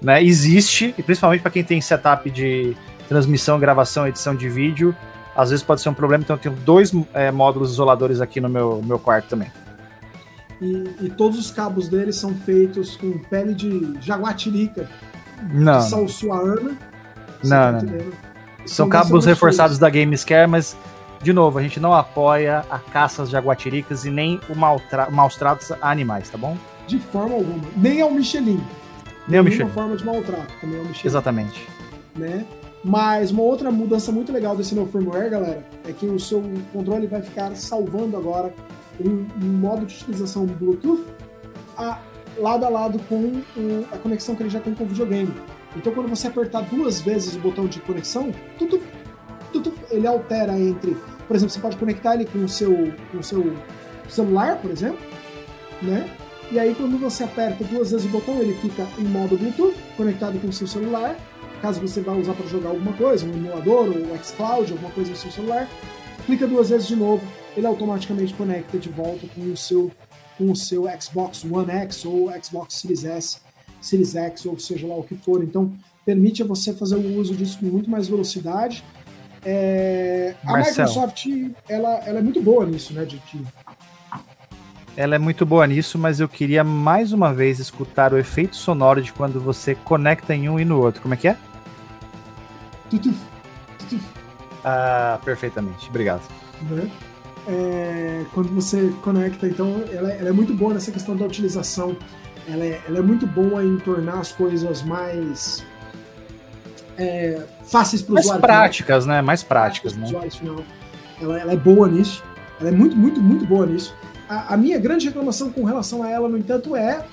[0.00, 2.76] né, existe, e principalmente para quem tem setup de
[3.08, 4.94] transmissão, gravação, edição de vídeo,
[5.36, 8.48] às vezes pode ser um problema, então eu tenho dois é, módulos isoladores aqui no
[8.48, 9.50] meu, meu quarto também.
[10.60, 14.88] E, e todos os cabos deles são feitos com pele de jaguatirica,
[15.52, 16.70] Não, de salsuana.
[17.42, 17.78] Você Não, tá não.
[17.80, 18.14] entendendo?
[18.66, 20.76] São Então, cabos reforçados da Gamescare, mas,
[21.22, 25.70] de novo, a gente não apoia a caça às jaguatiricas e nem o maus tratos
[25.72, 26.56] a animais, tá bom?
[26.86, 27.62] De forma alguma.
[27.76, 28.62] Nem ao Michelin.
[29.28, 29.68] Nem o Nenhuma Michel.
[29.70, 31.08] forma de maltrato, também ao Michelin.
[31.08, 31.68] Exatamente.
[32.16, 32.44] né?
[32.84, 36.42] Mas uma outra mudança muito legal desse novo firmware, galera, é que o seu
[36.72, 38.52] controle vai ficar salvando agora
[39.00, 39.26] um,
[39.58, 41.02] modo de utilização Bluetooth
[41.76, 41.98] a-
[42.38, 43.16] lado a lado com
[43.56, 45.32] o- a conexão que ele já tem com o videogame.
[45.76, 48.78] Então, quando você apertar duas vezes o botão de conexão, tudo,
[49.52, 50.94] tudo ele altera entre,
[51.26, 53.54] por exemplo, você pode conectar ele com o seu, com o seu
[54.08, 54.98] celular, por exemplo,
[55.82, 56.08] né?
[56.52, 60.38] E aí, quando você aperta duas vezes o botão, ele fica em modo Bluetooth, conectado
[60.38, 61.16] com o seu celular.
[61.62, 65.10] Caso você vá usar para jogar alguma coisa, um emulador ou o xCloud, alguma coisa
[65.10, 65.68] no seu celular,
[66.26, 67.22] clica duas vezes de novo,
[67.56, 69.90] ele automaticamente conecta de volta com o seu,
[70.36, 73.38] com o seu Xbox One X ou Xbox Series S,
[73.80, 75.42] Series X, ou seja lá o que for.
[75.42, 75.72] Então,
[76.04, 78.84] permite a você fazer o uso disso com muito mais velocidade.
[79.46, 80.58] É, a.
[80.58, 81.26] Microsoft
[81.68, 83.04] ela, ela é muito boa nisso, né?
[83.04, 83.44] De, de-
[84.96, 89.02] Ela é muito boa nisso, mas eu queria mais uma vez escutar o efeito sonoro
[89.02, 91.02] de quando você conecta em um e no outro.
[91.02, 91.36] Como é que é?
[94.64, 95.88] Ah, perfeitamente.
[95.88, 96.22] Obrigado.
[96.70, 96.90] né?
[97.46, 101.96] É, quando você conecta, então, ela, ela é muito boa nessa questão da utilização.
[102.48, 105.64] Ela é, ela é muito boa em tornar as coisas mais
[106.96, 108.42] é, fáceis para o Mais usuário.
[108.46, 109.20] práticas, né?
[109.20, 109.48] Mais final.
[109.62, 110.06] práticas, né?
[110.30, 110.64] final.
[111.20, 112.22] Ela, ela é boa nisso.
[112.60, 113.94] Ela é muito, muito, muito boa nisso.
[114.34, 117.04] A, a minha grande reclamação com relação a ela, no entanto, é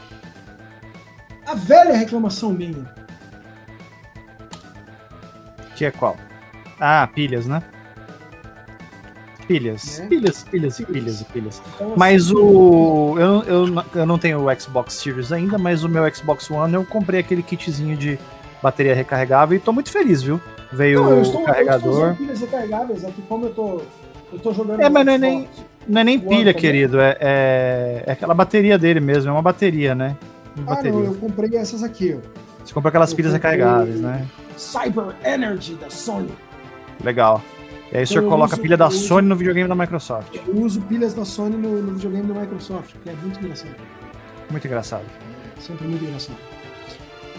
[1.45, 2.91] a velha reclamação minha.
[5.75, 6.17] Que é qual?
[6.79, 7.61] Ah, pilhas, né?
[9.47, 9.99] Pilhas.
[9.99, 10.07] Né?
[10.07, 11.61] Pilhas, pilhas e pilhas e pilhas.
[11.75, 13.15] Então, assim, Mas o.
[13.19, 13.65] Eu, eu,
[13.95, 17.43] eu não tenho o Xbox Series ainda, mas o meu Xbox One eu comprei aquele
[17.43, 18.17] kitzinho de
[18.63, 20.39] bateria recarregável e tô muito feliz, viu?
[20.71, 22.15] Veio não, eu o estou, eu estou carregador.
[22.15, 23.81] pilhas recarregáveis, é como eu tô,
[24.31, 24.79] eu tô jogando.
[24.81, 28.33] É, mas não é nem- Xbox, Não é nem pilha, querido, é, é, é aquela
[28.33, 30.15] bateria dele mesmo, é uma bateria, né?
[30.57, 30.91] Uma Ah, bateria.
[30.93, 32.41] não, eu comprei essas aqui, ó.
[32.65, 34.25] Você compra aquelas eu pilhas recarregáveis, né?
[34.55, 36.29] Cyber Energy da Sony.
[37.03, 37.41] Legal.
[37.91, 39.75] E aí o senhor eu coloca a uso- pilha da uso- Sony no videogame da
[39.75, 40.33] Microsoft.
[40.47, 43.75] Eu uso pilhas da Sony no, no videogame da Microsoft, que é muito engraçado.
[44.49, 45.05] Muito engraçado.
[45.59, 46.37] Sempre muito engraçado.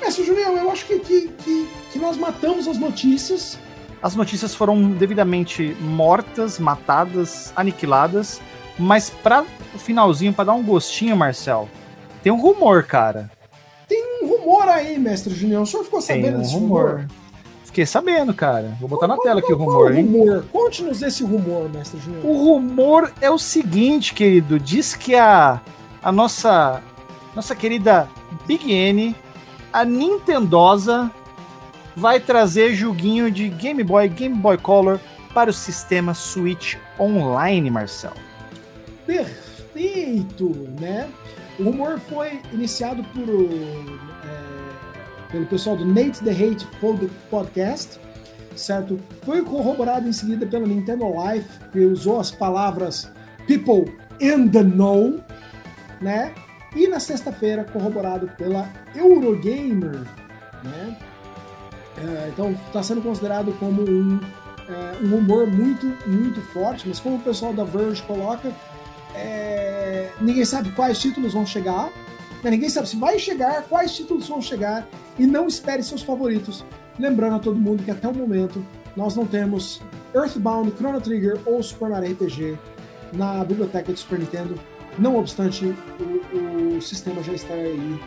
[0.00, 3.58] Mestre Julião, eu acho que, que, que, que nós matamos as notícias.
[4.02, 8.40] As notícias foram devidamente mortas, matadas, aniquiladas,
[8.78, 11.68] mas para o finalzinho, para dar um gostinho, Marcel,
[12.22, 13.30] tem um rumor, cara.
[14.22, 15.62] Um rumor aí, mestre Julião.
[15.62, 16.90] O senhor ficou Tem sabendo um desse rumor.
[16.90, 17.06] rumor?
[17.64, 18.76] Fiquei sabendo, cara.
[18.80, 20.04] Vou botar na Qual- tela aqui o qual- rumor, qual hein?
[20.06, 20.44] rumor?
[20.52, 22.24] Conte-nos esse rumor, mestre Julião.
[22.30, 24.58] O rumor é o seguinte, querido.
[24.60, 25.60] Diz que a,
[26.02, 26.80] a nossa,
[27.34, 28.08] nossa querida
[28.46, 29.14] Big N,
[29.72, 31.10] a Nintendosa,
[31.96, 34.98] vai trazer joguinho de Game Boy, Game Boy Color
[35.34, 38.12] para o sistema Switch Online, Marcel.
[39.06, 40.48] Perfeito,
[40.80, 41.08] né?
[41.58, 47.98] O rumor foi iniciado por, é, pelo pessoal do Nate the Hate Pod- Podcast,
[48.56, 48.98] certo?
[49.22, 53.10] Foi corroborado em seguida pela Nintendo Life, que usou as palavras
[53.46, 55.20] People in the Know,
[56.00, 56.32] né?
[56.74, 60.00] E na sexta-feira, corroborado pela Eurogamer,
[60.64, 60.96] né?
[61.96, 64.18] É, então, está sendo considerado como um,
[64.68, 68.52] é, um muito, muito forte, mas como o pessoal da Verge coloca,
[69.14, 71.90] é, ninguém sabe quais títulos vão chegar,
[72.42, 72.50] né?
[72.50, 74.86] ninguém sabe se vai chegar, quais títulos vão chegar,
[75.18, 76.64] e não espere seus favoritos.
[76.98, 78.64] Lembrando a todo mundo que até o momento
[78.96, 79.80] nós não temos
[80.14, 82.58] Earthbound, Chrono Trigger ou Super Mario RPG
[83.12, 84.58] na biblioteca do Super Nintendo,
[84.98, 87.98] não obstante o, o sistema já estar aí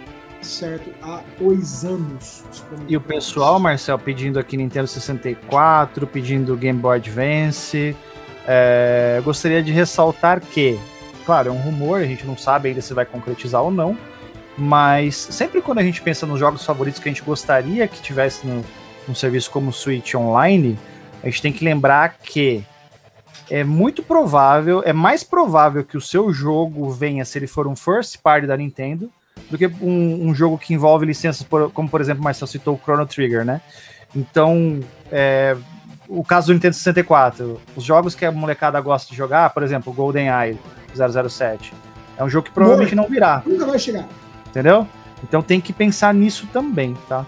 [0.45, 0.89] certo?
[1.01, 2.43] Há dois anos.
[2.87, 7.95] E o pessoal, Marcel, pedindo aqui Nintendo 64, pedindo Game Boy Advance.
[8.47, 10.79] É, gostaria de ressaltar que,
[11.25, 13.97] claro, é um rumor, a gente não sabe ainda se vai concretizar ou não,
[14.57, 18.45] mas sempre quando a gente pensa nos jogos favoritos que a gente gostaria que tivesse
[18.45, 18.63] no,
[19.07, 20.77] num serviço como Switch Online,
[21.23, 22.63] a gente tem que lembrar que
[23.49, 27.75] é muito provável, é mais provável que o seu jogo venha se ele for um
[27.75, 29.11] first party da Nintendo
[29.49, 32.79] do que um, um jogo que envolve licenças, por, como por exemplo, Marcel citou o
[32.79, 33.61] Chrono Trigger, né?
[34.15, 34.79] Então,
[35.11, 35.55] é,
[36.07, 39.91] o caso do Nintendo 64, os jogos que a molecada gosta de jogar, por exemplo,
[39.91, 40.57] o GoldenEye
[40.93, 41.73] 007,
[42.17, 43.43] é um jogo que provavelmente não virá.
[43.45, 44.07] Nunca vai chegar.
[44.47, 44.87] Entendeu?
[45.23, 47.25] Então tem que pensar nisso também, tá?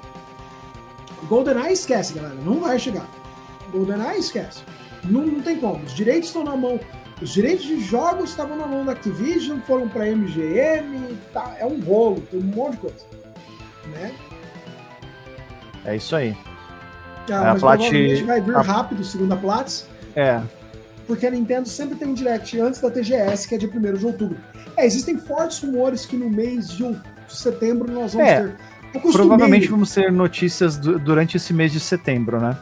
[1.27, 2.35] GoldenEye esquece, galera.
[2.35, 3.05] Não vai chegar.
[3.71, 4.63] GoldenEye esquece.
[5.03, 5.84] Não, não tem como.
[5.84, 6.79] Os direitos estão na mão.
[7.22, 11.80] Os direitos de jogos estavam na mão da Activision, foram para MGM, tá, é um
[11.80, 13.06] rolo, tem um monte de coisa.
[13.88, 14.14] Né?
[15.84, 16.38] É isso aí.
[17.30, 17.80] Ah, mas Plat...
[17.80, 18.61] provavelmente vai vir a...
[18.61, 19.88] rápido, segundo a Platts.
[20.15, 20.41] É.
[21.07, 24.06] Porque a Nintendo sempre tem um direct antes da TGS, que é de 1 de
[24.06, 24.38] outubro.
[24.76, 26.84] É, existem fortes rumores que no mês de
[27.27, 28.41] setembro nós vamos é.
[28.41, 28.56] ter.
[28.94, 32.57] É Provavelmente vamos ter notícias durante esse mês de setembro, né?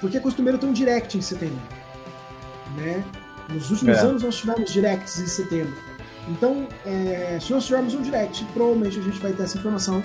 [0.00, 1.60] Porque é costumeiro ter um direct em setembro.
[2.76, 3.02] Né?
[3.48, 4.00] Nos últimos é.
[4.00, 5.74] anos nós tivemos directs em setembro.
[6.28, 10.02] Então, é, se nós tivermos um direct, provavelmente a gente vai ter essa informação.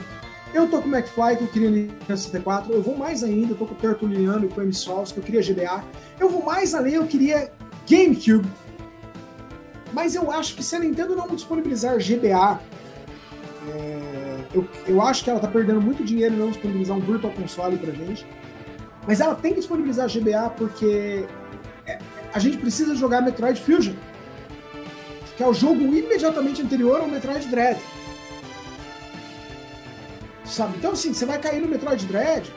[0.53, 2.71] Eu tô com o McFly, que eu queria Nintendo 64.
[2.71, 5.19] Eu vou mais ainda, eu tô com o Tertuliano e com o M Sols, que
[5.19, 5.83] eu queria GBA.
[6.19, 7.51] Eu vou mais além, eu queria
[7.89, 8.47] GameCube.
[9.93, 12.59] Mas eu acho que se a Nintendo não disponibilizar GBA,
[13.69, 17.33] é, eu, eu acho que ela tá perdendo muito dinheiro em não disponibilizar um Virtual
[17.33, 18.25] Console pra gente.
[19.07, 21.25] Mas ela tem que disponibilizar GBA porque
[22.33, 23.93] a gente precisa jogar Metroid Fusion,
[25.35, 27.79] que é o jogo imediatamente anterior ao Metroid Dread.
[30.45, 30.77] Sabe?
[30.77, 32.51] Então, assim, você vai cair no Metroid Dread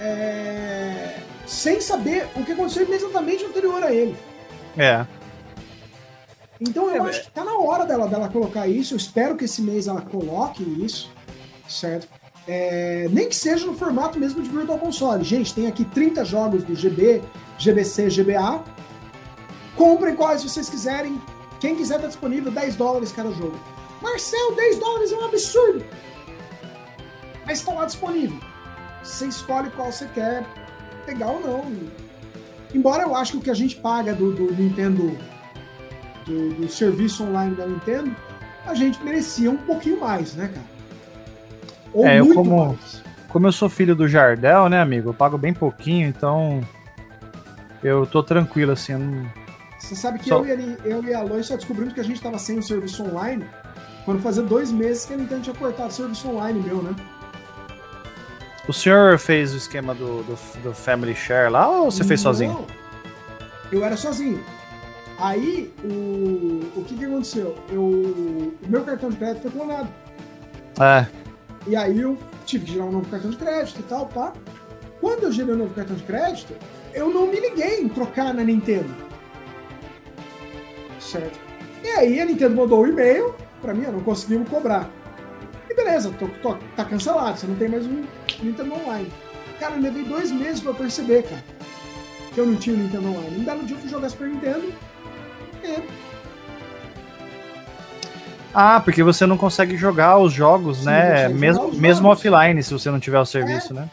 [0.00, 1.18] é...
[1.46, 4.16] sem saber o que aconteceu imediatamente anterior a ele.
[4.76, 5.06] É.
[6.60, 8.92] Então eu é, acho que tá na hora dela, dela colocar isso.
[8.92, 11.10] Eu espero que esse mês ela coloque isso,
[11.66, 12.06] certo?
[12.46, 15.24] É, nem que seja no formato mesmo de Virtual Console.
[15.24, 17.22] Gente, tem aqui 30 jogos do GB,
[17.58, 18.62] GBC, GBA.
[19.76, 21.20] Comprem quais vocês quiserem.
[21.60, 23.58] Quem quiser tá disponível, 10 dólares cada jogo.
[24.00, 25.84] Marcel, 10 dólares é um absurdo.
[27.44, 28.38] Mas está lá disponível.
[29.02, 30.44] Você escolhe qual você quer
[31.04, 31.64] pegar ou não.
[32.74, 35.16] Embora eu acho que o que a gente paga do, do Nintendo,
[36.24, 38.14] do, do serviço online da Nintendo,
[38.64, 40.66] a gente merecia um pouquinho mais, né, cara?
[41.92, 43.02] Ou é, eu como, mais.
[43.28, 45.10] como eu sou filho do Jardel, né, amigo?
[45.10, 46.60] Eu pago bem pouquinho, então
[47.82, 48.94] eu tô tranquilo, assim.
[48.94, 49.26] Não...
[49.80, 50.44] Você sabe que só...
[50.44, 52.62] eu, e a, eu e a Lois só descobrimos que a gente tava sem o
[52.62, 53.44] serviço online
[54.04, 56.94] quando fazia dois meses que a Nintendo tinha cortado o serviço online meu, né?
[58.68, 62.30] O senhor fez o esquema do, do, do Family Share lá ou você fez Não,
[62.30, 62.66] sozinho?
[63.72, 64.44] Eu era sozinho.
[65.18, 67.56] Aí, o, o que, que aconteceu?
[67.70, 69.88] Eu, o meu cartão de crédito foi clonado.
[70.80, 71.06] É.
[71.66, 74.32] E aí eu tive que gerar um novo cartão de crédito e tal, pá.
[75.00, 76.54] Quando eu gerei o um novo cartão de crédito,
[76.94, 79.09] eu não me liguei em trocar na Nintendo.
[81.10, 81.40] Certo?
[81.82, 84.88] E aí a Nintendo mandou um e-mail pra mim, não conseguimos cobrar.
[85.68, 88.04] E beleza, tô, tô, tá cancelado, você não tem mais um
[88.42, 89.10] Nintendo Online.
[89.58, 91.44] Cara, eu levei dois meses pra perceber, cara,
[92.32, 93.40] que eu não tinha o Nintendo Online.
[93.40, 96.00] Um belo dia eu fui jogar Super Nintendo e
[98.52, 101.28] ah, porque você não consegue jogar os jogos, Sim, né?
[101.28, 102.18] Mesmo, mesmo jogos.
[102.18, 103.76] offline, se você não tiver o serviço, é.
[103.76, 103.90] né?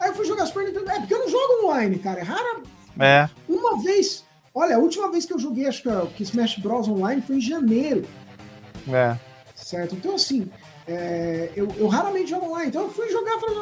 [0.00, 0.90] Aí eu fui jogar Super Nintendo.
[0.90, 2.20] É, porque eu não jogo online, cara.
[2.20, 2.62] É rara.
[2.98, 3.28] É.
[3.46, 4.23] Uma vez.
[4.54, 6.86] Olha, a última vez que eu joguei, acho que, que Smash Bros.
[6.86, 8.06] Online foi em janeiro.
[8.88, 9.16] É.
[9.56, 9.96] Certo?
[9.96, 10.48] Então, assim,
[10.86, 12.68] é, eu, eu, raramente jogo online.
[12.68, 13.56] Então eu fui jogar e falei,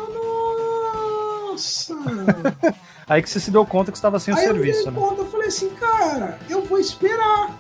[1.49, 1.97] nossa!
[3.09, 5.01] Aí que você se deu conta que estava sem o Aí serviço, eu né?
[5.01, 7.57] Conta, eu falei assim, cara, eu vou esperar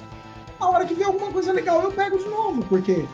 [0.60, 3.06] a hora que vier alguma coisa legal eu pego de novo, porque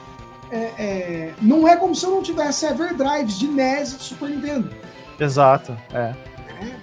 [0.51, 4.71] é, é, não é como se eu não tivesse Everdrives de NES e Super Nintendo.
[5.19, 6.15] Exato, é.
[6.61, 6.77] é.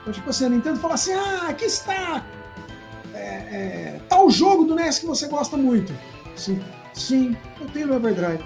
[0.00, 2.24] Então, tipo assim, a Nintendo fala assim: ah, aqui está
[3.28, 5.92] é, é, tal jogo do NES que você gosta muito.
[6.34, 6.60] Sim,
[6.92, 8.44] sim, eu tenho no Everdrive.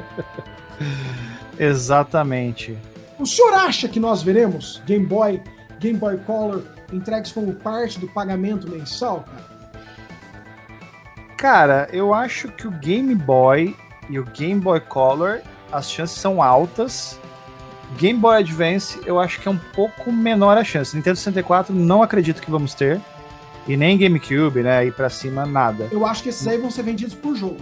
[1.58, 2.76] Exatamente.
[3.18, 5.42] O senhor acha que nós veremos Game Boy,
[5.78, 9.50] Game Boy Color entregues como parte do pagamento mensal, cara?
[11.36, 13.74] Cara, eu acho que o Game Boy
[14.08, 15.40] e o Game Boy Color,
[15.72, 17.18] as chances são altas.
[17.98, 20.96] Game Boy Advance, eu acho que é um pouco menor a chance.
[20.96, 23.00] Nintendo 64, não acredito que vamos ter.
[23.66, 24.86] E nem GameCube, né?
[24.86, 25.88] Ir pra cima, nada.
[25.90, 27.58] Eu acho que esses aí vão ser vendidos por jogo.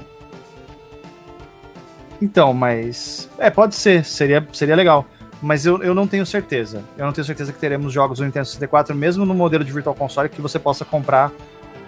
[2.21, 3.29] Então, mas.
[3.39, 5.07] É, pode ser, seria, seria legal.
[5.41, 6.83] Mas eu, eu não tenho certeza.
[6.97, 9.95] Eu não tenho certeza que teremos jogos do Nintendo 64, mesmo no modelo de Virtual
[9.95, 11.33] Console, que você possa comprar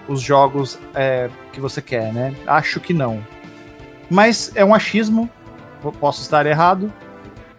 [0.08, 2.34] os jogos é, que você quer, né?
[2.46, 3.24] Acho que não.
[4.08, 5.28] Mas é um achismo,
[6.00, 6.92] posso estar errado,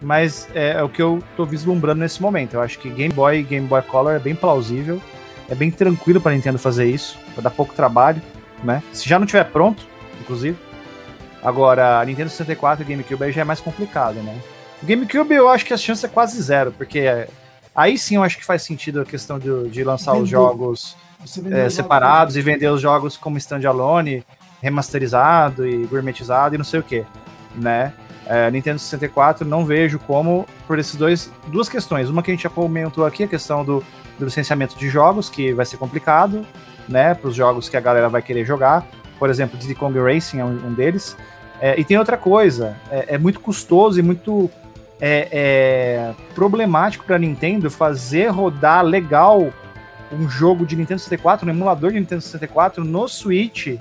[0.02, 2.56] mas é, é o que eu tô vislumbrando nesse momento.
[2.56, 5.02] Eu acho que Game Boy e Game Boy Color é bem plausível,
[5.48, 8.22] é bem tranquilo para Nintendo fazer isso, vai dar pouco trabalho,
[8.64, 8.82] né?
[8.91, 9.86] Se já não tiver pronto,
[10.19, 10.57] inclusive.
[11.44, 14.38] Agora, Nintendo 64 e GameCube aí já é mais complicado, né?
[14.82, 17.28] O GameCube eu acho que a chance é quase zero, porque
[17.76, 20.23] aí sim eu acho que faz sentido a questão de, de lançar Vendeu.
[20.23, 20.98] os jogos
[21.52, 24.23] é, separados e vender os jogos como standalone,
[24.61, 27.06] remasterizado e gourmetizado e não sei o que,
[27.56, 27.94] né?
[28.26, 32.10] É, Nintendo 64 não vejo como por esses dois duas questões.
[32.10, 33.84] Uma que a gente já comentou aqui, a questão do,
[34.18, 36.45] do licenciamento de jogos, que vai ser complicado,
[36.88, 38.85] né, para os jogos que a galera vai querer jogar.
[39.18, 41.18] Por exemplo, Diddy Kong Racing é um, um deles.
[41.60, 44.49] É, e tem outra coisa, é, é muito custoso e muito
[44.99, 49.52] é, é problemático para a Nintendo fazer rodar legal
[50.11, 53.77] um jogo de Nintendo 64, um emulador de Nintendo 64 no Switch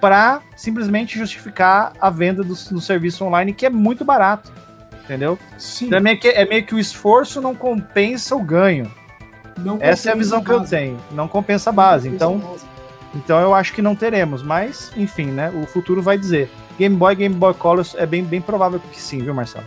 [0.00, 4.52] para simplesmente justificar a venda do, do, serviço online, que é muito barato.
[5.04, 5.38] Entendeu?
[5.56, 5.86] Sim.
[5.86, 8.90] Então é, meio que, é meio que o esforço não compensa o ganho.
[9.80, 10.98] Essa é a visão a que eu tenho.
[11.10, 12.08] Não compensa a base.
[12.08, 12.66] Não então, base.
[13.14, 14.42] então eu acho que não teremos.
[14.42, 15.50] Mas, enfim, né?
[15.50, 16.50] O futuro vai dizer.
[16.78, 19.64] Game Boy, Game Boy Color é bem, bem provável que sim, viu, Marcelo?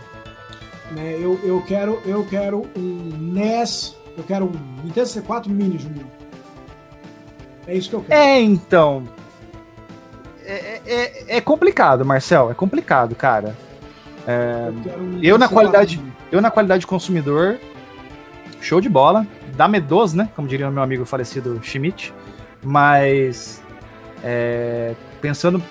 [0.92, 6.06] Né, eu, eu, quero, eu quero um NES, eu quero um Nintendo C4 Mini, Juninho.
[7.66, 8.20] É isso que eu quero.
[8.20, 9.04] É, então.
[10.44, 12.50] É, é, é, é complicado, Marcel.
[12.50, 13.56] É complicado, cara.
[14.26, 14.70] É,
[15.20, 16.00] eu, eu na qualidade,
[16.30, 17.58] eu na qualidade de consumidor,
[18.60, 19.26] show de bola.
[19.54, 20.28] Dá medoso, né?
[20.34, 22.12] Como diria o meu amigo falecido Schmidt.
[22.62, 23.62] Mas
[24.22, 25.62] é, pensando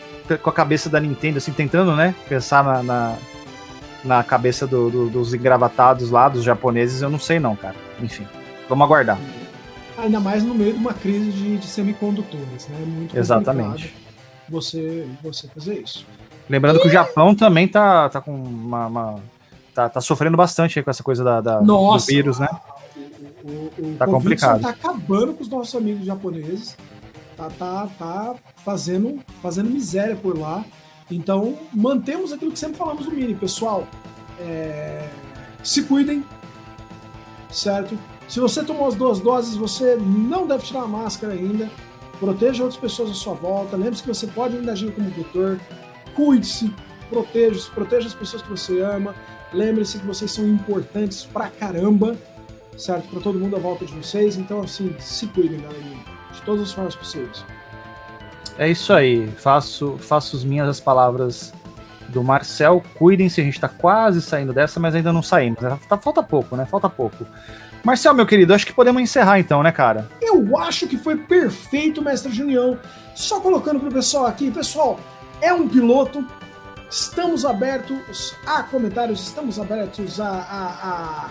[0.42, 2.14] com a cabeça da Nintendo, assim, tentando, né?
[2.28, 3.16] Pensar na, na,
[4.04, 7.76] na cabeça do, do, dos engravatados lá, dos japoneses, eu não sei não, cara.
[8.02, 8.28] Enfim,
[8.70, 9.18] vamos aguardar.
[9.98, 12.78] Ainda mais no meio de uma crise de, de semicondutores, né?
[12.86, 13.94] Muito Exatamente.
[14.52, 16.06] Você, você fazer isso.
[16.50, 16.82] Lembrando e...
[16.82, 19.20] que o Japão também tá, tá com uma, uma
[19.74, 22.50] tá, tá, sofrendo bastante com essa coisa da, da Nossa, do vírus, né?
[23.44, 24.62] O, o, tá complicado.
[24.62, 26.78] tá acabando com os nossos amigos japoneses.
[27.38, 30.64] Tá, tá, tá fazendo, fazendo miséria por lá.
[31.10, 33.88] Então, mantemos aquilo que sempre falamos no Mini, pessoal.
[34.40, 35.10] É...
[35.64, 36.24] Se cuidem,
[37.50, 37.98] certo?
[38.28, 41.70] Se você tomou as duas doses, você não deve tirar a máscara ainda.
[42.22, 43.76] Proteja outras pessoas à sua volta.
[43.76, 45.60] Lembre-se que você pode ainda agir como vetor.
[46.14, 46.72] Cuide-se,
[47.10, 49.16] proteja-se, proteja as pessoas que você ama.
[49.52, 52.16] Lembre-se que vocês são importantes pra caramba,
[52.78, 53.10] certo?
[53.10, 54.38] Para todo mundo à volta de vocês.
[54.38, 55.98] Então, assim, se cuidem, galerinha,
[56.32, 57.44] de todas as formas possíveis.
[58.56, 59.28] É isso aí.
[59.38, 61.52] Faço, faço as minhas as palavras
[62.10, 62.84] do Marcel.
[63.00, 65.60] Cuidem-se, a gente tá quase saindo dessa, mas ainda não saímos.
[65.60, 65.76] Né?
[65.90, 66.68] Tá, falta pouco, né?
[66.68, 67.26] Falta pouco.
[67.84, 70.08] Marcel, meu querido, acho que podemos encerrar então, né, cara?
[70.22, 72.78] Eu acho que foi perfeito, mestre Junião.
[73.16, 75.00] Só colocando pro pessoal aqui, pessoal,
[75.42, 76.26] é um piloto.
[76.90, 81.30] Estamos abertos a comentários, estamos abertos a, a,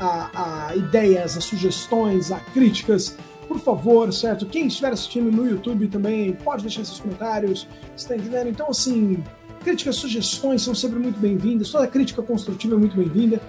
[0.00, 3.16] a, a ideias, a sugestões, a críticas
[3.46, 4.46] por favor, certo?
[4.46, 8.48] Quem estiver assistindo no YouTube também pode deixar seus comentários, está entendendo?
[8.48, 9.22] Então, assim,
[9.62, 13.40] críticas, sugestões são sempre muito bem-vindas, toda crítica construtiva é muito bem-vinda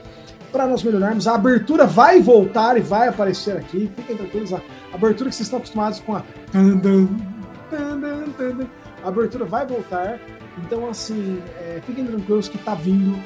[0.53, 1.27] para nós melhorarmos.
[1.27, 4.61] A abertura vai voltar e vai aparecer aqui, fiquem tranquilos, a
[4.93, 6.23] abertura que vocês estão acostumados com a.
[9.03, 10.19] A abertura vai voltar,
[10.63, 13.19] então, assim, é, fiquem tranquilos que está vindo.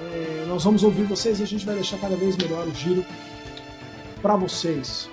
[0.00, 3.04] É, nós vamos ouvir vocês e a gente vai deixar cada vez melhor o giro
[4.22, 5.08] para vocês.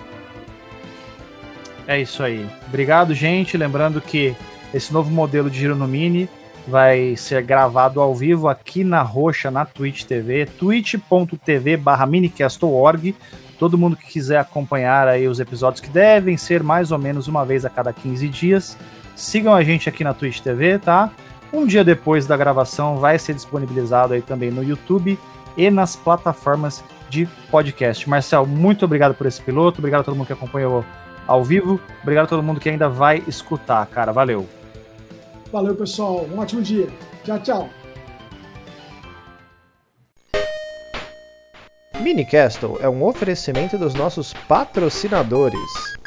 [1.86, 2.48] É isso aí.
[2.66, 3.56] Obrigado, gente.
[3.56, 4.34] Lembrando que
[4.74, 6.28] esse novo modelo de Giro no Mini
[6.68, 13.14] vai ser gravado ao vivo aqui na Roxa, na Twitch TV, twitch.tv barra minicast.org.
[13.58, 17.44] Todo mundo que quiser acompanhar aí os episódios que devem ser mais ou menos uma
[17.44, 18.76] vez a cada 15 dias,
[19.16, 21.10] sigam a gente aqui na Twitch TV, tá?
[21.52, 25.18] Um dia depois da gravação vai ser disponibilizado aí também no YouTube
[25.56, 28.08] e nas plataformas de podcast.
[28.08, 30.84] Marcel, muito obrigado por esse piloto, obrigado a todo mundo que acompanhou
[31.26, 31.80] ao vivo.
[32.02, 34.12] Obrigado a todo mundo que ainda vai escutar, cara.
[34.12, 34.57] Valeu.
[35.52, 36.26] Valeu, pessoal.
[36.30, 36.88] Um ótimo dia.
[37.24, 37.70] Tchau, tchau.
[42.00, 45.97] Minicastle é um oferecimento dos nossos patrocinadores.